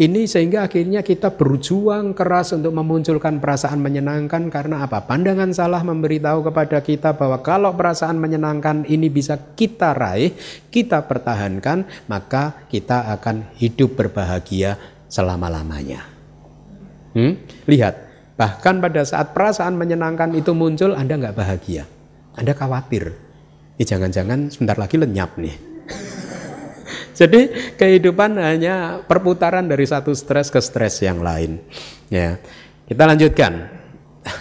ini 0.00 0.24
sehingga 0.24 0.64
akhirnya 0.64 1.04
kita 1.04 1.28
berjuang 1.36 2.16
keras 2.16 2.56
untuk 2.56 2.72
memunculkan 2.72 3.36
perasaan 3.36 3.84
menyenangkan 3.84 4.48
karena 4.48 4.88
apa? 4.88 5.04
Pandangan 5.04 5.52
salah 5.52 5.84
memberitahu 5.84 6.40
kepada 6.48 6.80
kita 6.80 7.12
bahwa 7.12 7.44
kalau 7.44 7.76
perasaan 7.76 8.16
menyenangkan 8.16 8.88
ini 8.88 9.12
bisa 9.12 9.36
kita 9.36 9.92
raih, 9.92 10.32
kita 10.72 11.04
pertahankan, 11.04 11.84
maka 12.08 12.64
kita 12.72 13.12
akan 13.12 13.52
hidup 13.60 13.92
berbahagia 14.00 14.80
selama-lamanya. 15.12 16.00
Hmm? 17.12 17.36
Lihat, 17.68 17.94
bahkan 18.40 18.80
pada 18.80 19.04
saat 19.04 19.36
perasaan 19.36 19.76
menyenangkan 19.76 20.32
itu 20.32 20.56
muncul, 20.56 20.96
Anda 20.96 21.20
nggak 21.20 21.36
bahagia. 21.36 21.84
Anda 22.40 22.56
khawatir. 22.56 23.12
Eh, 23.76 23.84
jangan-jangan 23.84 24.48
sebentar 24.48 24.80
lagi 24.80 24.96
lenyap 24.96 25.36
nih. 25.36 25.69
Jadi 27.20 27.76
kehidupan 27.76 28.40
hanya 28.40 29.04
perputaran 29.04 29.68
dari 29.68 29.84
satu 29.84 30.16
stres 30.16 30.48
ke 30.48 30.56
stres 30.64 31.04
yang 31.04 31.20
lain. 31.20 31.60
Ya. 32.08 32.40
Kita 32.88 33.04
lanjutkan. 33.04 33.68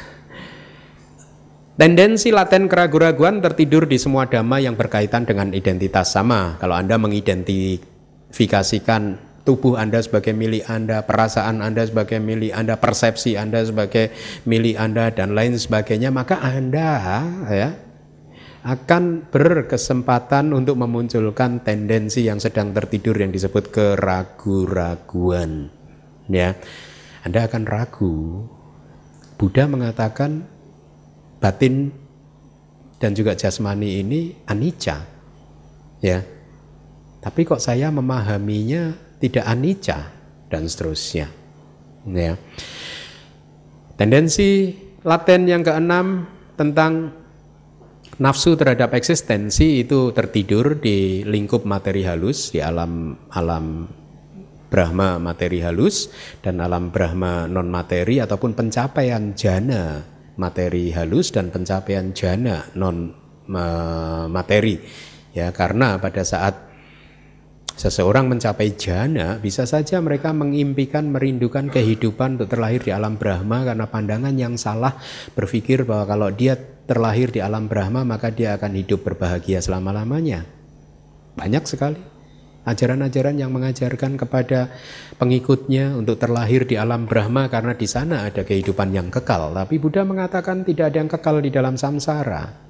Tendensi 1.80 2.32
laten 2.32 2.72
keraguan-raguan 2.72 3.44
tertidur 3.44 3.84
di 3.84 4.00
semua 4.00 4.32
dhamma 4.32 4.64
yang 4.64 4.80
berkaitan 4.80 5.28
dengan 5.28 5.52
identitas 5.52 6.16
sama. 6.16 6.56
Kalau 6.64 6.80
Anda 6.80 6.96
mengidentifikasikan 6.96 9.28
tubuh 9.44 9.76
Anda 9.76 10.00
sebagai 10.00 10.32
milik 10.32 10.64
Anda, 10.72 11.04
perasaan 11.04 11.60
Anda 11.60 11.84
sebagai 11.84 12.24
milik 12.24 12.56
Anda, 12.56 12.80
persepsi 12.80 13.36
Anda 13.36 13.68
sebagai 13.68 14.16
milik 14.48 14.80
Anda 14.80 15.12
dan 15.12 15.36
lain 15.36 15.60
sebagainya, 15.60 16.16
maka 16.16 16.40
Anda 16.40 16.96
ya 17.52 17.89
akan 18.60 19.32
berkesempatan 19.32 20.52
untuk 20.52 20.76
memunculkan 20.76 21.64
tendensi 21.64 22.28
yang 22.28 22.44
sedang 22.44 22.76
tertidur 22.76 23.16
yang 23.16 23.32
disebut 23.32 23.72
keragu-raguan. 23.72 25.72
Ya, 26.28 26.60
Anda 27.24 27.48
akan 27.48 27.64
ragu. 27.64 28.44
Buddha 29.40 29.64
mengatakan 29.72 30.44
batin 31.40 31.96
dan 33.00 33.16
juga 33.16 33.34
jasmani 33.34 34.04
ini 34.04 34.36
anicca. 34.44 35.08
Ya. 36.04 36.20
Tapi 37.20 37.48
kok 37.48 37.64
saya 37.64 37.92
memahaminya 37.92 38.96
tidak 39.24 39.48
anicca 39.48 40.12
dan 40.52 40.68
seterusnya. 40.68 41.32
Ya. 42.12 42.36
Tendensi 43.96 44.76
laten 45.04 45.48
yang 45.48 45.64
keenam 45.64 46.28
tentang 46.60 47.19
nafsu 48.20 48.60
terhadap 48.60 48.92
eksistensi 48.94 49.80
itu 49.80 50.12
tertidur 50.12 50.78
di 50.78 51.24
lingkup 51.24 51.64
materi 51.64 52.04
halus 52.04 52.52
di 52.52 52.60
alam 52.60 53.16
alam 53.32 53.88
Brahma 54.70 55.18
materi 55.18 55.66
halus 55.66 56.14
dan 56.46 56.62
alam 56.62 56.94
Brahma 56.94 57.50
non 57.50 57.72
materi 57.72 58.22
ataupun 58.22 58.54
pencapaian 58.54 59.34
jana 59.34 60.04
materi 60.38 60.94
halus 60.94 61.34
dan 61.34 61.50
pencapaian 61.50 62.14
jana 62.14 62.70
non 62.78 63.10
materi 64.30 64.78
ya 65.34 65.50
karena 65.50 65.98
pada 65.98 66.22
saat 66.22 66.70
Seseorang 67.80 68.28
mencapai 68.28 68.76
jana 68.76 69.40
bisa 69.40 69.64
saja 69.64 70.04
mereka 70.04 70.36
mengimpikan 70.36 71.16
merindukan 71.16 71.72
kehidupan 71.72 72.36
untuk 72.36 72.52
terlahir 72.52 72.84
di 72.84 72.92
alam 72.92 73.16
Brahma 73.16 73.64
karena 73.64 73.88
pandangan 73.88 74.36
yang 74.36 74.60
salah 74.60 75.00
berpikir 75.32 75.88
bahwa 75.88 76.04
kalau 76.04 76.28
dia 76.28 76.60
terlahir 76.90 77.30
di 77.30 77.38
alam 77.38 77.70
Brahma 77.70 78.02
maka 78.02 78.34
dia 78.34 78.58
akan 78.58 78.74
hidup 78.74 79.06
berbahagia 79.06 79.62
selama-lamanya. 79.62 80.50
Banyak 81.38 81.64
sekali 81.70 82.02
ajaran-ajaran 82.66 83.38
yang 83.38 83.54
mengajarkan 83.54 84.18
kepada 84.18 84.70
pengikutnya 85.18 85.96
untuk 85.98 86.18
terlahir 86.22 86.66
di 86.66 86.76
alam 86.78 87.06
Brahma 87.06 87.50
karena 87.50 87.74
di 87.78 87.88
sana 87.90 88.26
ada 88.26 88.46
kehidupan 88.46 88.94
yang 88.94 89.08
kekal. 89.10 89.54
Tapi 89.54 89.78
Buddha 89.78 90.06
mengatakan 90.06 90.66
tidak 90.66 90.94
ada 90.94 90.98
yang 91.02 91.10
kekal 91.10 91.42
di 91.42 91.50
dalam 91.54 91.78
samsara. 91.78 92.70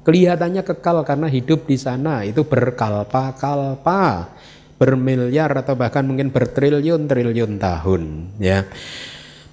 Kelihatannya 0.00 0.64
kekal 0.64 1.04
karena 1.04 1.28
hidup 1.28 1.68
di 1.68 1.76
sana 1.76 2.24
itu 2.24 2.48
berkalpa-kalpa, 2.48 4.32
bermiliar 4.80 5.52
atau 5.52 5.76
bahkan 5.76 6.08
mungkin 6.08 6.32
bertriliun-triliun 6.32 7.60
tahun, 7.60 8.02
ya. 8.40 8.64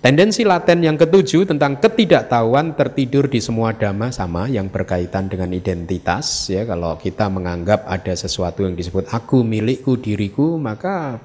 Tendensi 0.07 0.47
laten 0.47 0.87
yang 0.87 0.95
ketujuh 0.95 1.43
tentang 1.43 1.83
ketidaktahuan 1.83 2.79
tertidur 2.79 3.27
di 3.27 3.43
semua 3.43 3.75
dhamma 3.75 4.07
sama 4.07 4.47
yang 4.47 4.71
berkaitan 4.71 5.27
dengan 5.27 5.51
identitas 5.51 6.47
ya 6.47 6.63
kalau 6.63 6.95
kita 6.95 7.27
menganggap 7.27 7.83
ada 7.83 8.15
sesuatu 8.15 8.63
yang 8.63 8.71
disebut 8.71 9.11
aku 9.11 9.43
milikku 9.43 9.99
diriku 9.99 10.55
maka 10.55 11.19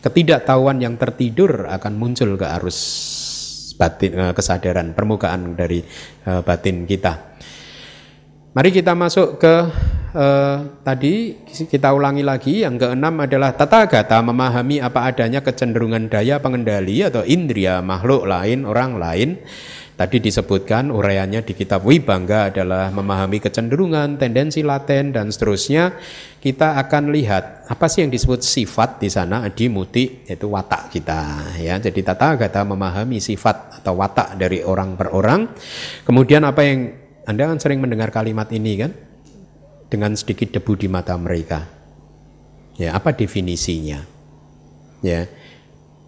ketidaktahuan 0.00 0.80
yang 0.80 0.96
tertidur 0.96 1.68
akan 1.68 2.00
muncul 2.00 2.32
ke 2.40 2.48
arus 2.48 2.80
batin 3.76 4.12
eh, 4.16 4.32
kesadaran 4.32 4.96
permukaan 4.96 5.52
dari 5.52 5.84
eh, 6.24 6.40
batin 6.40 6.88
kita. 6.88 7.37
Mari 8.56 8.72
kita 8.72 8.96
masuk 8.96 9.36
ke 9.36 9.54
uh, 10.16 10.80
tadi 10.80 11.36
kita 11.68 11.92
ulangi 11.92 12.24
lagi 12.24 12.64
yang 12.64 12.80
keenam 12.80 13.20
adalah 13.20 13.52
tata 13.52 13.84
gata 13.84 14.24
memahami 14.24 14.80
apa 14.80 15.04
adanya 15.04 15.44
kecenderungan 15.44 16.08
daya 16.08 16.40
pengendali 16.40 17.04
atau 17.04 17.20
indria 17.28 17.84
makhluk 17.84 18.24
lain 18.24 18.64
orang 18.64 18.96
lain. 18.96 19.30
Tadi 19.98 20.22
disebutkan 20.22 20.94
uraiannya 20.94 21.42
di 21.42 21.58
kitab 21.58 21.82
Wibangga 21.82 22.54
adalah 22.54 22.88
memahami 22.94 23.42
kecenderungan, 23.42 24.14
tendensi 24.14 24.62
laten 24.62 25.10
dan 25.10 25.28
seterusnya. 25.28 25.98
Kita 26.38 26.78
akan 26.78 27.10
lihat 27.10 27.66
apa 27.66 27.90
sih 27.90 28.06
yang 28.06 28.14
disebut 28.14 28.40
sifat 28.40 29.02
di 29.02 29.10
sana 29.10 29.42
di 29.50 29.66
muti 29.66 30.22
yaitu 30.24 30.48
watak 30.48 30.94
kita 30.94 31.52
ya. 31.60 31.76
Jadi 31.82 32.00
tata 32.00 32.38
gata 32.38 32.62
memahami 32.64 33.18
sifat 33.18 33.82
atau 33.82 33.98
watak 33.98 34.38
dari 34.38 34.62
orang 34.62 34.94
per 34.94 35.10
orang. 35.12 35.50
Kemudian 36.06 36.46
apa 36.46 36.62
yang 36.62 37.07
anda 37.28 37.44
kan 37.44 37.60
sering 37.60 37.84
mendengar 37.84 38.08
kalimat 38.08 38.48
ini 38.56 38.80
kan? 38.80 38.96
Dengan 39.92 40.16
sedikit 40.16 40.48
debu 40.48 40.80
di 40.80 40.88
mata 40.88 41.12
mereka. 41.20 41.68
Ya, 42.80 42.96
apa 42.96 43.12
definisinya? 43.12 44.00
Ya. 45.04 45.28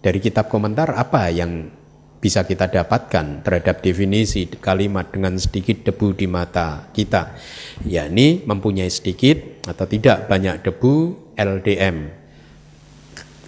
Dari 0.01 0.17
kitab 0.17 0.49
komentar 0.49 0.97
apa 0.97 1.29
yang 1.29 1.69
bisa 2.17 2.41
kita 2.41 2.73
dapatkan 2.73 3.45
terhadap 3.45 3.85
definisi 3.85 4.49
kalimat 4.49 5.13
dengan 5.13 5.37
sedikit 5.37 5.85
debu 5.85 6.17
di 6.17 6.25
mata 6.29 6.89
kita 6.93 7.33
yakni 7.85 8.45
mempunyai 8.45 8.93
sedikit 8.93 9.65
atau 9.65 9.89
tidak 9.89 10.29
banyak 10.29 10.61
debu 10.61 10.93
LDM 11.33 12.21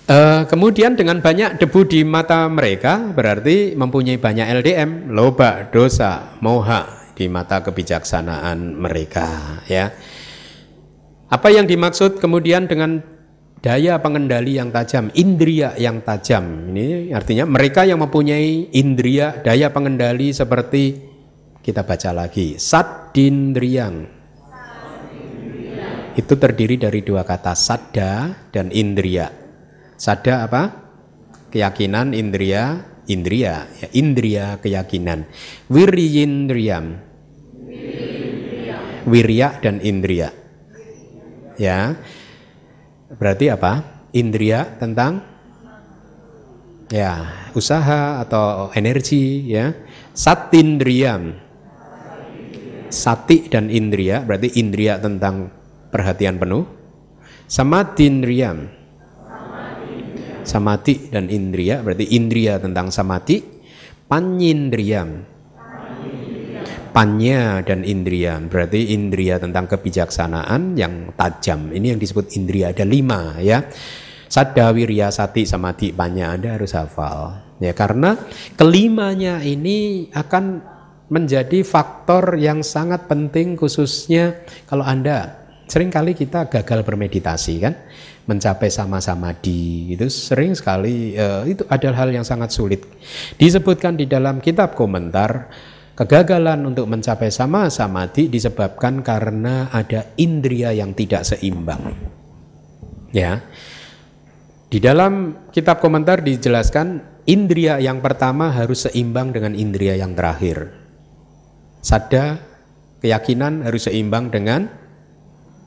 Uh, 0.04 0.44
kemudian 0.52 1.00
dengan 1.00 1.24
banyak 1.24 1.64
debu 1.64 1.88
di 1.88 2.04
mata 2.04 2.44
mereka 2.52 3.00
berarti 3.16 3.72
mempunyai 3.72 4.20
banyak 4.20 4.60
LDM, 4.60 5.16
loba, 5.16 5.72
dosa, 5.72 6.36
moha 6.44 7.03
di 7.14 7.30
mata 7.30 7.62
kebijaksanaan 7.62 8.78
mereka 8.78 9.62
ya. 9.70 9.94
Apa 11.30 11.50
yang 11.50 11.66
dimaksud 11.66 12.22
kemudian 12.22 12.70
dengan 12.70 13.02
daya 13.64 13.98
pengendali 14.04 14.60
yang 14.60 14.70
tajam, 14.70 15.10
indria 15.16 15.74
yang 15.80 16.04
tajam. 16.04 16.70
Ini 16.70 17.16
artinya 17.16 17.48
mereka 17.48 17.88
yang 17.88 18.04
mempunyai 18.04 18.70
indria, 18.76 19.40
daya 19.40 19.72
pengendali 19.72 20.36
seperti 20.36 21.00
kita 21.64 21.88
baca 21.88 22.12
lagi, 22.12 22.60
sadindriang. 22.60 24.22
Itu 26.14 26.38
terdiri 26.38 26.78
dari 26.78 27.02
dua 27.02 27.26
kata 27.26 27.58
sadda 27.58 28.46
dan 28.54 28.70
indria. 28.70 29.34
Sada 29.98 30.46
apa? 30.46 30.64
Keyakinan 31.50 32.14
indria, 32.14 32.93
indria, 33.08 33.68
ya, 33.80 33.88
indria 33.94 34.46
keyakinan. 34.60 35.28
Wiryindriyam. 35.68 37.00
Wirya 39.04 39.60
dan 39.60 39.84
indria. 39.84 40.32
Ya. 41.60 42.00
Berarti 43.14 43.52
apa? 43.52 43.84
Indria 44.14 44.64
tentang 44.80 45.22
ya, 46.88 47.28
usaha 47.52 48.24
atau 48.24 48.72
energi 48.74 49.52
ya. 49.52 49.76
Satindriyam. 50.14 51.42
Sati 52.94 53.50
dan 53.50 53.74
indria 53.74 54.22
berarti 54.22 54.54
indria 54.62 55.02
tentang 55.02 55.50
perhatian 55.90 56.38
penuh. 56.38 56.70
Samadindriyam 57.50 58.83
Samati 60.44 61.08
dan 61.08 61.32
indria 61.32 61.80
berarti 61.80 62.14
indria 62.16 62.60
tentang 62.60 62.92
samati, 62.92 63.40
panyindriam. 64.08 65.32
Panya 66.94 67.66
dan 67.66 67.82
indria 67.82 68.38
berarti 68.38 68.94
indria 68.94 69.42
tentang 69.42 69.66
kebijaksanaan 69.66 70.78
yang 70.78 71.10
tajam. 71.18 71.74
Ini 71.74 71.98
yang 71.98 72.00
disebut 72.00 72.38
indria 72.38 72.70
ada 72.70 72.86
lima 72.86 73.42
ya. 73.42 73.66
Sada, 74.30 74.74
wirya, 74.74 75.10
sati, 75.14 75.46
samadhi, 75.46 75.94
panya 75.94 76.34
Anda 76.34 76.58
harus 76.58 76.74
hafal. 76.78 77.38
Ya 77.62 77.74
karena 77.74 78.18
kelimanya 78.58 79.42
ini 79.42 80.10
akan 80.14 80.62
menjadi 81.14 81.62
faktor 81.62 82.38
yang 82.42 82.66
sangat 82.66 83.06
penting 83.06 83.54
khususnya 83.54 84.42
kalau 84.66 84.82
Anda 84.82 85.46
sering 85.70 85.94
kali 85.94 86.18
kita 86.18 86.50
gagal 86.50 86.82
bermeditasi 86.82 87.54
kan 87.62 87.74
mencapai 88.24 88.72
sama-sama 88.72 89.36
di 89.36 89.92
itu 89.92 90.08
sering 90.08 90.56
sekali 90.56 91.12
uh, 91.20 91.44
itu 91.44 91.68
adalah 91.68 92.08
hal 92.08 92.10
yang 92.16 92.24
sangat 92.24 92.56
sulit. 92.56 92.82
Disebutkan 93.36 94.00
di 94.00 94.08
dalam 94.08 94.40
kitab 94.40 94.80
komentar 94.80 95.52
kegagalan 95.94 96.64
untuk 96.66 96.90
mencapai 96.90 97.30
sama-sama 97.30 98.10
di 98.10 98.32
disebabkan 98.32 99.06
karena 99.06 99.70
ada 99.70 100.16
indria 100.18 100.74
yang 100.74 100.96
tidak 100.96 101.28
seimbang. 101.28 101.94
Ya. 103.14 103.44
Di 104.74 104.82
dalam 104.82 105.46
kitab 105.54 105.78
komentar 105.84 106.26
dijelaskan 106.26 107.06
indria 107.30 107.78
yang 107.78 108.02
pertama 108.02 108.50
harus 108.50 108.90
seimbang 108.90 109.30
dengan 109.30 109.54
indria 109.54 109.94
yang 109.94 110.18
terakhir. 110.18 110.74
Sada 111.84 112.42
keyakinan 113.04 113.68
harus 113.68 113.86
seimbang 113.86 114.34
dengan 114.34 114.83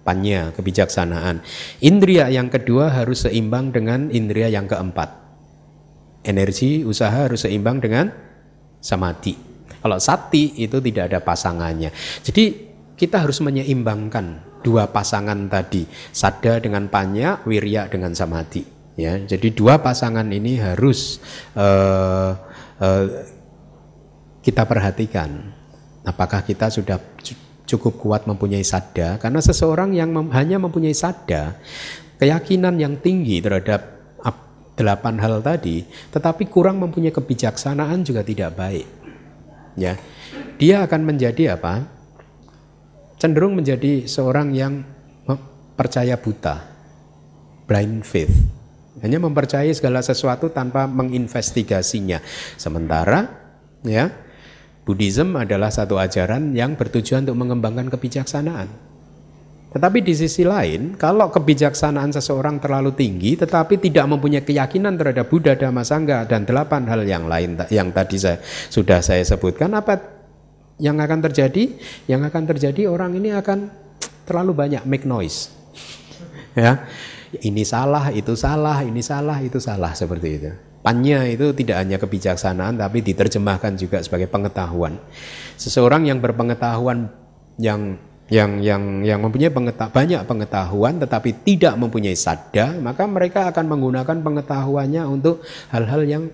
panya, 0.07 0.55
kebijaksanaan. 0.55 1.43
Indria 1.83 2.31
yang 2.31 2.47
kedua 2.47 2.95
harus 2.95 3.27
seimbang 3.27 3.75
dengan 3.75 4.07
indria 4.15 4.47
yang 4.47 4.71
keempat. 4.71 5.11
Energi 6.23 6.87
usaha 6.87 7.27
harus 7.27 7.43
seimbang 7.43 7.83
dengan 7.83 8.15
samadhi. 8.79 9.35
Kalau 9.83 9.99
sati 9.99 10.55
itu 10.63 10.79
tidak 10.79 11.11
ada 11.11 11.19
pasangannya. 11.19 11.91
Jadi 12.23 12.45
kita 12.95 13.27
harus 13.27 13.43
menyeimbangkan 13.43 14.59
dua 14.63 14.91
pasangan 14.91 15.51
tadi, 15.51 15.87
sada 16.15 16.63
dengan 16.63 16.87
panya, 16.87 17.43
wirya 17.43 17.91
dengan 17.91 18.15
samadhi. 18.15 18.67
Ya, 18.97 19.21
jadi 19.21 19.53
dua 19.53 19.77
pasangan 19.85 20.25
ini 20.33 20.57
harus 20.57 21.21
uh, 21.53 22.33
uh, 22.81 23.05
kita 24.41 24.65
perhatikan. 24.65 25.53
Apakah 26.07 26.41
kita 26.41 26.73
sudah 26.73 26.97
cukup 27.67 27.99
kuat 27.99 28.23
mempunyai 28.31 28.62
sadda 28.62 29.19
karena 29.19 29.43
seseorang 29.43 29.93
yang 29.93 30.14
mem 30.14 30.31
hanya 30.31 30.57
mempunyai 30.62 30.95
sadda 30.95 31.59
keyakinan 32.17 32.79
yang 32.79 32.97
tinggi 33.03 33.43
terhadap 33.43 33.97
delapan 34.77 35.17
hal 35.19 35.41
tadi 35.41 35.89
tetapi 36.12 36.47
kurang 36.53 36.79
mempunyai 36.79 37.11
kebijaksanaan 37.11 38.05
juga 38.05 38.21
tidak 38.21 38.55
baik. 38.55 38.87
Ya. 39.77 39.97
Dia 40.57 40.85
akan 40.89 41.05
menjadi 41.05 41.57
apa? 41.57 41.85
Cenderung 43.17 43.57
menjadi 43.57 44.05
seorang 44.05 44.53
yang 44.53 44.85
percaya 45.77 46.17
buta 46.17 46.64
blind 47.69 48.05
faith. 48.05 48.33
Hanya 49.05 49.21
mempercayai 49.21 49.77
segala 49.77 50.01
sesuatu 50.01 50.49
tanpa 50.49 50.89
menginvestigasinya. 50.89 52.25
Sementara 52.57 53.29
ya 53.85 54.09
Buddhism 54.87 55.34
adalah 55.34 55.74
satu 55.74 55.99
ajaran 55.99 56.55
yang 56.55 56.78
bertujuan 56.78 57.26
untuk 57.26 57.43
mengembangkan 57.43 57.91
kebijaksanaan. 57.91 58.70
Tetapi 59.74 59.99
di 59.99 60.14
sisi 60.14 60.47
lain, 60.47 60.95
kalau 60.95 61.26
kebijaksanaan 61.28 62.14
seseorang 62.14 62.62
terlalu 62.62 62.95
tinggi 62.95 63.34
tetapi 63.34 63.82
tidak 63.82 64.07
mempunyai 64.07 64.47
keyakinan 64.47 64.95
terhadap 64.95 65.26
Buddha, 65.26 65.59
Dhamma, 65.59 65.82
Sangha 65.82 66.22
dan 66.24 66.47
delapan 66.47 66.87
hal 66.87 67.03
yang 67.03 67.26
lain 67.26 67.59
yang 67.68 67.91
tadi 67.91 68.14
saya 68.14 68.39
sudah 68.70 69.03
saya 69.03 69.26
sebutkan, 69.26 69.74
apa 69.74 69.99
yang 70.78 71.03
akan 71.03 71.18
terjadi? 71.28 71.76
Yang 72.07 72.22
akan 72.30 72.43
terjadi 72.47 72.87
orang 72.87 73.18
ini 73.18 73.34
akan 73.34 73.68
terlalu 74.22 74.55
banyak 74.55 74.87
make 74.87 75.03
noise. 75.03 75.51
ya. 76.55 76.87
Ini 77.37 77.66
salah, 77.66 78.14
itu 78.14 78.32
salah, 78.39 78.87
ini 78.87 79.03
salah, 79.03 79.43
itu 79.43 79.59
salah 79.59 79.93
seperti 79.93 80.28
itu. 80.30 80.53
Panya 80.87 81.26
itu 81.26 81.51
tidak 81.51 81.82
hanya 81.82 81.99
kebijaksanaan 81.99 82.78
tapi 82.78 83.03
diterjemahkan 83.03 83.74
juga 83.74 83.99
sebagai 84.07 84.30
pengetahuan. 84.30 84.95
Seseorang 85.59 86.07
yang 86.07 86.22
berpengetahuan 86.22 87.11
yang 87.59 87.99
yang 88.30 88.62
yang 88.62 89.03
yang 89.03 89.18
mempunyai 89.18 89.51
pengeta 89.51 89.91
banyak 89.91 90.22
pengetahuan 90.22 91.03
tetapi 91.03 91.43
tidak 91.43 91.74
mempunyai 91.74 92.14
sadda, 92.14 92.78
maka 92.78 93.03
mereka 93.11 93.51
akan 93.51 93.66
menggunakan 93.66 94.22
pengetahuannya 94.22 95.03
untuk 95.11 95.43
hal-hal 95.74 96.07
yang 96.07 96.30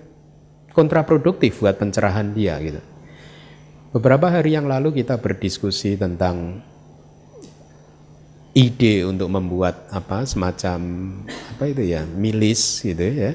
kontraproduktif 0.69 1.57
buat 1.57 1.73
pencerahan 1.81 2.37
dia 2.37 2.61
gitu. 2.61 2.81
Beberapa 3.89 4.29
hari 4.29 4.53
yang 4.53 4.69
lalu 4.69 5.01
kita 5.01 5.17
berdiskusi 5.17 5.97
tentang 5.97 6.61
ide 8.53 9.01
untuk 9.01 9.33
membuat 9.33 9.89
apa 9.89 10.29
semacam 10.29 10.77
apa 11.25 11.63
itu 11.65 11.89
ya 11.89 12.05
milis 12.05 12.85
gitu 12.85 13.01
ya 13.01 13.33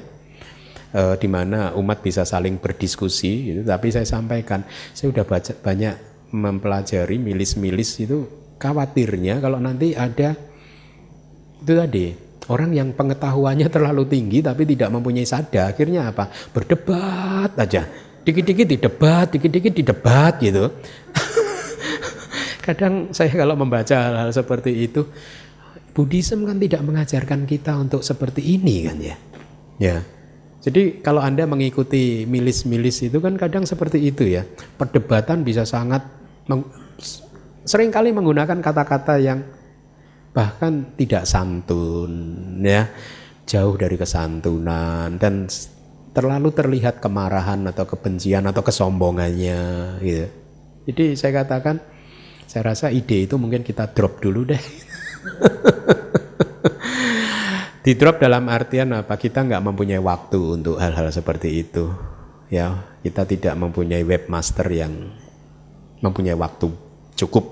uh, 0.93 1.15
di 1.17 1.27
mana 1.29 1.73
umat 1.77 2.01
bisa 2.01 2.25
saling 2.25 2.57
berdiskusi 2.57 3.53
gitu. 3.53 3.61
Tapi 3.65 3.87
saya 3.93 4.07
sampaikan, 4.07 4.65
saya 4.93 5.13
sudah 5.13 5.25
baca 5.25 5.53
banyak 5.59 5.93
mempelajari 6.29 7.17
milis-milis 7.17 7.97
itu 8.05 8.25
khawatirnya 8.61 9.41
kalau 9.41 9.57
nanti 9.57 9.97
ada 9.97 10.37
itu 11.59 11.73
tadi 11.73 12.13
orang 12.53 12.71
yang 12.77 12.89
pengetahuannya 12.93 13.65
terlalu 13.65 14.05
tinggi 14.05 14.45
tapi 14.45 14.61
tidak 14.69 14.93
mempunyai 14.93 15.25
sadar 15.25 15.73
akhirnya 15.73 16.13
apa? 16.13 16.29
Berdebat 16.53 17.57
aja. 17.57 17.85
Dikit-dikit 18.19 18.67
didebat 18.67 19.27
dikit-dikit 19.33 19.73
didebat 19.73 20.37
gitu. 20.43 20.69
Kadang 22.65 23.09
saya 23.09 23.33
kalau 23.33 23.57
membaca 23.57 23.95
hal-hal 23.95 24.29
seperti 24.29 24.85
itu 24.85 25.09
Buddhism 25.89 26.45
kan 26.45 26.61
tidak 26.61 26.85
mengajarkan 26.85 27.49
kita 27.49 27.73
untuk 27.73 28.05
seperti 28.05 28.45
ini 28.45 28.85
kan 28.85 28.97
ya? 29.01 29.15
Ya 29.79 29.97
jadi 30.69 31.01
kalau 31.01 31.17
Anda 31.17 31.49
mengikuti 31.49 32.29
milis-milis 32.29 33.01
itu 33.01 33.17
kan 33.17 33.33
kadang 33.41 33.65
seperti 33.65 34.05
itu 34.05 34.29
ya. 34.29 34.45
Perdebatan 34.77 35.41
bisa 35.41 35.65
sangat 35.65 36.05
meng, 36.45 36.61
sering 37.65 37.89
kali 37.89 38.13
menggunakan 38.13 38.61
kata-kata 38.61 39.17
yang 39.17 39.41
bahkan 40.29 40.93
tidak 40.93 41.25
santun 41.25 42.13
ya, 42.61 42.85
jauh 43.49 43.73
dari 43.81 43.97
kesantunan 43.97 45.17
dan 45.17 45.49
terlalu 46.13 46.53
terlihat 46.53 47.01
kemarahan 47.01 47.65
atau 47.65 47.89
kebencian 47.89 48.45
atau 48.45 48.61
kesombongannya 48.61 49.61
gitu. 50.05 50.27
Jadi 50.85 51.17
saya 51.17 51.41
katakan 51.41 51.81
saya 52.45 52.73
rasa 52.73 52.93
ide 52.93 53.25
itu 53.25 53.41
mungkin 53.41 53.65
kita 53.65 53.89
drop 53.89 54.21
dulu 54.21 54.53
deh. 54.53 54.61
Di 57.79 57.95
drop 57.95 58.19
dalam 58.19 58.51
artian 58.51 58.91
apa? 58.91 59.15
Kita 59.15 59.43
nggak 59.47 59.63
mempunyai 59.63 60.01
waktu 60.03 60.59
untuk 60.59 60.75
hal-hal 60.79 61.07
seperti 61.11 61.63
itu. 61.63 61.87
Ya, 62.51 62.83
kita 63.05 63.23
tidak 63.23 63.53
mempunyai 63.55 64.03
webmaster 64.03 64.67
yang 64.73 65.13
mempunyai 66.03 66.35
waktu 66.35 66.67
cukup 67.15 67.45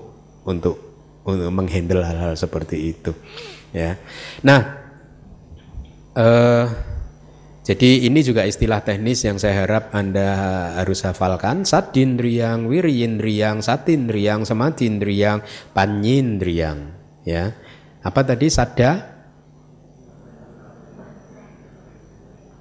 untuk 0.44 0.76
untuk 1.24 1.48
menghandle 1.52 2.04
hal-hal 2.04 2.36
seperti 2.36 2.96
itu. 2.96 3.12
Ya. 3.72 4.00
Nah, 4.44 4.60
eh, 6.16 6.66
Jadi 7.68 8.08
ini 8.08 8.24
juga 8.24 8.48
istilah 8.48 8.80
teknis 8.80 9.28
yang 9.28 9.36
saya 9.36 9.68
harap 9.68 9.92
Anda 9.92 10.32
harus 10.80 11.04
hafalkan. 11.04 11.68
Sadindriyang, 11.68 12.64
wiriyindriyang, 12.64 13.60
satindriyang, 13.60 14.48
samadindriyang, 14.48 15.44
panyindriyang. 15.76 16.96
Ya. 17.28 17.52
Apa 18.00 18.24
tadi 18.24 18.48
sada? 18.48 19.17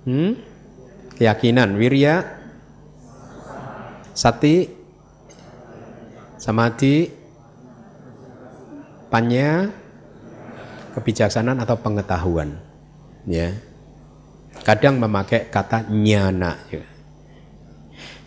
Hmm? 0.08 0.40
Keyakinan, 1.20 1.76
wirya, 1.76 2.24
sati, 4.16 4.72
samadhi, 6.40 7.12
panya, 9.12 9.68
kebijaksanaan 10.96 11.60
atau 11.60 11.76
pengetahuan. 11.84 12.56
Ya 13.28 13.68
kadang 14.68 15.00
memakai 15.00 15.48
kata 15.48 15.88
nyana 15.88 16.60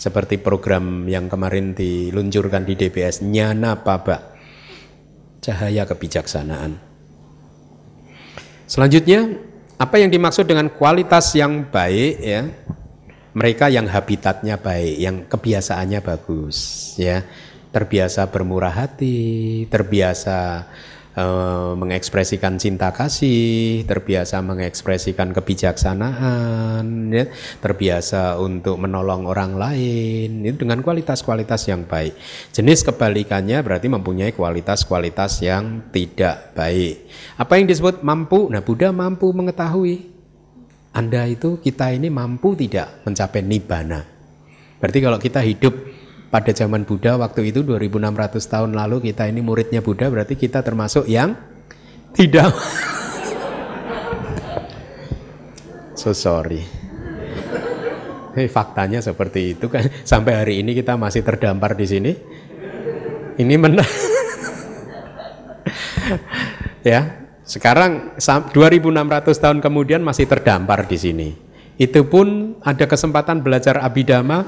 seperti 0.00 0.40
program 0.40 1.04
yang 1.04 1.28
kemarin 1.28 1.76
diluncurkan 1.76 2.64
di 2.64 2.80
DPS 2.80 3.20
nyana 3.20 3.84
paba 3.84 4.32
cahaya 5.44 5.84
kebijaksanaan 5.84 6.80
selanjutnya 8.64 9.36
apa 9.80 9.96
yang 9.96 10.12
dimaksud 10.12 10.44
dengan 10.44 10.68
kualitas 10.68 11.32
yang 11.32 11.64
baik 11.64 12.14
ya? 12.20 12.44
Mereka 13.32 13.72
yang 13.72 13.88
habitatnya 13.88 14.60
baik 14.60 14.94
yang 15.00 15.16
kebiasaannya 15.24 16.04
bagus 16.04 16.92
ya. 17.00 17.24
Terbiasa 17.72 18.28
bermurah 18.28 18.74
hati 18.74 19.64
terbiasa 19.72 20.68
Eh, 21.10 21.72
mengekspresikan 21.74 22.54
cinta 22.54 22.94
kasih, 22.94 23.82
terbiasa 23.82 24.38
mengekspresikan 24.46 25.34
kebijaksanaan, 25.34 27.10
ya, 27.10 27.26
terbiasa 27.58 28.38
untuk 28.38 28.78
menolong 28.78 29.26
orang 29.26 29.58
lain, 29.58 30.46
itu 30.46 30.62
dengan 30.62 30.78
kualitas-kualitas 30.86 31.66
yang 31.66 31.82
baik. 31.82 32.14
Jenis 32.54 32.86
kebalikannya 32.86 33.58
berarti 33.58 33.90
mempunyai 33.90 34.30
kualitas-kualitas 34.30 35.42
yang 35.42 35.90
tidak 35.90 36.54
baik. 36.54 37.10
Apa 37.42 37.58
yang 37.58 37.66
disebut 37.66 38.06
mampu? 38.06 38.46
Nah, 38.46 38.62
Buddha 38.62 38.94
mampu 38.94 39.34
mengetahui 39.34 40.14
Anda 40.94 41.26
itu 41.26 41.58
kita 41.58 41.90
ini 41.90 42.06
mampu 42.06 42.54
tidak 42.54 43.02
mencapai 43.02 43.42
nibbana. 43.42 44.06
Berarti 44.78 44.98
kalau 45.02 45.18
kita 45.18 45.42
hidup 45.42 45.74
pada 46.30 46.54
zaman 46.54 46.86
Buddha 46.86 47.18
waktu 47.18 47.50
itu 47.50 47.66
2600 47.66 48.38
tahun 48.38 48.70
lalu 48.78 49.10
kita 49.10 49.26
ini 49.26 49.42
muridnya 49.42 49.82
Buddha 49.82 50.06
berarti 50.06 50.38
kita 50.38 50.62
termasuk 50.62 51.10
yang 51.10 51.34
tidak. 52.14 52.54
So 56.00 56.16
sorry. 56.16 56.64
Hey, 58.32 58.48
faktanya 58.48 59.04
seperti 59.04 59.52
itu 59.52 59.68
kan. 59.68 59.84
Sampai 60.00 60.32
hari 60.32 60.64
ini 60.64 60.72
kita 60.72 60.96
masih 60.96 61.20
terdampar 61.20 61.76
di 61.76 61.84
sini. 61.84 62.16
Ini 63.36 63.54
menang 63.60 63.84
ya 66.88 67.28
sekarang 67.44 68.16
2600 68.16 68.80
tahun 69.28 69.58
kemudian 69.60 70.00
masih 70.00 70.24
terdampar 70.24 70.88
di 70.88 70.96
sini. 70.96 71.28
Itu 71.76 72.08
pun 72.08 72.56
ada 72.64 72.88
kesempatan 72.88 73.44
belajar 73.44 73.80
abidama 73.84 74.44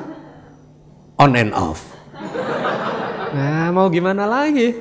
on 1.22 1.38
and 1.38 1.54
off. 1.54 1.86
Nah, 3.32 3.70
mau 3.70 3.86
gimana 3.86 4.26
lagi? 4.26 4.74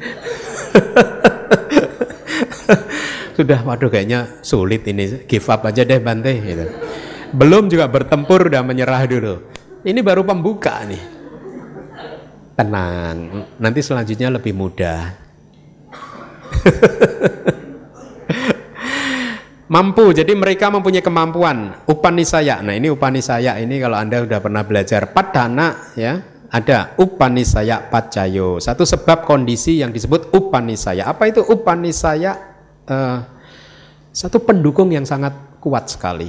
Sudah, 3.37 3.61
waduh 3.61 3.93
kayaknya 3.93 4.41
sulit 4.41 4.81
ini. 4.89 5.29
Give 5.29 5.45
up 5.53 5.69
aja 5.69 5.85
deh 5.85 6.01
Bante. 6.01 6.33
Gitu. 6.33 6.65
Belum 7.31 7.69
juga 7.69 7.87
bertempur, 7.87 8.49
udah 8.49 8.65
menyerah 8.65 9.05
dulu. 9.07 9.39
Ini 9.85 10.01
baru 10.01 10.25
pembuka 10.25 10.81
nih. 10.83 11.21
Tenang, 12.57 13.47
nanti 13.61 13.79
selanjutnya 13.79 14.33
lebih 14.33 14.57
mudah. 14.57 15.01
mampu 19.71 20.11
jadi 20.11 20.35
mereka 20.35 20.67
mempunyai 20.67 20.99
kemampuan 20.99 21.87
upanisaya 21.87 22.59
nah 22.59 22.75
ini 22.75 22.91
upanisaya 22.91 23.55
ini 23.55 23.79
kalau 23.79 23.95
anda 23.95 24.19
sudah 24.19 24.43
pernah 24.43 24.67
belajar 24.67 25.15
padana 25.15 25.95
ya 25.95 26.30
ada 26.51 26.91
upanisaya 26.99 27.79
pacayo 27.87 28.59
satu 28.59 28.83
sebab 28.83 29.23
kondisi 29.23 29.79
yang 29.79 29.95
disebut 29.95 30.35
upanisaya. 30.35 31.07
Apa 31.07 31.31
itu 31.31 31.39
upanisaya? 31.47 32.35
Uh, 32.83 33.23
satu 34.11 34.43
pendukung 34.43 34.91
yang 34.91 35.07
sangat 35.07 35.31
kuat 35.63 35.87
sekali 35.87 36.27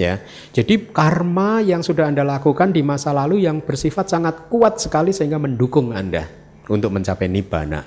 ya. 0.00 0.16
Jadi 0.56 0.88
karma 0.88 1.60
yang 1.60 1.84
sudah 1.84 2.08
anda 2.08 2.24
lakukan 2.24 2.72
di 2.72 2.80
masa 2.80 3.12
lalu 3.12 3.44
yang 3.44 3.60
bersifat 3.60 4.08
sangat 4.08 4.48
kuat 4.48 4.80
sekali 4.80 5.12
sehingga 5.12 5.36
mendukung 5.36 5.92
anda 5.92 6.24
untuk 6.72 6.96
mencapai 6.96 7.28
nibbana 7.28 7.84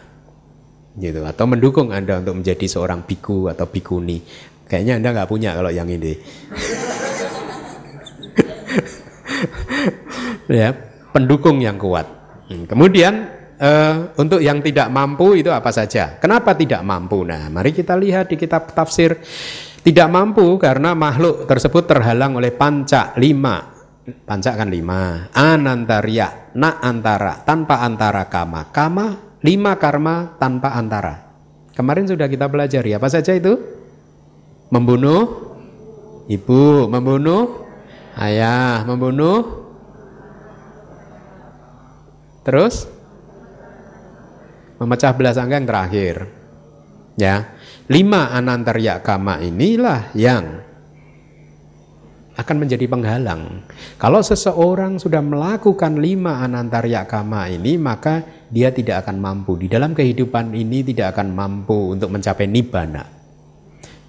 gitu. 1.01 1.25
Atau 1.25 1.49
mendukung 1.49 1.89
anda 1.89 2.21
untuk 2.21 2.45
menjadi 2.45 2.65
seorang 2.69 3.01
biku 3.09 3.49
atau 3.49 3.65
bikuni. 3.65 4.21
Kayaknya 4.65 4.97
Anda 4.97 5.09
nggak 5.13 5.29
punya 5.29 5.53
kalau 5.53 5.69
yang 5.69 5.85
ini. 5.85 6.17
ya, 10.49 10.73
pendukung 11.15 11.63
yang 11.63 11.79
kuat. 11.79 12.03
Hmm, 12.51 12.67
kemudian 12.67 13.31
uh, 13.55 14.11
untuk 14.19 14.43
yang 14.43 14.59
tidak 14.59 14.91
mampu 14.91 15.39
itu 15.39 15.47
apa 15.47 15.71
saja? 15.71 16.19
Kenapa 16.19 16.51
tidak 16.51 16.83
mampu? 16.83 17.23
Nah, 17.23 17.47
mari 17.47 17.71
kita 17.71 17.95
lihat 17.95 18.27
di 18.27 18.35
kitab 18.35 18.75
tafsir. 18.75 19.15
Tidak 19.85 20.09
mampu 20.09 20.43
karena 20.59 20.97
makhluk 20.97 21.47
tersebut 21.47 21.87
terhalang 21.87 22.35
oleh 22.35 22.51
panca 22.51 23.15
lima. 23.15 23.71
Panca 24.27 24.51
kan 24.59 24.67
lima. 24.67 25.31
Anantaria, 25.31 26.51
na 26.57 26.83
antara, 26.83 27.39
tanpa 27.45 27.79
antara 27.85 28.27
kama. 28.27 28.73
Kama, 28.75 29.39
lima 29.45 29.77
karma 29.79 30.35
tanpa 30.41 30.75
antara. 30.75 31.23
Kemarin 31.71 32.09
sudah 32.09 32.25
kita 32.25 32.49
pelajari 32.49 32.97
apa 32.97 33.07
saja 33.07 33.31
itu? 33.37 33.75
membunuh 34.73 35.53
ibu, 36.25 36.89
membunuh 36.89 37.65
ayah, 38.17 38.81
membunuh 38.87 39.64
terus 42.45 42.85
memecah 44.77 45.11
belah 45.17 45.33
sangka 45.33 45.57
yang 45.57 45.67
terakhir. 45.67 46.15
Ya, 47.15 47.57
lima 47.89 48.29
anantarya 48.31 49.01
kama 49.01 49.41
inilah 49.41 50.13
yang 50.13 50.61
akan 52.35 52.55
menjadi 52.59 52.85
penghalang. 52.91 53.63
Kalau 53.95 54.19
seseorang 54.19 54.99
sudah 54.99 55.23
melakukan 55.23 55.95
lima 55.99 56.43
anantarya 56.43 57.07
kama 57.07 57.47
ini, 57.49 57.79
maka 57.79 58.21
dia 58.51 58.69
tidak 58.69 59.07
akan 59.07 59.17
mampu 59.17 59.55
di 59.57 59.71
dalam 59.71 59.95
kehidupan 59.95 60.51
ini 60.53 60.83
tidak 60.83 61.15
akan 61.15 61.31
mampu 61.31 61.95
untuk 61.95 62.11
mencapai 62.11 62.45
nibbana 62.51 63.15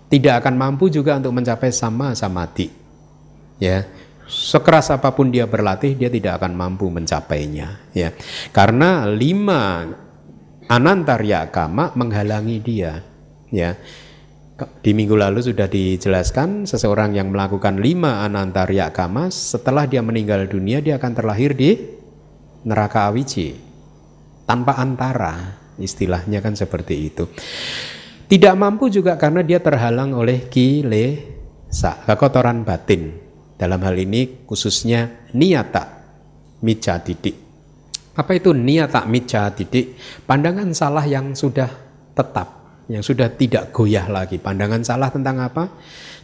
tidak 0.06 0.42
akan 0.42 0.54
mampu 0.54 0.86
juga 0.86 1.18
untuk 1.18 1.34
mencapai 1.34 1.70
sama 1.74 2.14
samadhi. 2.14 2.70
Ya, 3.56 3.88
sekeras 4.26 4.90
apa 4.90 5.14
pun 5.14 5.30
dia 5.30 5.46
berlatih, 5.46 5.94
dia 5.94 6.10
tidak 6.10 6.42
akan 6.42 6.52
mampu 6.54 6.90
mencapainya. 6.90 7.90
Ya, 7.94 8.12
karena 8.50 9.06
lima 9.06 9.86
anantarya 10.66 11.50
kama 11.50 11.94
menghalangi 11.94 12.58
dia. 12.60 13.02
Ya, 13.50 13.78
di 14.82 14.96
minggu 14.96 15.14
lalu 15.14 15.44
sudah 15.44 15.68
dijelaskan 15.68 16.64
seseorang 16.64 17.12
yang 17.12 17.28
melakukan 17.28 17.76
lima 17.76 18.24
anantarya 18.24 18.88
kama 18.88 19.28
setelah 19.28 19.84
dia 19.84 20.00
meninggal 20.00 20.48
dunia 20.48 20.80
dia 20.80 20.96
akan 20.96 21.12
terlahir 21.12 21.52
di 21.52 21.76
neraka 22.64 23.12
awici 23.12 23.52
tanpa 24.48 24.80
antara 24.80 25.60
istilahnya 25.76 26.40
kan 26.40 26.56
seperti 26.56 26.94
itu. 27.12 27.28
Tidak 28.26 28.54
mampu 28.58 28.90
juga 28.90 29.14
karena 29.14 29.44
dia 29.46 29.62
terhalang 29.62 30.10
oleh 30.16 30.50
kilesa, 30.50 32.02
kekotoran 32.08 32.66
batin. 32.66 33.25
Dalam 33.56 33.80
hal 33.80 33.96
ini 33.96 34.44
khususnya 34.44 35.28
niata 35.32 36.04
mica 36.60 37.00
titik. 37.00 37.36
Apa 38.16 38.36
itu 38.36 38.52
niata 38.52 39.04
mica 39.08 39.48
titik? 39.52 39.96
Pandangan 40.24 40.72
salah 40.76 41.04
yang 41.04 41.32
sudah 41.32 41.68
tetap, 42.16 42.48
yang 42.88 43.00
sudah 43.04 43.32
tidak 43.32 43.72
goyah 43.72 44.08
lagi. 44.08 44.36
Pandangan 44.36 44.84
salah 44.84 45.08
tentang 45.08 45.40
apa? 45.40 45.72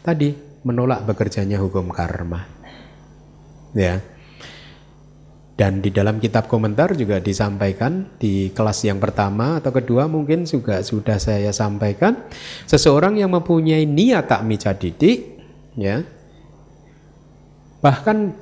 Tadi 0.04 0.32
menolak 0.64 1.04
bekerjanya 1.08 1.60
hukum 1.60 1.88
karma. 1.92 2.44
Ya. 3.72 4.00
Dan 5.52 5.84
di 5.84 5.92
dalam 5.92 6.16
kitab 6.16 6.48
komentar 6.48 6.96
juga 6.96 7.20
disampaikan 7.20 8.08
di 8.16 8.50
kelas 8.56 8.88
yang 8.88 8.96
pertama 8.96 9.60
atau 9.60 9.68
kedua 9.68 10.08
mungkin 10.08 10.48
juga 10.48 10.80
sudah 10.80 11.20
saya 11.20 11.52
sampaikan 11.52 12.24
seseorang 12.64 13.20
yang 13.20 13.30
mempunyai 13.36 13.84
niat 13.84 14.32
tak 14.32 14.42
mica 14.48 14.72
didik 14.72 15.38
ya 15.76 16.02
bahkan 17.82 18.32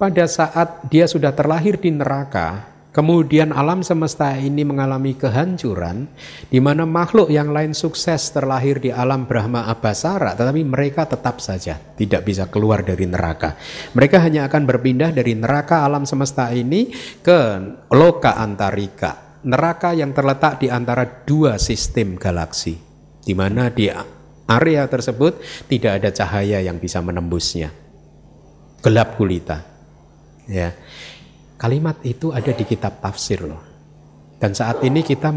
pada 0.00 0.26
saat 0.26 0.88
dia 0.90 1.06
sudah 1.06 1.30
terlahir 1.30 1.78
di 1.78 1.92
neraka 1.94 2.72
kemudian 2.92 3.50
alam 3.56 3.80
semesta 3.80 4.36
ini 4.36 4.62
mengalami 4.62 5.16
kehancuran, 5.16 6.06
di 6.52 6.60
mana 6.60 6.84
makhluk 6.84 7.32
yang 7.32 7.50
lain 7.50 7.72
sukses 7.72 8.30
terlahir 8.30 8.78
di 8.78 8.92
alam 8.92 9.24
Brahma 9.24 9.66
Abasara, 9.66 10.36
tetapi 10.36 10.62
mereka 10.62 11.08
tetap 11.08 11.40
saja 11.40 11.80
tidak 11.96 12.28
bisa 12.28 12.46
keluar 12.52 12.84
dari 12.84 13.08
neraka. 13.08 13.56
Mereka 13.96 14.20
hanya 14.20 14.46
akan 14.46 14.62
berpindah 14.68 15.10
dari 15.10 15.32
neraka 15.32 15.82
alam 15.82 16.04
semesta 16.04 16.52
ini 16.52 16.92
ke 17.24 17.40
loka 17.90 18.36
antarika, 18.36 19.40
neraka 19.48 19.96
yang 19.96 20.12
terletak 20.12 20.60
di 20.60 20.68
antara 20.68 21.08
dua 21.24 21.56
sistem 21.56 22.20
galaksi, 22.20 22.76
di 23.24 23.32
mana 23.32 23.72
di 23.72 23.88
area 24.52 24.84
tersebut 24.84 25.40
tidak 25.64 26.04
ada 26.04 26.12
cahaya 26.12 26.60
yang 26.60 26.76
bisa 26.76 27.00
menembusnya, 27.00 27.72
gelap 28.82 29.16
gulita. 29.16 29.62
Ya, 30.50 30.74
Kalimat 31.62 32.02
itu 32.02 32.34
ada 32.34 32.50
di 32.50 32.66
kitab 32.66 32.98
tafsir 32.98 33.38
loh. 33.38 33.62
Dan 34.42 34.50
saat 34.50 34.82
ini 34.82 35.06
kita 35.06 35.30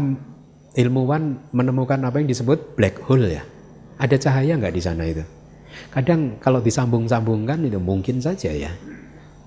ilmuwan 0.74 1.54
menemukan 1.54 2.02
apa 2.02 2.18
yang 2.18 2.26
disebut 2.26 2.74
black 2.74 2.98
hole 3.06 3.30
ya. 3.30 3.46
Ada 3.94 4.18
cahaya 4.18 4.58
nggak 4.58 4.74
di 4.74 4.82
sana 4.82 5.06
itu? 5.06 5.22
Kadang 5.94 6.42
kalau 6.42 6.58
disambung-sambungkan 6.58 7.62
itu 7.62 7.78
mungkin 7.78 8.18
saja 8.18 8.50
ya. 8.50 8.74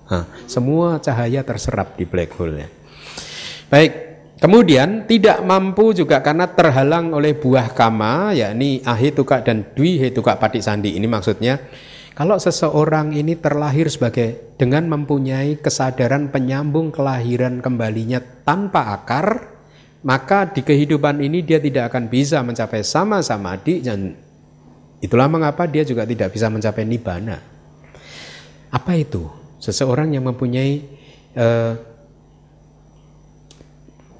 Hah, 0.08 0.24
semua 0.48 0.96
cahaya 1.04 1.44
terserap 1.44 2.00
di 2.00 2.08
black 2.08 2.32
hole 2.40 2.64
ya. 2.64 2.68
Baik, 3.68 3.92
kemudian 4.40 5.04
tidak 5.04 5.44
mampu 5.44 5.92
juga 5.92 6.24
karena 6.24 6.48
terhalang 6.48 7.12
oleh 7.12 7.36
buah 7.36 7.76
kama, 7.76 8.32
yakni 8.32 8.80
ahituka 8.88 9.44
dan 9.44 9.68
dwi 9.76 10.00
hituka 10.00 10.40
patik 10.40 10.64
sandi. 10.64 10.96
Ini 10.96 11.04
maksudnya 11.04 11.60
kalau 12.20 12.36
seseorang 12.36 13.16
ini 13.16 13.32
terlahir 13.32 13.88
sebagai 13.88 14.52
dengan 14.60 14.84
mempunyai 14.92 15.56
kesadaran 15.56 16.28
penyambung 16.28 16.92
kelahiran 16.92 17.64
kembalinya 17.64 18.20
tanpa 18.44 18.92
akar, 18.92 19.56
maka 20.04 20.44
di 20.52 20.60
kehidupan 20.60 21.24
ini 21.24 21.40
dia 21.40 21.56
tidak 21.56 21.88
akan 21.88 22.12
bisa 22.12 22.44
mencapai 22.44 22.84
sama 22.84 23.24
samadhi 23.24 23.80
dan 23.80 24.20
itulah 25.00 25.32
mengapa 25.32 25.64
dia 25.64 25.80
juga 25.80 26.04
tidak 26.04 26.36
bisa 26.36 26.52
mencapai 26.52 26.84
nibbana. 26.84 27.40
Apa 28.68 29.00
itu? 29.00 29.24
Seseorang 29.56 30.12
yang 30.12 30.28
mempunyai 30.28 30.76
eh, 31.32 31.72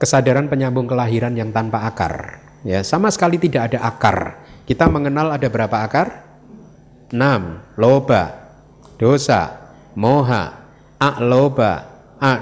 kesadaran 0.01 0.49
penyambung 0.49 0.89
kelahiran 0.89 1.37
yang 1.37 1.53
tanpa 1.53 1.85
akar, 1.85 2.41
ya 2.65 2.81
sama 2.81 3.13
sekali 3.13 3.37
tidak 3.37 3.77
ada 3.77 3.85
akar. 3.85 4.41
Kita 4.65 4.89
mengenal 4.89 5.37
ada 5.37 5.53
berapa 5.53 5.85
akar? 5.85 6.30
6. 7.11 7.79
Loba, 7.79 8.23
dosa, 8.97 9.73
moha, 9.99 10.61
akloba, 10.99 11.73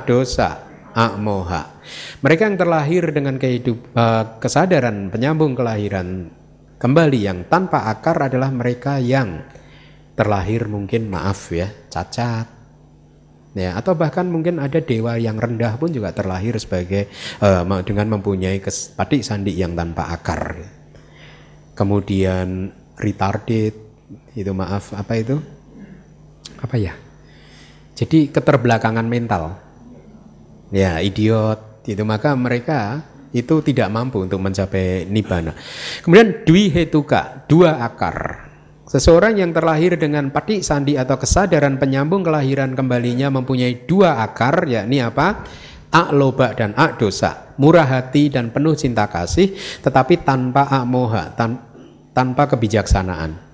dosa, 0.04 0.68
ak 0.92 1.14
moha. 1.16 1.78
Mereka 2.20 2.50
yang 2.50 2.58
terlahir 2.60 3.04
dengan 3.14 3.40
kehidup, 3.40 3.78
uh, 3.96 4.36
kesadaran 4.42 5.08
penyambung 5.08 5.56
kelahiran 5.56 6.28
kembali 6.76 7.20
yang 7.22 7.38
tanpa 7.48 7.88
akar 7.88 8.28
adalah 8.28 8.52
mereka 8.52 9.00
yang 9.00 9.46
terlahir 10.18 10.66
mungkin 10.66 11.08
maaf 11.08 11.54
ya, 11.54 11.70
cacat. 11.88 12.58
Ya, 13.56 13.74
atau 13.74 13.96
bahkan 13.96 14.28
mungkin 14.28 14.60
ada 14.60 14.78
dewa 14.78 15.16
yang 15.18 15.40
rendah 15.40 15.80
pun 15.80 15.90
juga 15.90 16.12
terlahir 16.12 16.60
sebagai 16.60 17.08
uh, 17.40 17.64
dengan 17.82 18.18
mempunyai 18.18 18.60
patik 18.94 19.24
sandi 19.24 19.56
yang 19.56 19.72
tanpa 19.72 20.12
akar. 20.12 20.62
Kemudian 21.72 22.70
retarded 22.98 23.87
itu 24.32 24.52
maaf 24.56 24.96
apa 24.96 25.12
itu? 25.20 25.36
Apa 26.58 26.76
ya? 26.80 26.96
Jadi 27.98 28.30
keterbelakangan 28.30 29.04
mental. 29.04 29.58
Ya 30.72 31.02
idiot. 31.02 31.82
Itu 31.88 32.04
maka 32.04 32.36
mereka 32.36 33.00
itu 33.32 33.60
tidak 33.64 33.88
mampu 33.92 34.24
untuk 34.24 34.40
mencapai 34.40 35.08
nibbana. 35.08 35.52
Kemudian 36.04 36.44
dwi 36.44 36.68
hetuka 36.72 37.44
dua 37.48 37.80
akar. 37.84 38.48
Seseorang 38.88 39.36
yang 39.36 39.52
terlahir 39.52 40.00
dengan 40.00 40.32
pati 40.32 40.64
sandi 40.64 40.96
atau 40.96 41.20
kesadaran 41.20 41.76
penyambung 41.76 42.24
kelahiran 42.24 42.72
kembalinya 42.72 43.28
mempunyai 43.28 43.84
dua 43.84 44.24
akar, 44.24 44.64
yakni 44.64 45.04
apa? 45.04 45.44
Ak 45.92 46.12
loba 46.12 46.56
dan 46.56 46.72
ak 46.72 47.00
dosa, 47.00 47.52
murah 47.60 47.84
hati 47.84 48.32
dan 48.32 48.48
penuh 48.48 48.76
cinta 48.76 49.08
kasih, 49.08 49.56
tetapi 49.84 50.24
tanpa 50.24 50.68
ak 50.68 50.84
moha, 50.88 51.32
tan 51.36 51.60
tanpa 52.16 52.48
kebijaksanaan. 52.48 53.47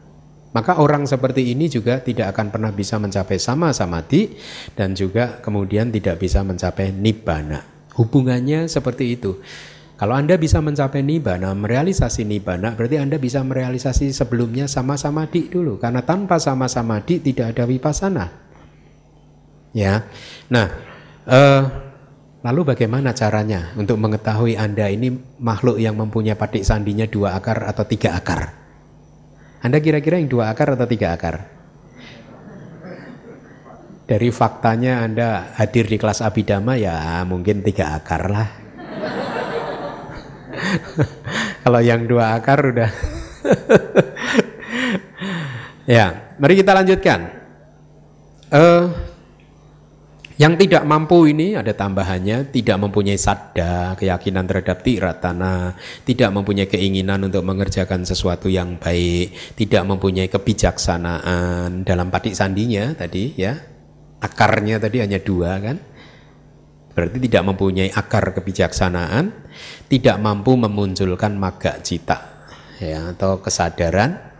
Maka 0.54 0.78
orang 0.78 1.02
seperti 1.02 1.50
ini 1.50 1.66
juga 1.66 1.98
tidak 1.98 2.30
akan 2.30 2.54
pernah 2.54 2.70
bisa 2.70 2.94
mencapai 3.02 3.42
sama 3.42 3.74
samadhi 3.74 4.38
dan 4.78 4.94
juga 4.94 5.42
kemudian 5.42 5.90
tidak 5.90 6.22
bisa 6.22 6.46
mencapai 6.46 6.94
nibbana. 6.94 7.90
Hubungannya 7.98 8.70
seperti 8.70 9.18
itu. 9.18 9.42
Kalau 9.98 10.14
Anda 10.14 10.38
bisa 10.38 10.62
mencapai 10.62 11.02
nibbana, 11.02 11.54
merealisasi 11.58 12.22
nibbana, 12.22 12.78
berarti 12.78 13.02
Anda 13.02 13.18
bisa 13.18 13.42
merealisasi 13.42 14.14
sebelumnya 14.14 14.70
sama 14.70 14.94
samadhi 14.94 15.50
dulu. 15.50 15.78
Karena 15.78 16.06
tanpa 16.06 16.38
sama 16.38 16.70
samadhi 16.70 17.18
tidak 17.18 17.54
ada 17.54 17.66
vipassana. 17.66 18.26
Ya, 19.74 20.06
nah, 20.50 20.70
eh, 21.26 21.62
lalu 22.46 22.74
bagaimana 22.74 23.10
caranya 23.10 23.74
untuk 23.74 23.98
mengetahui 23.98 24.54
Anda 24.54 24.86
ini 24.86 25.14
makhluk 25.42 25.82
yang 25.82 25.98
mempunyai 25.98 26.38
patik 26.38 26.62
sandinya 26.62 27.10
dua 27.10 27.34
akar 27.38 27.66
atau 27.66 27.82
tiga 27.82 28.14
akar? 28.14 28.63
Anda 29.64 29.80
kira-kira 29.80 30.20
yang 30.20 30.28
dua 30.28 30.52
akar 30.52 30.76
atau 30.76 30.84
tiga 30.84 31.16
akar? 31.16 31.40
Dari 34.04 34.28
faktanya 34.28 35.00
Anda 35.00 35.56
hadir 35.56 35.88
di 35.88 35.96
kelas 35.96 36.20
abidama 36.20 36.76
ya 36.76 37.24
mungkin 37.24 37.64
tiga 37.64 37.96
akar 37.96 38.28
lah. 38.28 38.48
Kalau 41.64 41.80
yang 41.80 42.04
dua 42.04 42.36
akar 42.36 42.60
udah. 42.60 42.92
ya, 45.96 46.36
mari 46.36 46.60
kita 46.60 46.76
lanjutkan. 46.76 47.32
Uh, 48.52 48.92
yang 50.34 50.58
tidak 50.58 50.82
mampu 50.82 51.30
ini 51.30 51.54
ada 51.54 51.70
tambahannya, 51.70 52.50
tidak 52.50 52.76
mempunyai 52.82 53.14
sadda, 53.14 53.94
keyakinan 53.94 54.42
terhadap 54.50 54.82
tiratana, 54.82 55.78
tidak 56.02 56.34
mempunyai 56.34 56.66
keinginan 56.66 57.22
untuk 57.30 57.46
mengerjakan 57.46 58.02
sesuatu 58.02 58.50
yang 58.50 58.74
baik, 58.82 59.30
tidak 59.54 59.86
mempunyai 59.86 60.26
kebijaksanaan 60.26 61.86
dalam 61.86 62.10
patik 62.10 62.34
sandinya 62.34 62.90
tadi 62.98 63.30
ya. 63.38 63.54
Akarnya 64.18 64.82
tadi 64.82 65.04
hanya 65.04 65.22
dua 65.22 65.60
kan. 65.62 65.76
Berarti 66.94 67.18
tidak 67.22 67.42
mempunyai 67.54 67.90
akar 67.90 68.34
kebijaksanaan, 68.34 69.30
tidak 69.86 70.16
mampu 70.18 70.58
memunculkan 70.58 71.34
maga 71.38 71.78
cita 71.82 72.34
ya 72.82 73.14
atau 73.14 73.38
kesadaran 73.38 74.33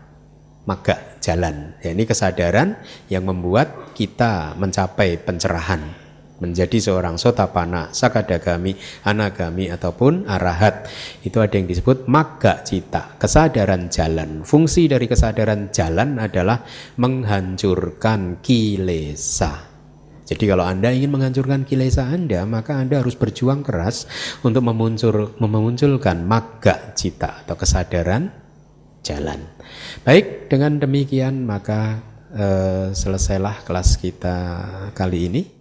maga 0.65 1.17
jalan. 1.21 1.77
Ya, 1.81 1.93
ini 1.93 2.05
kesadaran 2.05 2.81
yang 3.09 3.25
membuat 3.29 3.97
kita 3.97 4.57
mencapai 4.57 5.21
pencerahan 5.21 6.05
menjadi 6.43 6.77
seorang 6.77 7.17
sotapana, 7.17 7.95
sakadagami, 7.95 8.77
anagami 9.07 9.71
ataupun 9.71 10.29
arahat. 10.29 10.91
Itu 11.23 11.41
ada 11.41 11.57
yang 11.57 11.65
disebut 11.71 12.11
maga 12.11 12.61
cita, 12.67 13.17
kesadaran 13.17 13.89
jalan. 13.89 14.43
Fungsi 14.43 14.91
dari 14.91 15.09
kesadaran 15.09 15.71
jalan 15.71 16.21
adalah 16.21 16.61
menghancurkan 17.01 18.45
kilesa. 18.45 19.73
Jadi 20.25 20.45
kalau 20.49 20.65
Anda 20.65 20.89
ingin 20.89 21.13
menghancurkan 21.13 21.69
kilesa 21.69 22.09
Anda, 22.09 22.49
maka 22.49 22.81
Anda 22.81 23.05
harus 23.05 23.17
berjuang 23.17 23.61
keras 23.61 24.09
untuk 24.41 24.65
memuncul, 24.65 25.37
memunculkan 25.37 26.25
maga 26.25 26.97
cita 26.97 27.45
atau 27.45 27.57
kesadaran 27.57 28.44
jalan. 29.05 29.39
Baik, 30.03 30.49
dengan 30.51 30.81
demikian 30.81 31.45
maka 31.45 32.01
eh, 32.35 32.91
selesailah 32.91 33.63
kelas 33.63 34.01
kita 34.01 34.37
kali 34.97 35.31
ini. 35.31 35.54